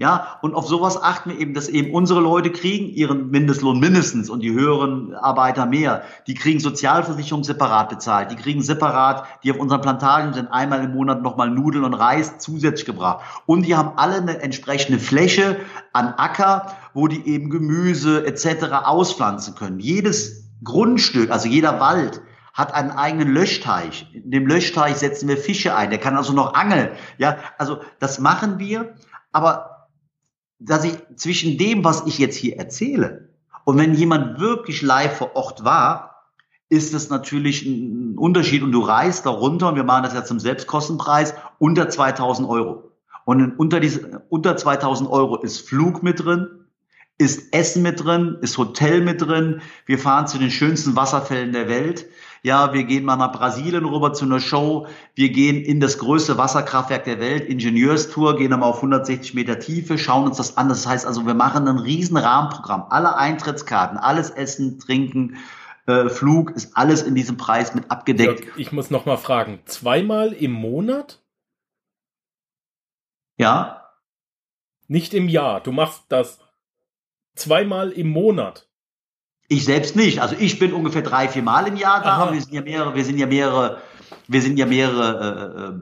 Ja, 0.00 0.38
und 0.42 0.54
auf 0.54 0.68
sowas 0.68 1.02
achten 1.02 1.30
wir 1.30 1.40
eben, 1.40 1.54
dass 1.54 1.68
eben 1.68 1.92
unsere 1.92 2.20
Leute 2.20 2.52
kriegen 2.52 2.88
ihren 2.88 3.30
Mindestlohn 3.30 3.80
mindestens 3.80 4.30
und 4.30 4.44
die 4.44 4.52
höheren 4.52 5.12
Arbeiter 5.16 5.66
mehr. 5.66 6.04
Die 6.28 6.34
kriegen 6.34 6.60
Sozialversicherung 6.60 7.42
separat 7.42 7.88
bezahlt. 7.88 8.30
Die 8.30 8.36
kriegen 8.36 8.62
separat, 8.62 9.24
die 9.42 9.50
auf 9.50 9.58
unseren 9.58 9.80
Plantagen 9.80 10.34
sind, 10.34 10.52
einmal 10.52 10.84
im 10.84 10.94
Monat 10.94 11.20
nochmal 11.20 11.50
Nudeln 11.50 11.82
und 11.82 11.94
Reis 11.94 12.38
zusätzlich 12.38 12.86
gebracht. 12.86 13.24
Und 13.44 13.66
die 13.66 13.74
haben 13.74 13.98
alle 13.98 14.18
eine 14.18 14.40
entsprechende 14.40 15.00
Fläche 15.00 15.56
an 15.92 16.14
Acker, 16.16 16.76
wo 16.94 17.08
die 17.08 17.26
eben 17.26 17.50
Gemüse 17.50 18.24
etc. 18.24 18.84
auspflanzen 18.84 19.56
können. 19.56 19.80
Jedes 19.80 20.48
Grundstück, 20.62 21.32
also 21.32 21.48
jeder 21.48 21.80
Wald, 21.80 22.22
hat 22.54 22.72
einen 22.72 22.92
eigenen 22.92 23.34
Löschteich. 23.34 24.06
In 24.14 24.30
dem 24.30 24.46
Löschteich 24.46 24.98
setzen 24.98 25.28
wir 25.28 25.38
Fische 25.38 25.74
ein. 25.74 25.90
Der 25.90 25.98
kann 25.98 26.16
also 26.16 26.32
noch 26.32 26.54
angeln. 26.54 26.90
Ja, 27.16 27.38
also 27.58 27.78
das 27.98 28.20
machen 28.20 28.60
wir. 28.60 28.94
Aber 29.32 29.77
dass 30.58 30.84
ich 30.84 30.94
zwischen 31.16 31.58
dem, 31.58 31.84
was 31.84 32.06
ich 32.06 32.18
jetzt 32.18 32.36
hier 32.36 32.56
erzähle, 32.56 33.28
und 33.64 33.76
wenn 33.76 33.92
jemand 33.92 34.40
wirklich 34.40 34.80
live 34.80 35.18
vor 35.18 35.36
Ort 35.36 35.62
war, 35.62 36.24
ist 36.70 36.94
es 36.94 37.10
natürlich 37.10 37.66
ein 37.66 38.16
Unterschied 38.16 38.62
und 38.62 38.72
du 38.72 38.80
reist 38.80 39.26
da 39.26 39.30
runter 39.30 39.68
und 39.68 39.76
wir 39.76 39.84
machen 39.84 40.04
das 40.04 40.14
ja 40.14 40.24
zum 40.24 40.40
Selbstkostenpreis 40.40 41.34
unter 41.58 41.88
2000 41.90 42.48
Euro. 42.48 42.92
Und 43.26 43.58
unter, 43.58 43.78
diese, 43.78 44.22
unter 44.30 44.56
2000 44.56 45.10
Euro 45.10 45.36
ist 45.36 45.68
Flug 45.68 46.02
mit 46.02 46.24
drin, 46.24 46.57
ist 47.18 47.52
Essen 47.52 47.82
mit 47.82 48.04
drin, 48.04 48.38
ist 48.40 48.56
Hotel 48.58 49.00
mit 49.00 49.20
drin. 49.20 49.60
Wir 49.86 49.98
fahren 49.98 50.26
zu 50.26 50.38
den 50.38 50.50
schönsten 50.50 50.96
Wasserfällen 50.96 51.52
der 51.52 51.68
Welt 51.68 52.06
ja, 52.42 52.72
wir 52.72 52.84
gehen 52.84 53.04
mal 53.04 53.16
nach 53.16 53.32
Brasilien 53.32 53.84
rüber 53.84 54.12
zu 54.12 54.24
einer 54.24 54.40
Show, 54.40 54.86
wir 55.14 55.30
gehen 55.30 55.62
in 55.62 55.80
das 55.80 55.98
größte 55.98 56.38
Wasserkraftwerk 56.38 57.04
der 57.04 57.18
Welt, 57.20 57.48
Ingenieurstour, 57.48 58.36
gehen 58.36 58.50
dann 58.50 58.60
mal 58.60 58.66
auf 58.66 58.76
160 58.76 59.34
Meter 59.34 59.58
Tiefe, 59.58 59.98
schauen 59.98 60.24
uns 60.24 60.36
das 60.36 60.56
an. 60.56 60.68
Das 60.68 60.86
heißt 60.86 61.06
also, 61.06 61.26
wir 61.26 61.34
machen 61.34 61.66
ein 61.66 61.78
riesen 61.78 62.16
Rahmenprogramm. 62.16 62.86
Alle 62.90 63.16
Eintrittskarten, 63.16 63.98
alles 63.98 64.30
Essen, 64.30 64.78
Trinken, 64.78 65.36
äh, 65.86 66.08
Flug, 66.08 66.52
ist 66.52 66.76
alles 66.76 67.02
in 67.02 67.14
diesem 67.14 67.36
Preis 67.36 67.74
mit 67.74 67.90
abgedeckt. 67.90 68.44
Ja, 68.44 68.52
ich 68.56 68.72
muss 68.72 68.90
noch 68.90 69.04
mal 69.04 69.16
fragen, 69.16 69.60
zweimal 69.64 70.32
im 70.32 70.52
Monat? 70.52 71.20
Ja. 73.36 73.90
Nicht 74.86 75.12
im 75.12 75.28
Jahr. 75.28 75.60
Du 75.60 75.72
machst 75.72 76.04
das 76.08 76.38
zweimal 77.38 77.90
im 77.90 78.08
Monat. 78.08 78.68
Ich 79.48 79.64
selbst 79.64 79.96
nicht. 79.96 80.20
Also 80.20 80.36
ich 80.38 80.58
bin 80.58 80.72
ungefähr 80.72 81.02
drei, 81.02 81.28
vier 81.28 81.42
Mal 81.42 81.66
im 81.66 81.76
Jahr 81.76 82.02
da. 82.02 82.16
Aha. 82.16 82.32
Wir 82.32 82.40
sind 82.40 82.52
ja 82.52 82.60
mehrere, 82.60 82.94
wir 82.94 83.04
sind 83.04 83.18
ja 83.18 83.26
mehrere, 83.26 83.78
wir 84.26 84.42
sind 84.42 84.58
ja 84.58 84.66
mehrere 84.66 85.80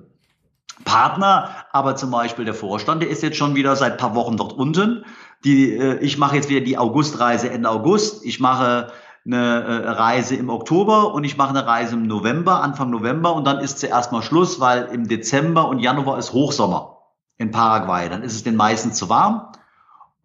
äh, 0.78 0.82
äh, 0.82 0.84
Partner. 0.84 1.50
Aber 1.72 1.96
zum 1.96 2.12
Beispiel 2.12 2.44
der 2.44 2.54
Vorstand, 2.54 3.02
der 3.02 3.10
ist 3.10 3.22
jetzt 3.22 3.36
schon 3.36 3.56
wieder 3.56 3.74
seit 3.74 3.98
paar 3.98 4.14
Wochen 4.14 4.36
dort 4.36 4.52
unten. 4.52 5.04
Die, 5.44 5.72
äh, 5.72 5.98
ich 5.98 6.16
mache 6.16 6.36
jetzt 6.36 6.48
wieder 6.48 6.60
die 6.60 6.78
Augustreise 6.78 7.50
Ende 7.50 7.68
August. 7.68 8.24
Ich 8.24 8.38
mache 8.38 8.92
eine 9.26 9.64
äh, 9.64 9.88
Reise 9.88 10.36
im 10.36 10.48
Oktober 10.48 11.12
und 11.12 11.24
ich 11.24 11.36
mache 11.36 11.50
eine 11.50 11.66
Reise 11.66 11.94
im 11.96 12.06
November, 12.06 12.62
Anfang 12.62 12.90
November 12.90 13.34
und 13.34 13.44
dann 13.44 13.59
ist 13.59 13.80
zuerst 13.80 14.12
mal 14.12 14.22
Schluss, 14.22 14.61
weil 14.61 14.84
im 14.84 15.09
Dezember 15.09 15.68
und 15.68 15.80
Januar 15.80 16.18
ist 16.18 16.32
Hochsommer 16.32 16.98
in 17.36 17.50
Paraguay. 17.50 18.09
Dann 18.09 18.22
ist 18.22 18.34
es 18.34 18.44
den 18.44 18.54
meisten 18.57 18.92
zu 18.92 19.09
warm. 19.09 19.52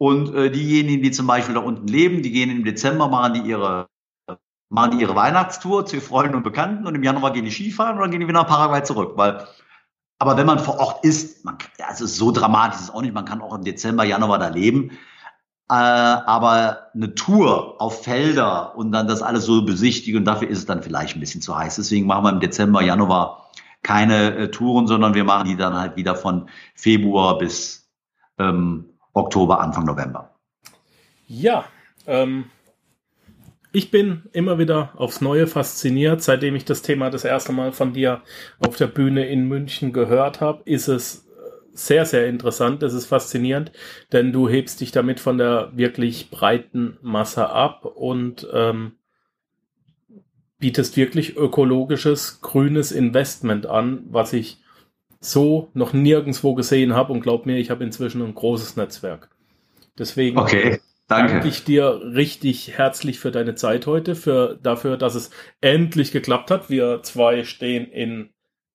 Und 0.01 0.33
äh, 0.33 0.49
diejenigen, 0.49 1.03
die 1.03 1.11
zum 1.11 1.27
Beispiel 1.27 1.53
da 1.53 1.61
unten 1.61 1.85
leben, 1.85 2.23
die 2.23 2.31
gehen 2.31 2.49
im 2.49 2.65
Dezember, 2.65 3.07
machen 3.07 3.35
die 3.35 3.41
ihre, 3.41 3.87
machen 4.67 4.97
die 4.97 5.01
ihre 5.03 5.15
Weihnachtstour 5.15 5.85
zu 5.85 6.01
Freunden 6.01 6.33
und 6.33 6.41
Bekannten 6.41 6.87
und 6.87 6.95
im 6.95 7.03
Januar 7.03 7.33
gehen 7.33 7.45
die 7.45 7.51
Skifahren 7.51 7.97
und 7.97 8.01
dann 8.01 8.09
gehen 8.09 8.19
die 8.19 8.27
wieder 8.27 8.39
nach 8.41 8.47
Paraguay 8.47 8.81
zurück, 8.81 9.11
weil 9.15 9.45
aber 10.17 10.37
wenn 10.37 10.47
man 10.47 10.57
vor 10.57 10.79
Ort 10.79 11.05
ist, 11.05 11.45
man, 11.45 11.59
also 11.87 12.07
so 12.07 12.31
dramatisch 12.31 12.79
ist 12.79 12.85
es 12.85 12.89
auch 12.89 13.03
nicht, 13.03 13.13
man 13.13 13.25
kann 13.25 13.41
auch 13.41 13.53
im 13.53 13.63
Dezember, 13.63 14.03
Januar 14.03 14.39
da 14.39 14.47
leben. 14.47 14.89
Äh, 15.69 15.75
aber 15.75 16.87
eine 16.95 17.13
Tour 17.13 17.79
auf 17.79 18.03
Felder 18.03 18.75
und 18.75 18.91
dann 18.91 19.07
das 19.07 19.21
alles 19.21 19.45
so 19.45 19.63
besichtigen, 19.63 20.25
dafür 20.25 20.47
ist 20.47 20.57
es 20.57 20.65
dann 20.65 20.81
vielleicht 20.81 21.15
ein 21.15 21.19
bisschen 21.19 21.41
zu 21.41 21.55
heiß. 21.55 21.75
Deswegen 21.75 22.07
machen 22.07 22.23
wir 22.23 22.31
im 22.31 22.39
Dezember, 22.39 22.81
Januar 22.81 23.51
keine 23.83 24.35
äh, 24.35 24.49
Touren, 24.49 24.87
sondern 24.87 25.13
wir 25.13 25.25
machen 25.25 25.47
die 25.47 25.57
dann 25.57 25.75
halt 25.75 25.95
wieder 25.95 26.15
von 26.15 26.49
Februar 26.73 27.37
bis 27.37 27.87
ähm, 28.39 28.90
Oktober, 29.13 29.59
Anfang 29.59 29.85
November. 29.85 30.35
Ja, 31.27 31.65
ähm, 32.07 32.45
ich 33.73 33.91
bin 33.91 34.23
immer 34.33 34.59
wieder 34.59 34.91
aufs 34.95 35.21
Neue 35.21 35.47
fasziniert. 35.47 36.21
Seitdem 36.21 36.55
ich 36.55 36.65
das 36.65 36.81
Thema 36.81 37.09
das 37.09 37.23
erste 37.23 37.53
Mal 37.53 37.71
von 37.71 37.93
dir 37.93 38.21
auf 38.59 38.75
der 38.75 38.87
Bühne 38.87 39.27
in 39.27 39.47
München 39.47 39.93
gehört 39.93 40.41
habe, 40.41 40.61
ist 40.65 40.87
es 40.87 41.27
sehr, 41.73 42.05
sehr 42.05 42.27
interessant. 42.27 42.83
Das 42.83 42.93
ist 42.93 43.05
faszinierend, 43.05 43.71
denn 44.11 44.31
du 44.31 44.49
hebst 44.49 44.81
dich 44.81 44.91
damit 44.91 45.19
von 45.19 45.37
der 45.37 45.71
wirklich 45.73 46.29
breiten 46.29 46.97
Masse 47.01 47.49
ab 47.49 47.85
und 47.85 48.47
ähm, 48.53 48.93
bietest 50.59 50.97
wirklich 50.97 51.37
ökologisches, 51.37 52.41
grünes 52.41 52.91
Investment 52.91 53.65
an, 53.65 54.03
was 54.09 54.33
ich 54.33 54.60
so 55.21 55.69
noch 55.73 55.93
nirgendwo 55.93 56.55
gesehen 56.55 56.93
habe. 56.93 57.13
Und 57.13 57.21
glaub 57.21 57.45
mir, 57.45 57.57
ich 57.57 57.69
habe 57.69 57.83
inzwischen 57.83 58.21
ein 58.21 58.35
großes 58.35 58.75
Netzwerk. 58.75 59.29
Deswegen 59.97 60.37
okay, 60.37 60.81
danke. 61.07 61.33
danke 61.33 61.47
ich 61.47 61.63
dir 61.63 62.01
richtig 62.03 62.77
herzlich 62.77 63.19
für 63.19 63.31
deine 63.31 63.55
Zeit 63.55 63.87
heute, 63.87 64.15
für 64.15 64.59
dafür, 64.61 64.97
dass 64.97 65.15
es 65.15 65.29
endlich 65.61 66.11
geklappt 66.11 66.51
hat. 66.51 66.69
Wir 66.69 67.03
zwei 67.03 67.43
stehen 67.43 67.85
in 67.85 68.31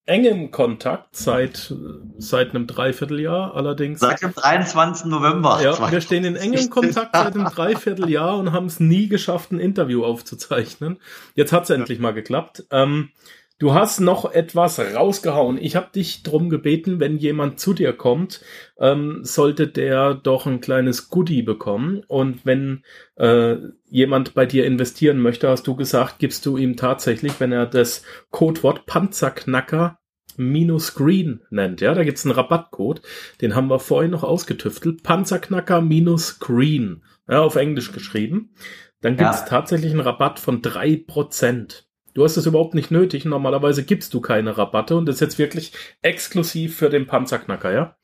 engem 0.07 0.53
Kontakt 0.53 1.17
seit, 1.17 1.75
seit 2.17 2.51
einem 2.51 2.69
Dreivierteljahr 2.69 3.57
allerdings. 3.57 3.99
Seit 3.99 4.23
dem 4.23 4.33
23. 4.33 5.07
November. 5.07 5.61
Ja, 5.61 5.91
wir 5.91 6.01
stehen 6.01 6.25
in 6.25 6.37
engem 6.37 6.71
Kontakt 6.71 7.17
seit 7.17 7.35
einem 7.35 7.47
Dreivierteljahr 7.47 8.39
und 8.39 8.53
haben 8.53 8.67
es 8.67 8.79
nie 8.79 9.09
geschafft, 9.09 9.51
ein 9.51 9.59
Interview 9.59 10.05
aufzuzeichnen. 10.05 10.99
Jetzt 11.35 11.53
hat 11.53 11.65
es 11.65 11.71
endlich 11.71 11.99
mal 11.99 12.15
geklappt. 12.15 12.65
Ähm, 12.71 13.11
Du 13.59 13.73
hast 13.73 14.01
noch 14.01 14.31
etwas 14.31 14.79
rausgehauen. 14.79 15.57
Ich 15.57 15.77
habe 15.77 15.89
dich 15.95 16.23
drum 16.23 16.51
gebeten, 16.51 17.01
wenn 17.01 17.17
jemand 17.17 17.59
zu 17.59 17.73
dir 17.73 17.95
kommt, 17.95 18.43
ähm, 18.79 19.21
sollte 19.23 19.67
der 19.67 20.13
doch 20.13 20.45
ein 20.45 20.61
kleines 20.61 21.09
Goodie 21.09 21.41
bekommen. 21.41 22.03
Und 22.07 22.45
wenn 22.45 22.85
äh, 23.17 23.57
jemand 23.89 24.35
bei 24.35 24.45
dir 24.45 24.67
investieren 24.67 25.21
möchte, 25.21 25.49
hast 25.49 25.67
du 25.67 25.75
gesagt, 25.75 26.19
gibst 26.19 26.45
du 26.45 26.59
ihm 26.59 26.77
tatsächlich, 26.77 27.41
wenn 27.41 27.51
er 27.51 27.65
das 27.65 28.03
Codewort 28.31 28.85
Panzerknacker 28.85 29.99
minus 30.37 30.95
Green 30.95 31.41
nennt. 31.49 31.81
Ja, 31.81 31.95
da 31.95 32.05
gibt's 32.05 32.27
einen 32.27 32.35
Rabattcode. 32.35 33.01
Den 33.41 33.55
haben 33.55 33.69
wir 33.69 33.79
vorhin 33.79 34.11
noch 34.11 34.23
ausgetüftelt. 34.23 35.03
Panzerknacker 35.03 35.81
minus 35.81 36.41
Green. 36.41 37.05
Ja, 37.27 37.41
auf 37.41 37.57
Englisch 37.57 37.93
geschrieben. 37.93 38.55
Dann 39.01 39.17
gibt's 39.17 39.41
ja. 39.41 39.47
tatsächlich 39.47 39.93
einen 39.93 40.01
Rabatt 40.01 40.39
von 40.41 40.61
drei 40.61 41.03
Prozent. 41.07 41.86
Du 42.17 42.25
hast 42.25 42.39
es 42.39 42.47
überhaupt 42.47 42.73
nicht 42.73 42.91
nötig. 42.91 43.27
Normalerweise 43.27 43.85
gibst 43.85 44.15
du 44.15 44.23
keine 44.23 44.57
Rabatte 44.57 44.97
und 44.97 45.05
das 45.05 45.17
ist 45.17 45.21
jetzt 45.21 45.39
wirklich 45.39 45.73
exklusiv 46.01 46.75
für 46.75 46.89
den 46.89 47.07
Panzerknacker, 47.07 47.71
ja? 47.71 47.95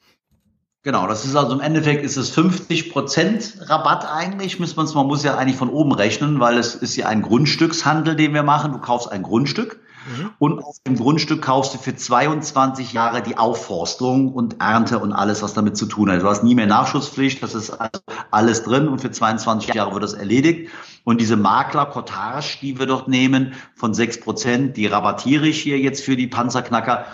Genau, 0.83 1.07
das 1.07 1.25
ist 1.25 1.35
also 1.35 1.55
im 1.55 1.61
Endeffekt 1.61 2.05
ist 2.05 2.19
es 2.19 2.29
50 2.29 2.93
Prozent 2.93 3.57
Rabatt 3.61 4.05
eigentlich. 4.05 4.61
Muss 4.61 4.77
man, 4.77 4.87
man 4.93 5.07
muss 5.07 5.25
ja 5.25 5.39
eigentlich 5.39 5.57
von 5.57 5.71
oben 5.71 5.93
rechnen, 5.93 6.41
weil 6.41 6.59
es 6.59 6.75
ist 6.75 6.95
ja 6.97 7.07
ein 7.07 7.23
Grundstückshandel, 7.23 8.15
den 8.15 8.35
wir 8.35 8.43
machen. 8.43 8.73
Du 8.73 8.81
kaufst 8.81 9.11
ein 9.11 9.23
Grundstück 9.23 9.81
Mhm. 10.07 10.31
Und 10.39 10.59
auf 10.65 10.77
dem 10.87 10.97
Grundstück 10.97 11.43
kaufst 11.43 11.75
du 11.75 11.79
für 11.79 11.95
22 11.95 12.93
Jahre 12.93 13.23
die 13.23 13.37
Aufforstung 13.37 14.33
und 14.33 14.61
Ernte 14.61 14.99
und 14.99 15.13
alles, 15.13 15.43
was 15.43 15.55
damit 15.55 15.77
zu 15.77 15.87
tun 15.87 16.11
hat. 16.11 16.23
Du 16.23 16.29
hast 16.29 16.43
nie 16.43 16.55
mehr 16.55 16.67
Nachschusspflicht, 16.67 17.43
das 17.43 17.55
ist 17.55 17.71
also 17.71 18.01
alles 18.31 18.63
drin 18.65 18.89
und 18.89 19.01
für 19.01 19.11
22 19.11 19.75
Jahre 19.75 19.93
wird 19.93 20.03
das 20.03 20.15
erledigt. 20.15 20.71
Und 21.05 21.21
diese 21.21 21.37
Makler-Cottage, 21.37 22.59
die 22.61 22.79
wir 22.79 22.87
dort 22.87 23.09
nehmen, 23.09 23.55
von 23.75 23.95
6 23.95 24.21
Prozent, 24.21 24.77
die 24.77 24.87
rabattiere 24.87 25.47
ich 25.47 25.61
hier 25.61 25.79
jetzt 25.79 26.05
für 26.05 26.17
die 26.17 26.27
Panzerknacker 26.27 27.07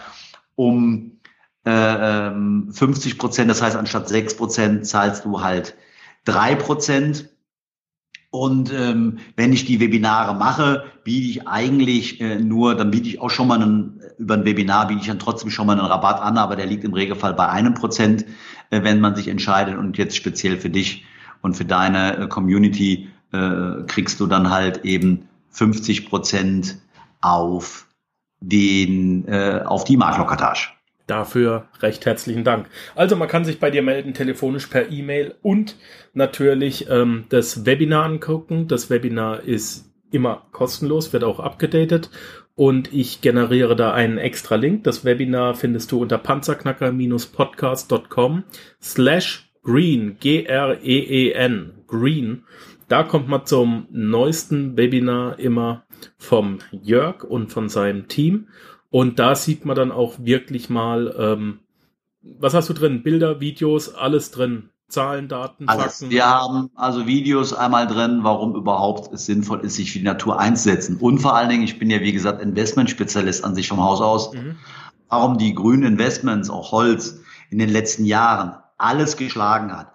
um 0.54 1.18
äh, 1.64 2.30
50 2.30 3.12
ähm, 3.12 3.18
Prozent. 3.18 3.50
Das 3.50 3.62
heißt, 3.62 3.76
anstatt 3.76 4.08
6 4.08 4.36
Prozent 4.36 4.86
zahlst 4.86 5.24
du 5.24 5.40
halt 5.42 5.76
3 6.24 6.54
Prozent. 6.56 7.30
Und 8.30 8.72
ähm, 8.72 9.18
wenn 9.36 9.52
ich 9.52 9.64
die 9.64 9.80
Webinare 9.80 10.34
mache, 10.34 10.84
biete 11.02 11.26
ich 11.26 11.48
eigentlich 11.48 12.20
äh, 12.20 12.38
nur, 12.38 12.74
dann 12.74 12.90
biete 12.90 13.08
ich 13.08 13.20
auch 13.20 13.30
schon 13.30 13.48
mal 13.48 13.60
einen, 13.60 14.02
über 14.18 14.34
ein 14.34 14.44
Webinar 14.44 14.88
biete 14.88 15.00
ich 15.00 15.06
dann 15.06 15.18
trotzdem 15.18 15.50
schon 15.50 15.66
mal 15.66 15.78
einen 15.78 15.86
Rabatt 15.86 16.20
an, 16.20 16.36
aber 16.36 16.54
der 16.54 16.66
liegt 16.66 16.84
im 16.84 16.92
Regelfall 16.92 17.32
bei 17.32 17.48
einem 17.48 17.72
Prozent, 17.72 18.26
äh, 18.70 18.82
wenn 18.82 19.00
man 19.00 19.16
sich 19.16 19.28
entscheidet. 19.28 19.78
Und 19.78 19.96
jetzt 19.96 20.16
speziell 20.16 20.58
für 20.58 20.68
dich 20.68 21.04
und 21.40 21.56
für 21.56 21.64
deine 21.64 22.18
äh, 22.18 22.28
Community 22.28 23.08
äh, 23.32 23.82
kriegst 23.86 24.20
du 24.20 24.26
dann 24.26 24.50
halt 24.50 24.84
eben 24.84 25.28
50 25.50 26.10
Prozent 26.10 26.76
auf 27.22 27.86
den, 28.40 29.26
äh, 29.26 29.62
auf 29.64 29.84
die 29.84 29.96
Marktlokatage. 29.96 30.68
Dafür 31.08 31.68
recht 31.80 32.06
herzlichen 32.06 32.44
Dank. 32.44 32.68
Also 32.94 33.16
man 33.16 33.26
kann 33.28 33.46
sich 33.46 33.58
bei 33.58 33.70
dir 33.70 33.82
melden, 33.82 34.12
telefonisch 34.12 34.66
per 34.66 34.92
E-Mail 34.92 35.36
und 35.42 35.76
natürlich 36.12 36.90
ähm, 36.90 37.24
das 37.30 37.64
Webinar 37.64 38.04
angucken. 38.04 38.68
Das 38.68 38.90
Webinar 38.90 39.42
ist 39.42 39.90
immer 40.10 40.46
kostenlos, 40.52 41.14
wird 41.14 41.24
auch 41.24 41.40
abgedatet 41.40 42.10
und 42.54 42.92
ich 42.92 43.22
generiere 43.22 43.74
da 43.74 43.94
einen 43.94 44.18
extra 44.18 44.56
Link. 44.56 44.84
Das 44.84 45.06
Webinar 45.06 45.54
findest 45.54 45.92
du 45.92 46.02
unter 46.02 46.18
panzerknacker-podcast.com 46.18 48.44
slash 48.82 49.50
green, 49.62 50.18
G-R-E-E-N, 50.20 51.84
green. 51.86 52.44
Da 52.88 53.02
kommt 53.02 53.28
man 53.28 53.46
zum 53.46 53.86
neuesten 53.90 54.76
Webinar 54.76 55.38
immer 55.38 55.86
vom 56.18 56.58
Jörg 56.70 57.24
und 57.24 57.50
von 57.50 57.70
seinem 57.70 58.08
Team 58.08 58.48
und 58.90 59.18
da 59.18 59.34
sieht 59.34 59.64
man 59.64 59.76
dann 59.76 59.92
auch 59.92 60.14
wirklich 60.18 60.70
mal, 60.70 61.14
ähm, 61.18 61.60
was 62.22 62.54
hast 62.54 62.68
du 62.68 62.74
drin? 62.74 63.02
Bilder, 63.02 63.40
Videos, 63.40 63.94
alles 63.94 64.30
drin. 64.30 64.70
Zahlen, 64.88 65.28
Daten. 65.28 65.66
Fakten. 65.66 66.08
Wir 66.08 66.26
haben 66.26 66.70
also 66.74 67.06
Videos 67.06 67.52
einmal 67.52 67.86
drin, 67.86 68.20
warum 68.22 68.54
überhaupt 68.54 69.12
es 69.12 69.26
sinnvoll 69.26 69.60
ist, 69.60 69.74
sich 69.74 69.92
für 69.92 69.98
die 69.98 70.04
Natur 70.06 70.40
einzusetzen. 70.40 70.96
Und 70.96 71.18
vor 71.18 71.36
allen 71.36 71.50
Dingen, 71.50 71.62
ich 71.62 71.78
bin 71.78 71.90
ja 71.90 72.00
wie 72.00 72.12
gesagt 72.12 72.40
Investmentspezialist 72.40 73.44
an 73.44 73.54
sich 73.54 73.68
vom 73.68 73.82
Haus 73.82 74.00
aus, 74.00 74.32
mhm. 74.32 74.56
warum 75.10 75.36
die 75.36 75.54
grünen 75.54 75.82
Investments, 75.82 76.48
auch 76.48 76.72
Holz, 76.72 77.20
in 77.50 77.58
den 77.58 77.68
letzten 77.68 78.06
Jahren 78.06 78.56
alles 78.78 79.18
geschlagen 79.18 79.76
hat. 79.76 79.92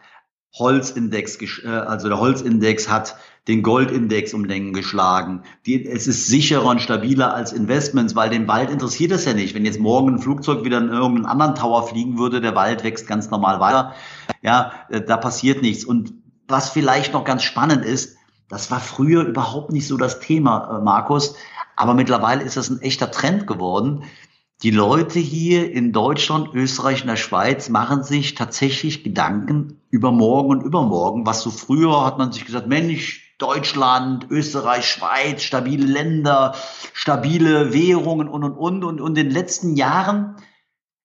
Holzindex, 0.54 1.38
äh, 1.64 1.68
also 1.68 2.10
der 2.10 2.20
Holzindex 2.20 2.90
hat 2.90 3.16
den 3.48 3.62
Goldindex 3.62 4.34
um 4.34 4.46
Längen 4.46 4.74
geschlagen. 4.74 5.44
Die, 5.66 5.86
es 5.86 6.08
ist 6.08 6.28
sicherer 6.28 6.66
und 6.66 6.82
stabiler 6.82 7.34
als 7.34 7.52
Investments, 7.52 8.16
weil 8.16 8.30
den 8.30 8.48
Wald 8.48 8.70
interessiert 8.70 9.12
es 9.12 9.26
ja 9.26 9.34
nicht. 9.34 9.54
Wenn 9.54 9.66
jetzt 9.66 9.80
morgen 9.80 10.16
ein 10.16 10.20
Flugzeug 10.20 10.64
wieder 10.64 10.78
in 10.78 10.90
irgendeinen 10.90 11.26
anderen 11.26 11.56
Tower 11.56 11.86
fliegen 11.88 12.18
würde, 12.18 12.40
der 12.40 12.56
Wald 12.56 12.84
wächst 12.84 13.08
ganz 13.08 13.30
normal 13.30 13.60
weiter. 13.60 13.94
Ja, 14.42 14.72
äh, 14.90 15.02
da 15.02 15.18
passiert 15.18 15.62
nichts. 15.62 15.84
Und 15.84 16.14
was 16.48 16.70
vielleicht 16.70 17.14
noch 17.14 17.26
ganz 17.26 17.44
spannend 17.44 17.84
ist, 17.84 18.18
das 18.48 18.70
war 18.70 18.80
früher 18.80 19.24
überhaupt 19.24 19.72
nicht 19.72 19.88
so 19.88 19.98
das 19.98 20.20
Thema, 20.20 20.78
äh, 20.78 20.84
Markus. 20.84 21.36
Aber 21.76 21.96
mittlerweile 21.96 22.44
ist 22.44 22.56
das 22.56 22.70
ein 22.70 22.82
echter 22.82 23.10
Trend 23.10 23.48
geworden. 23.48 24.04
Die 24.62 24.72
Leute 24.72 25.20
hier 25.20 25.72
in 25.72 25.92
Deutschland, 25.92 26.54
Österreich 26.54 27.02
und 27.02 27.08
der 27.08 27.16
Schweiz 27.16 27.68
machen 27.70 28.04
sich 28.04 28.36
tatsächlich 28.36 29.04
Gedanken 29.04 29.82
über 29.94 30.12
morgen 30.12 30.50
und 30.50 30.64
übermorgen. 30.64 31.28
Was 31.28 31.44
so 31.44 31.52
früher 31.52 32.04
hat 32.04 32.18
man 32.18 32.32
sich 32.32 32.46
gesagt, 32.46 32.66
Mensch, 32.66 33.36
Deutschland, 33.38 34.26
Österreich, 34.32 34.90
Schweiz, 34.90 35.44
stabile 35.44 35.86
Länder, 35.86 36.56
stabile 36.94 37.74
Währungen 37.74 38.28
und, 38.28 38.44
und, 38.44 38.84
und. 38.84 38.84
Und, 38.84 39.18
in 39.18 39.28
den 39.28 39.30
letzten 39.30 39.76
Jahren 39.76 40.38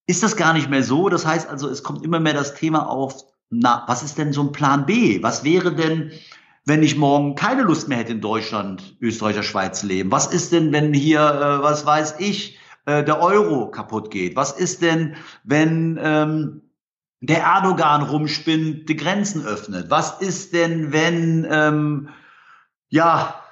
ist 0.06 0.22
das 0.22 0.36
gar 0.36 0.54
nicht 0.54 0.70
mehr 0.70 0.82
so. 0.82 1.10
Das 1.10 1.26
heißt 1.26 1.50
also, 1.50 1.68
es 1.68 1.82
kommt 1.82 2.02
immer 2.02 2.18
mehr 2.18 2.32
das 2.32 2.54
Thema 2.54 2.88
auf, 2.88 3.26
na, 3.50 3.84
was 3.86 4.02
ist 4.02 4.16
denn 4.16 4.32
so 4.32 4.40
ein 4.40 4.52
Plan 4.52 4.86
B? 4.86 5.22
Was 5.22 5.44
wäre 5.44 5.74
denn, 5.74 6.10
wenn 6.64 6.82
ich 6.82 6.96
morgen 6.96 7.34
keine 7.34 7.64
Lust 7.64 7.88
mehr 7.88 7.98
hätte, 7.98 8.12
in 8.12 8.22
Deutschland, 8.22 8.96
Österreich, 9.02 9.36
der 9.36 9.42
Schweiz 9.42 9.80
zu 9.80 9.86
leben? 9.86 10.10
Was 10.10 10.28
ist 10.28 10.52
denn, 10.52 10.72
wenn 10.72 10.94
hier, 10.94 11.20
äh, 11.20 11.62
was 11.62 11.84
weiß 11.84 12.14
ich, 12.20 12.58
äh, 12.86 13.04
der 13.04 13.20
Euro 13.20 13.70
kaputt 13.70 14.10
geht? 14.10 14.34
Was 14.34 14.52
ist 14.52 14.80
denn, 14.80 15.14
wenn 15.44 16.00
ähm, 16.02 16.62
der 17.20 17.42
Erdogan 17.42 18.02
rumspinnt, 18.02 18.88
die 18.88 18.96
Grenzen 18.96 19.44
öffnet? 19.44 19.90
Was 19.90 20.20
ist 20.20 20.52
denn, 20.52 20.92
wenn, 20.92 21.46
ähm, 21.50 22.08
ja, 22.88 23.42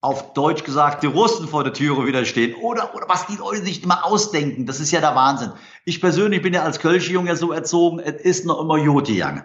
auf 0.00 0.32
Deutsch 0.32 0.64
gesagt, 0.64 1.02
die 1.02 1.08
Russen 1.08 1.46
vor 1.46 1.62
der 1.62 1.72
Türe 1.72 2.06
wieder 2.06 2.24
stehen? 2.24 2.54
Oder, 2.56 2.94
oder 2.94 3.08
was 3.08 3.26
die 3.26 3.36
Leute 3.36 3.62
sich 3.62 3.84
immer 3.84 4.04
ausdenken, 4.04 4.66
das 4.66 4.80
ist 4.80 4.90
ja 4.90 5.00
der 5.00 5.14
Wahnsinn. 5.14 5.52
Ich 5.84 6.00
persönlich 6.00 6.42
bin 6.42 6.54
ja 6.54 6.62
als 6.62 6.80
Kölsche 6.80 7.12
Junge 7.12 7.36
so 7.36 7.52
erzogen, 7.52 8.00
es 8.00 8.20
ist 8.22 8.46
noch 8.46 8.60
immer 8.60 8.78
gegangen. 9.02 9.44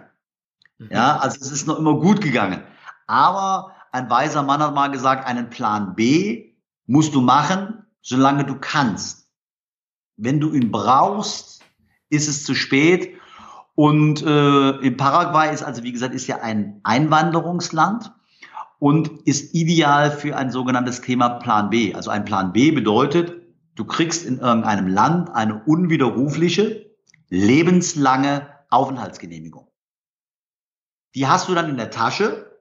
Mhm. 0.78 0.88
Ja, 0.90 1.18
also 1.18 1.38
es 1.40 1.52
ist 1.52 1.66
noch 1.66 1.78
immer 1.78 1.94
gut 1.94 2.20
gegangen. 2.20 2.62
Aber 3.06 3.74
ein 3.92 4.10
weiser 4.10 4.42
Mann 4.42 4.60
hat 4.60 4.74
mal 4.74 4.90
gesagt, 4.90 5.26
einen 5.26 5.50
Plan 5.50 5.94
B 5.94 6.54
musst 6.86 7.14
du 7.14 7.20
machen, 7.20 7.86
solange 8.02 8.44
du 8.44 8.56
kannst. 8.58 9.28
Wenn 10.16 10.40
du 10.40 10.52
ihn 10.52 10.70
brauchst, 10.70 11.62
ist 12.10 12.28
es 12.28 12.44
zu 12.44 12.54
spät. 12.54 13.14
Und 13.78 14.26
äh, 14.26 14.70
in 14.78 14.96
Paraguay 14.96 15.54
ist 15.54 15.62
also, 15.62 15.84
wie 15.84 15.92
gesagt, 15.92 16.12
ist 16.12 16.26
ja 16.26 16.40
ein 16.40 16.80
Einwanderungsland 16.82 18.12
und 18.80 19.22
ist 19.24 19.54
ideal 19.54 20.10
für 20.10 20.36
ein 20.36 20.50
sogenanntes 20.50 21.00
Thema 21.00 21.28
Plan 21.28 21.70
B. 21.70 21.94
Also 21.94 22.10
ein 22.10 22.24
Plan 22.24 22.52
B 22.52 22.72
bedeutet, 22.72 23.40
du 23.76 23.84
kriegst 23.84 24.26
in 24.26 24.40
irgendeinem 24.40 24.88
Land 24.88 25.30
eine 25.30 25.62
unwiderrufliche, 25.62 26.90
lebenslange 27.28 28.48
Aufenthaltsgenehmigung. 28.68 29.68
Die 31.14 31.28
hast 31.28 31.48
du 31.48 31.54
dann 31.54 31.70
in 31.70 31.76
der 31.76 31.92
Tasche 31.92 32.58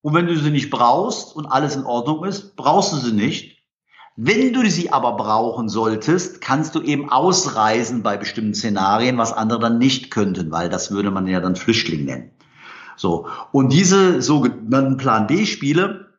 und 0.00 0.14
wenn 0.14 0.26
du 0.26 0.36
sie 0.36 0.50
nicht 0.50 0.70
brauchst 0.70 1.36
und 1.36 1.46
alles 1.46 1.76
in 1.76 1.84
Ordnung 1.84 2.24
ist, 2.24 2.56
brauchst 2.56 2.92
du 2.92 2.96
sie 2.96 3.12
nicht 3.12 3.63
wenn 4.16 4.52
du 4.52 4.68
sie 4.70 4.92
aber 4.92 5.16
brauchen 5.16 5.68
solltest, 5.68 6.40
kannst 6.40 6.74
du 6.76 6.82
eben 6.82 7.10
ausreisen 7.10 8.02
bei 8.02 8.16
bestimmten 8.16 8.54
Szenarien, 8.54 9.18
was 9.18 9.32
andere 9.32 9.58
dann 9.58 9.78
nicht 9.78 10.12
könnten, 10.12 10.52
weil 10.52 10.68
das 10.68 10.92
würde 10.92 11.10
man 11.10 11.26
ja 11.26 11.40
dann 11.40 11.56
Flüchtling 11.56 12.04
nennen. 12.04 12.30
So. 12.96 13.26
Und 13.50 13.72
diese 13.72 14.22
sogenannten 14.22 14.98
Plan 14.98 15.26
B-Spiele 15.26 16.14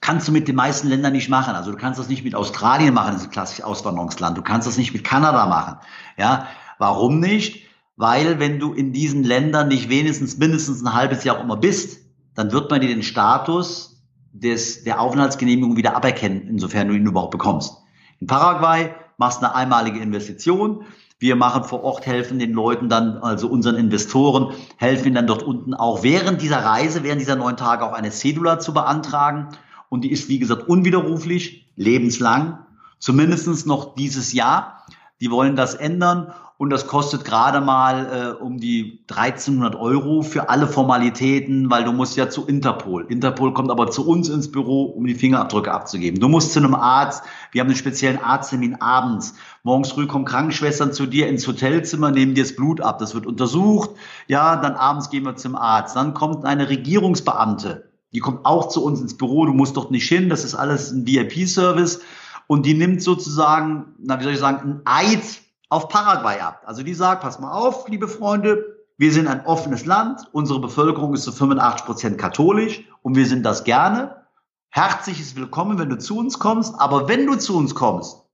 kannst 0.00 0.26
du 0.26 0.32
mit 0.32 0.48
den 0.48 0.56
meisten 0.56 0.88
Ländern 0.88 1.12
nicht 1.12 1.28
machen. 1.28 1.54
Also 1.54 1.70
du 1.70 1.76
kannst 1.76 2.00
das 2.00 2.08
nicht 2.08 2.24
mit 2.24 2.34
Australien 2.34 2.94
machen, 2.94 3.12
das 3.12 3.22
ist 3.22 3.28
ein 3.28 3.32
klassisches 3.32 3.64
Auswanderungsland. 3.64 4.36
Du 4.36 4.42
kannst 4.42 4.66
das 4.66 4.76
nicht 4.76 4.92
mit 4.92 5.04
Kanada 5.04 5.46
machen. 5.46 5.76
Ja. 6.16 6.48
Warum 6.78 7.20
nicht? 7.20 7.68
Weil 7.96 8.40
wenn 8.40 8.58
du 8.58 8.72
in 8.72 8.92
diesen 8.92 9.22
Ländern 9.22 9.68
nicht 9.68 9.88
wenigstens 9.88 10.38
mindestens 10.38 10.82
ein 10.82 10.94
halbes 10.94 11.22
Jahr 11.22 11.36
auch 11.36 11.44
immer 11.44 11.58
bist, 11.58 12.00
dann 12.34 12.50
wird 12.50 12.70
man 12.70 12.80
dir 12.80 12.88
den 12.88 13.02
Status 13.02 13.89
des, 14.32 14.84
der 14.84 15.00
Aufenthaltsgenehmigung 15.00 15.76
wieder 15.76 15.96
aberkennen, 15.96 16.46
insofern 16.48 16.88
du 16.88 16.94
ihn 16.94 17.06
überhaupt 17.06 17.32
bekommst. 17.32 17.76
In 18.20 18.26
Paraguay 18.26 18.94
machst 19.18 19.42
du 19.42 19.46
eine 19.46 19.54
einmalige 19.54 20.00
Investition. 20.00 20.84
Wir 21.18 21.36
machen 21.36 21.64
vor 21.64 21.84
Ort, 21.84 22.06
helfen 22.06 22.38
den 22.38 22.52
Leuten 22.52 22.88
dann, 22.88 23.18
also 23.18 23.48
unseren 23.48 23.76
Investoren, 23.76 24.54
helfen 24.76 25.06
ihnen 25.06 25.16
dann 25.16 25.26
dort 25.26 25.42
unten 25.42 25.74
auch 25.74 26.02
während 26.02 26.40
dieser 26.40 26.64
Reise, 26.64 27.02
während 27.02 27.20
dieser 27.20 27.36
neun 27.36 27.56
Tage 27.56 27.84
auch 27.84 27.92
eine 27.92 28.10
Cedula 28.10 28.58
zu 28.58 28.72
beantragen. 28.72 29.48
Und 29.90 30.04
die 30.04 30.12
ist, 30.12 30.28
wie 30.28 30.38
gesagt, 30.38 30.68
unwiderruflich, 30.68 31.66
lebenslang, 31.76 32.58
zumindestens 32.98 33.66
noch 33.66 33.94
dieses 33.94 34.32
Jahr. 34.32 34.86
Die 35.20 35.30
wollen 35.30 35.56
das 35.56 35.74
ändern 35.74 36.32
und 36.60 36.68
das 36.68 36.86
kostet 36.86 37.24
gerade 37.24 37.62
mal 37.62 38.36
äh, 38.38 38.44
um 38.44 38.58
die 38.58 39.02
1300 39.08 39.76
Euro 39.76 40.20
für 40.20 40.50
alle 40.50 40.66
Formalitäten, 40.66 41.70
weil 41.70 41.84
du 41.84 41.92
musst 41.92 42.18
ja 42.18 42.28
zu 42.28 42.46
Interpol. 42.46 43.06
Interpol 43.08 43.54
kommt 43.54 43.70
aber 43.70 43.90
zu 43.90 44.06
uns 44.06 44.28
ins 44.28 44.52
Büro, 44.52 44.82
um 44.82 45.06
die 45.06 45.14
Fingerabdrücke 45.14 45.72
abzugeben. 45.72 46.20
Du 46.20 46.28
musst 46.28 46.52
zu 46.52 46.58
einem 46.58 46.74
Arzt. 46.74 47.22
Wir 47.52 47.62
haben 47.62 47.68
einen 47.68 47.78
speziellen 47.78 48.22
Arzttermin 48.22 48.74
abends. 48.74 49.36
Morgens 49.62 49.92
früh 49.92 50.06
kommen 50.06 50.26
Krankenschwestern 50.26 50.92
zu 50.92 51.06
dir 51.06 51.28
ins 51.28 51.48
Hotelzimmer, 51.48 52.10
nehmen 52.10 52.34
dir 52.34 52.44
das 52.44 52.54
Blut 52.54 52.82
ab. 52.82 52.98
Das 52.98 53.14
wird 53.14 53.24
untersucht. 53.24 53.92
Ja, 54.26 54.56
dann 54.56 54.74
abends 54.74 55.08
gehen 55.08 55.24
wir 55.24 55.36
zum 55.36 55.56
Arzt. 55.56 55.96
Dann 55.96 56.12
kommt 56.12 56.44
eine 56.44 56.68
Regierungsbeamte. 56.68 57.90
Die 58.12 58.20
kommt 58.20 58.44
auch 58.44 58.68
zu 58.68 58.84
uns 58.84 59.00
ins 59.00 59.16
Büro. 59.16 59.46
Du 59.46 59.54
musst 59.54 59.78
dort 59.78 59.90
nicht 59.90 60.06
hin. 60.06 60.28
Das 60.28 60.44
ist 60.44 60.54
alles 60.54 60.90
ein 60.90 61.06
VIP-Service. 61.06 62.00
Und 62.48 62.66
die 62.66 62.74
nimmt 62.74 63.02
sozusagen, 63.02 63.94
na, 63.98 64.20
wie 64.20 64.24
soll 64.24 64.34
ich 64.34 64.38
sagen, 64.38 64.82
ein 64.84 65.14
Eid 65.14 65.40
auf 65.70 65.88
Paraguay 65.88 66.40
ab. 66.40 66.62
Also 66.66 66.82
die 66.82 66.94
sagt, 66.94 67.22
pass 67.22 67.38
mal 67.38 67.52
auf, 67.52 67.88
liebe 67.88 68.08
Freunde, 68.08 68.76
wir 68.98 69.12
sind 69.12 69.28
ein 69.28 69.46
offenes 69.46 69.86
Land, 69.86 70.28
unsere 70.32 70.60
Bevölkerung 70.60 71.14
ist 71.14 71.22
zu 71.22 71.32
85 71.32 71.86
Prozent 71.86 72.18
katholisch 72.18 72.82
und 73.02 73.16
wir 73.16 73.24
sind 73.24 73.44
das 73.44 73.64
gerne. 73.64 74.26
Herzliches 74.70 75.36
Willkommen, 75.36 75.78
wenn 75.78 75.88
du 75.88 75.96
zu 75.96 76.18
uns 76.18 76.38
kommst, 76.38 76.74
aber 76.78 77.08
wenn 77.08 77.26
du 77.26 77.36
zu 77.36 77.56
uns 77.56 77.74
kommst, 77.74 78.24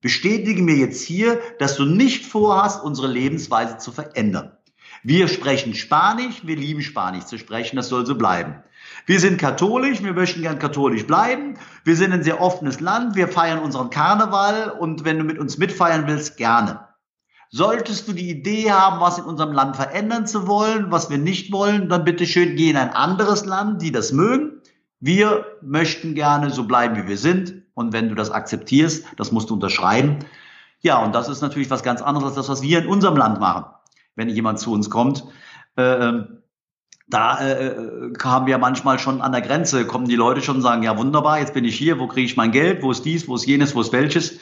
bestätige 0.00 0.62
mir 0.62 0.76
jetzt 0.76 1.02
hier, 1.02 1.40
dass 1.58 1.76
du 1.76 1.84
nicht 1.84 2.26
vorhast, 2.26 2.82
unsere 2.82 3.08
Lebensweise 3.08 3.76
zu 3.78 3.92
verändern. 3.92 4.56
Wir 5.02 5.28
sprechen 5.28 5.74
Spanisch, 5.74 6.46
wir 6.46 6.56
lieben 6.56 6.82
Spanisch 6.82 7.26
zu 7.26 7.38
sprechen, 7.38 7.76
das 7.76 7.88
soll 7.88 8.06
so 8.06 8.16
bleiben. 8.16 8.62
Wir 9.04 9.20
sind 9.20 9.38
katholisch, 9.38 10.02
wir 10.02 10.14
möchten 10.14 10.42
gern 10.42 10.58
katholisch 10.58 11.06
bleiben. 11.06 11.58
Wir 11.84 11.94
sind 11.94 12.12
ein 12.12 12.24
sehr 12.24 12.40
offenes 12.40 12.80
Land, 12.80 13.14
wir 13.14 13.28
feiern 13.28 13.60
unseren 13.60 13.90
Karneval 13.90 14.70
und 14.70 15.04
wenn 15.04 15.18
du 15.18 15.24
mit 15.24 15.38
uns 15.38 15.58
mitfeiern 15.58 16.06
willst, 16.06 16.36
gerne. 16.36 16.85
Solltest 17.56 18.06
du 18.06 18.12
die 18.12 18.28
Idee 18.28 18.70
haben, 18.70 19.00
was 19.00 19.16
in 19.16 19.24
unserem 19.24 19.52
Land 19.52 19.76
verändern 19.76 20.26
zu 20.26 20.46
wollen, 20.46 20.90
was 20.90 21.08
wir 21.08 21.16
nicht 21.16 21.52
wollen, 21.52 21.88
dann 21.88 22.04
bitte 22.04 22.26
schön 22.26 22.54
geh 22.54 22.68
in 22.68 22.76
ein 22.76 22.90
anderes 22.90 23.46
Land, 23.46 23.80
die 23.80 23.90
das 23.90 24.12
mögen. 24.12 24.60
Wir 25.00 25.46
möchten 25.62 26.14
gerne 26.14 26.50
so 26.50 26.64
bleiben, 26.64 26.96
wie 26.96 27.08
wir 27.08 27.16
sind. 27.16 27.62
Und 27.72 27.94
wenn 27.94 28.10
du 28.10 28.14
das 28.14 28.30
akzeptierst, 28.30 29.06
das 29.16 29.32
musst 29.32 29.48
du 29.48 29.54
unterschreiben. 29.54 30.18
Ja, 30.82 31.02
und 31.02 31.14
das 31.14 31.30
ist 31.30 31.40
natürlich 31.40 31.70
was 31.70 31.82
ganz 31.82 32.02
anderes 32.02 32.26
als 32.26 32.34
das, 32.34 32.48
was 32.50 32.60
wir 32.60 32.80
in 32.80 32.88
unserem 32.88 33.16
Land 33.16 33.40
machen. 33.40 33.64
Wenn 34.16 34.28
jemand 34.28 34.58
zu 34.58 34.70
uns 34.70 34.90
kommt, 34.90 35.24
äh, 35.76 36.12
da 37.08 37.40
äh, 37.40 38.12
kamen 38.18 38.46
wir 38.46 38.58
manchmal 38.58 38.98
schon 38.98 39.22
an 39.22 39.32
der 39.32 39.40
Grenze, 39.40 39.86
kommen 39.86 40.08
die 40.08 40.16
Leute 40.16 40.42
schon 40.42 40.56
und 40.56 40.62
sagen, 40.62 40.82
ja 40.82 40.98
wunderbar, 40.98 41.38
jetzt 41.38 41.54
bin 41.54 41.64
ich 41.64 41.78
hier, 41.78 41.98
wo 41.98 42.06
kriege 42.06 42.26
ich 42.26 42.36
mein 42.36 42.52
Geld, 42.52 42.82
wo 42.82 42.90
ist 42.90 43.06
dies, 43.06 43.26
wo 43.26 43.34
ist 43.34 43.46
jenes, 43.46 43.74
wo 43.74 43.80
ist 43.80 43.94
welches. 43.94 44.40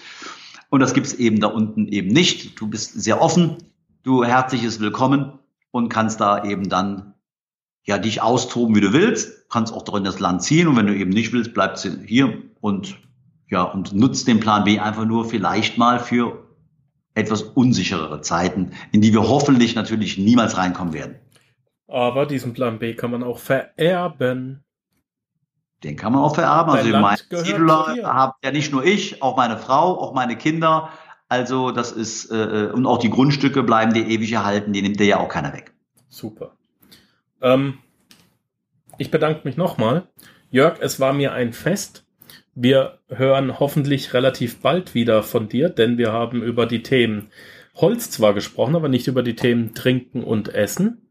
Und 0.74 0.80
das 0.80 0.92
gibt's 0.92 1.12
eben 1.14 1.38
da 1.38 1.46
unten 1.46 1.86
eben 1.86 2.08
nicht. 2.08 2.60
Du 2.60 2.66
bist 2.66 3.00
sehr 3.00 3.22
offen, 3.22 3.58
du 4.02 4.24
herzliches 4.24 4.80
Willkommen 4.80 5.38
und 5.70 5.88
kannst 5.88 6.20
da 6.20 6.42
eben 6.44 6.68
dann 6.68 7.14
ja 7.84 7.96
dich 7.96 8.22
austoben, 8.22 8.74
wie 8.74 8.80
du 8.80 8.92
willst, 8.92 9.48
kannst 9.48 9.72
auch 9.72 9.82
drin 9.82 10.02
das 10.02 10.18
Land 10.18 10.42
ziehen 10.42 10.66
und 10.66 10.74
wenn 10.74 10.88
du 10.88 10.96
eben 10.96 11.10
nicht 11.10 11.32
willst, 11.32 11.54
bleibst 11.54 11.84
du 11.84 11.90
hier 12.04 12.42
und 12.60 12.98
ja 13.48 13.62
und 13.62 13.92
nutzt 13.92 14.26
den 14.26 14.40
Plan 14.40 14.64
B 14.64 14.80
einfach 14.80 15.04
nur 15.04 15.24
vielleicht 15.24 15.78
mal 15.78 16.00
für 16.00 16.42
etwas 17.14 17.42
unsicherere 17.42 18.20
Zeiten, 18.22 18.72
in 18.90 19.00
die 19.00 19.12
wir 19.12 19.28
hoffentlich 19.28 19.76
natürlich 19.76 20.18
niemals 20.18 20.56
reinkommen 20.56 20.92
werden. 20.92 21.14
Aber 21.86 22.26
diesen 22.26 22.52
Plan 22.52 22.80
B 22.80 22.94
kann 22.94 23.12
man 23.12 23.22
auch 23.22 23.38
vererben. 23.38 24.63
Den 25.84 25.96
kann 25.96 26.12
man 26.12 26.22
auch 26.22 26.34
vererben. 26.34 26.72
Dein 26.72 26.78
also 26.78 26.90
Land 26.90 27.26
mein 27.30 27.44
Zedula 27.44 27.96
habe 28.02 28.34
ja 28.42 28.50
nicht 28.50 28.72
nur 28.72 28.84
ich, 28.84 29.22
auch 29.22 29.36
meine 29.36 29.58
Frau, 29.58 30.00
auch 30.00 30.14
meine 30.14 30.36
Kinder. 30.36 30.88
Also 31.28 31.70
das 31.70 31.92
ist 31.92 32.30
äh, 32.30 32.70
und 32.72 32.86
auch 32.86 32.98
die 32.98 33.10
Grundstücke 33.10 33.62
bleiben 33.62 33.92
dir 33.92 34.06
ewig 34.06 34.32
erhalten. 34.32 34.72
Die 34.72 34.82
nimmt 34.82 34.98
dir 34.98 35.06
ja 35.06 35.18
auch 35.18 35.28
keiner 35.28 35.52
weg. 35.52 35.72
Super. 36.08 36.56
Ähm, 37.42 37.78
ich 38.98 39.10
bedanke 39.10 39.42
mich 39.44 39.56
nochmal. 39.56 40.08
Jörg, 40.50 40.78
es 40.80 41.00
war 41.00 41.12
mir 41.12 41.32
ein 41.32 41.52
Fest. 41.52 42.04
Wir 42.54 42.98
hören 43.08 43.58
hoffentlich 43.58 44.14
relativ 44.14 44.60
bald 44.60 44.94
wieder 44.94 45.22
von 45.22 45.48
dir, 45.48 45.68
denn 45.68 45.98
wir 45.98 46.12
haben 46.12 46.42
über 46.42 46.66
die 46.66 46.82
Themen 46.82 47.30
Holz 47.74 48.10
zwar 48.10 48.32
gesprochen, 48.32 48.76
aber 48.76 48.88
nicht 48.88 49.08
über 49.08 49.22
die 49.22 49.34
Themen 49.34 49.74
Trinken 49.74 50.22
und 50.22 50.54
Essen. 50.54 51.02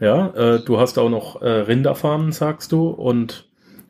Ja, 0.00 0.28
äh, 0.28 0.64
du 0.64 0.78
hast 0.78 0.98
auch 0.98 1.10
noch 1.10 1.42
äh, 1.42 1.48
Rinderfarmen, 1.48 2.32
sagst 2.32 2.72
du, 2.72 2.88
und 2.88 3.45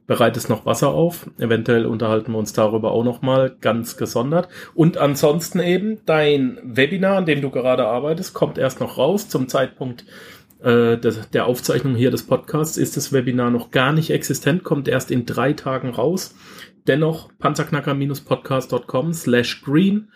bereitest 0.07 0.49
noch 0.49 0.67
Wasser 0.67 0.89
auf. 0.89 1.31
Eventuell 1.39 1.87
unterhalten 1.87 2.33
wir 2.33 2.39
uns 2.39 2.53
darüber 2.53 2.93
auch 2.93 3.05
noch 3.05 3.23
mal 3.23 3.57
ganz 3.61 3.97
gesondert. 3.97 4.49
Und 4.75 4.99
ansonsten 4.99 5.61
eben 5.61 5.99
dein 6.07 6.59
Webinar, 6.63 7.19
an 7.19 7.27
dem 7.27 7.41
du 7.41 7.51
gerade 7.51 7.87
arbeitest, 7.87 8.35
kommt 8.35 8.59
erst 8.59 8.81
noch 8.81 8.99
raus. 8.99 9.29
Zum 9.29 9.49
Zeitpunkt 9.49 10.05
äh, 10.63 10.97
des, 10.97 11.31
der 11.31 11.47
Aufzeichnung 11.47 11.95
hier 11.95 12.11
des 12.11 12.27
Podcasts 12.27 12.77
ist 12.77 12.97
das 12.97 13.13
Webinar 13.13 13.51
noch 13.51 13.71
gar 13.71 13.93
nicht 13.93 14.11
existent, 14.11 14.65
kommt 14.65 14.89
erst 14.89 15.11
in 15.11 15.27
drei 15.27 15.53
Tagen 15.53 15.91
raus. 15.91 16.35
Dennoch 16.87 17.31
panzerknacker-podcast.com 17.39 19.13
slash 19.13 19.63
green 19.63 20.09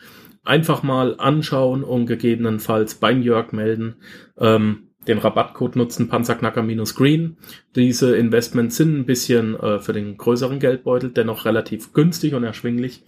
einfach 0.45 0.83
mal 0.83 1.17
anschauen 1.19 1.85
und 1.85 2.07
gegebenenfalls 2.07 2.95
beim 2.95 3.23
Jörg 3.23 3.53
melden. 3.53 3.97
Ähm, 4.39 4.90
den 5.07 5.19
Rabattcode 5.19 5.77
nutzen, 5.77 6.09
Panzerknacker-Green. 6.09 7.39
Diese 7.75 8.17
Investments 8.17 8.77
sind 8.77 8.99
ein 8.99 9.07
bisschen 9.07 9.59
äh, 9.59 9.79
für 9.79 9.93
den 9.93 10.17
größeren 10.17 10.59
Geldbeutel, 10.59 11.11
dennoch 11.11 11.45
relativ 11.45 11.93
günstig 11.93 12.35
und 12.35 12.45
erschwinglich. 12.45 13.05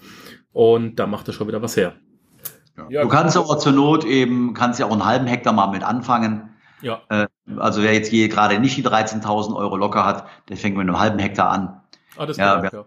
Und 0.52 0.96
da 0.96 1.06
macht 1.06 1.28
er 1.28 1.34
schon 1.34 1.48
wieder 1.48 1.62
was 1.62 1.76
her. 1.76 1.94
Ja, 2.88 3.02
du 3.02 3.08
kannst 3.08 3.36
aber 3.36 3.58
zur 3.58 3.72
Not 3.72 4.04
eben, 4.04 4.54
kannst 4.54 4.80
ja 4.80 4.86
auch 4.86 4.92
einen 4.92 5.04
halben 5.04 5.26
Hektar 5.26 5.52
mal 5.52 5.68
mit 5.68 5.82
anfangen. 5.82 6.50
Ja. 6.80 7.02
Äh, 7.10 7.26
also 7.56 7.82
wer 7.82 7.92
jetzt 7.92 8.08
hier 8.08 8.28
gerade 8.28 8.58
nicht 8.58 8.76
die 8.76 8.84
13.000 8.84 9.54
Euro 9.54 9.76
locker 9.76 10.04
hat, 10.04 10.26
der 10.48 10.56
fängt 10.56 10.76
mit 10.76 10.88
einem 10.88 10.98
halben 10.98 11.18
Hektar 11.18 11.50
an. 11.50 11.80
Ah, 12.16 12.26
das 12.26 12.38
Ja, 12.38 12.58
auch, 12.58 12.64
ja. 12.64 12.84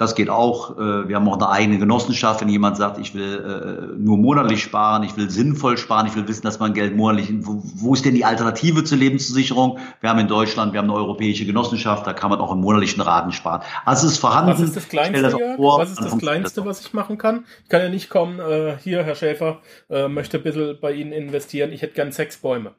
Das 0.00 0.14
geht 0.14 0.30
auch. 0.30 0.78
Äh, 0.78 1.08
Wir 1.10 1.16
haben 1.16 1.28
auch 1.28 1.36
eine 1.36 1.50
eigene 1.50 1.78
Genossenschaft, 1.78 2.40
wenn 2.40 2.48
jemand 2.48 2.78
sagt, 2.78 2.96
ich 2.96 3.14
will 3.14 3.92
äh, 3.94 4.00
nur 4.00 4.16
monatlich 4.16 4.62
sparen, 4.62 5.02
ich 5.02 5.14
will 5.18 5.28
sinnvoll 5.28 5.76
sparen, 5.76 6.06
ich 6.06 6.16
will 6.16 6.26
wissen, 6.26 6.40
dass 6.40 6.58
man 6.58 6.72
Geld 6.72 6.96
monatlich, 6.96 7.30
wo, 7.42 7.60
wo 7.62 7.92
ist 7.92 8.06
denn 8.06 8.14
die 8.14 8.24
Alternative 8.24 8.82
zur 8.82 8.96
Lebensversicherung? 8.96 9.78
Wir 10.00 10.08
haben 10.08 10.18
in 10.18 10.26
Deutschland, 10.26 10.72
wir 10.72 10.78
haben 10.80 10.88
eine 10.88 10.98
europäische 10.98 11.44
Genossenschaft, 11.44 12.06
da 12.06 12.14
kann 12.14 12.30
man 12.30 12.38
auch 12.40 12.50
im 12.50 12.60
monatlichen 12.62 13.02
Raten 13.02 13.30
sparen. 13.32 13.60
Also 13.84 14.06
es 14.06 14.14
ist 14.14 14.20
vorhanden. 14.20 14.52
Was 14.52 14.60
ist 14.60 14.74
das 14.74 14.88
Kleinste, 14.88 15.20
das 15.20 15.32
vor, 15.56 15.78
Was 15.78 15.90
ist 15.90 16.02
das 16.02 16.16
Kleinste, 16.16 16.64
was 16.64 16.80
ich 16.80 16.94
machen 16.94 17.18
kann? 17.18 17.44
Ich 17.64 17.68
kann 17.68 17.82
ja 17.82 17.90
nicht 17.90 18.08
kommen, 18.08 18.40
äh, 18.40 18.78
hier, 18.82 19.04
Herr 19.04 19.14
Schäfer, 19.14 19.58
äh, 19.90 20.08
möchte 20.08 20.38
ein 20.38 20.42
bisschen 20.42 20.78
bei 20.80 20.92
Ihnen 20.92 21.12
investieren. 21.12 21.72
Ich 21.72 21.82
hätte 21.82 21.92
gern 21.92 22.10
sechs 22.10 22.38
Bäume. 22.38 22.74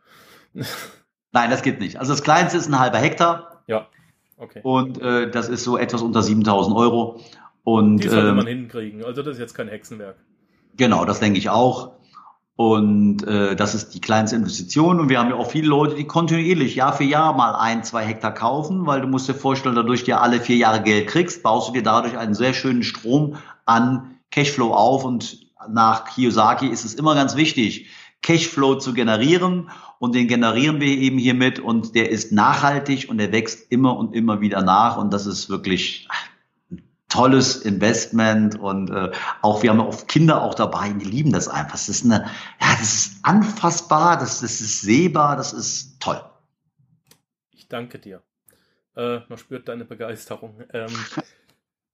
Nein, 1.34 1.52
das 1.52 1.62
geht 1.62 1.80
nicht. 1.82 2.00
Also 2.00 2.14
das 2.14 2.24
Kleinste 2.24 2.58
ist 2.58 2.68
ein 2.68 2.80
halber 2.80 2.98
Hektar 2.98 3.62
Ja, 3.68 3.86
okay. 4.42 4.60
und 4.64 5.02
äh, 5.02 5.32
das 5.32 5.48
ist 5.48 5.64
so 5.64 5.78
etwas 5.78 6.02
unter 6.02 6.22
7000 6.22 6.76
Euro. 6.76 7.22
Und 7.64 8.00
Die 8.00 8.10
sollte 8.10 8.30
ähm, 8.30 8.36
man 8.38 8.48
hinkriegen. 8.48 9.06
Also 9.06 9.22
das 9.22 9.34
ist 9.34 9.39
jetzt 9.39 9.54
kein 9.54 9.68
Hexenwerk. 9.68 10.18
Genau, 10.78 11.06
das 11.06 11.20
denke 11.20 11.38
ich 11.38 11.50
auch. 11.50 11.92
Und 12.56 13.26
äh, 13.28 13.56
das 13.56 13.74
ist 13.74 13.96
die 13.96 14.02
kleinste 14.02 14.36
Investition. 14.36 15.00
Und 15.00 15.10
wir 15.10 15.20
haben 15.20 15.30
ja 15.30 15.36
auch 15.36 15.50
viele 15.50 15.68
Leute, 15.68 15.96
die 15.96 16.06
kontinuierlich 16.06 16.76
Jahr 16.76 16.94
für 16.94 17.04
Jahr 17.04 17.34
mal 17.34 17.56
ein, 17.56 17.84
zwei 17.84 18.04
Hektar 18.04 18.34
kaufen, 18.34 18.86
weil 18.86 19.02
du 19.02 19.08
musst 19.08 19.28
dir 19.28 19.34
vorstellen, 19.34 19.76
dadurch 19.76 20.04
dir 20.04 20.22
alle 20.22 20.39
vier 20.39 20.58
Jahre 20.58 20.82
Geld 20.82 21.08
kriegst, 21.08 21.44
baust 21.44 21.70
du 21.70 21.74
dir 21.74 21.84
dadurch 21.84 22.18
einen 22.18 22.34
sehr 22.34 22.54
schönen 22.54 22.84
Strom 22.84 23.38
an 23.66 24.16
Cashflow 24.32 24.74
auf. 24.74 25.06
Und 25.06 25.39
nach 25.70 26.06
Kiyosaki 26.06 26.68
ist 26.68 26.86
es 26.86 26.94
immer 26.94 27.16
ganz 27.16 27.36
wichtig, 27.36 27.88
Cashflow 28.22 28.76
zu 28.76 28.94
generieren. 28.94 29.70
Und 30.02 30.16
den 30.16 30.28
generieren 30.28 30.80
wir 30.80 30.88
eben 30.88 31.20
hiermit. 31.20 31.60
Und 31.60 31.93
der 31.93 32.10
ist 32.10 32.32
nachhaltig 32.32 33.08
und 33.08 33.20
der 33.20 33.32
wächst 33.32 33.72
immer 33.72 33.95
und 33.97 34.16
immer 34.16 34.41
wieder 34.41 34.64
nach. 34.64 34.97
Und 34.97 35.14
das 35.14 35.28
ist 35.28 35.47
wirklich 35.47 36.08
tolles 37.08 37.58
Investment 37.58 38.58
und 38.58 38.89
äh, 38.89 39.12
auch 39.41 39.62
wir 39.62 39.70
haben 39.70 39.82
auch 39.82 40.08
Kinder 40.08 40.41
auch 40.41 40.56
dabei, 40.56 40.89
die 40.93 41.06
lieben 41.06 41.32
das 41.32 41.49
einfach. 41.49 41.74
Das 41.74 41.89
ist 41.89 42.06
eine, 42.06 42.22
ja, 42.60 42.68
das 42.80 42.93
ist 42.93 43.20
anfassbar, 43.24 44.18
das, 44.18 44.39
das 44.39 44.62
ist 44.62 44.82
sehbar, 44.82 45.36
das 45.36 45.54
ist 45.54 45.99
toll. 45.99 46.22
Ich 47.52 47.68
danke 47.68 47.99
dir. 47.99 48.24
Äh, 48.95 49.20
man 49.28 49.38
spürt 49.38 49.68
deine 49.68 49.86
Begeisterung. 49.86 50.64
Ähm, 50.74 50.89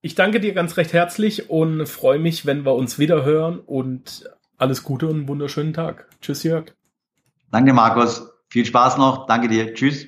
ich 0.01 0.16
danke 0.16 0.39
dir 0.39 0.53
ganz 0.53 0.78
recht 0.78 0.93
herzlich 0.93 1.49
und 1.49 1.88
freue 1.88 2.20
mich, 2.20 2.45
wenn 2.45 2.64
wir 2.64 2.76
uns 2.76 2.99
wieder 2.99 3.26
hören 3.26 3.60
und 3.60 4.30
alles 4.58 4.84
Gute 4.84 5.08
und 5.08 5.16
einen 5.16 5.28
wunderschönen 5.28 5.74
Tag. 5.74 6.08
Tschüss, 6.22 6.43
Jörg. 6.43 6.77
Danke, 7.52 7.74
Markus. 7.74 8.28
Viel 8.50 8.66
Spaß 8.66 8.98
noch. 8.98 9.28
Danke 9.28 9.48
dir. 9.48 9.74
Tschüss. 9.74 10.08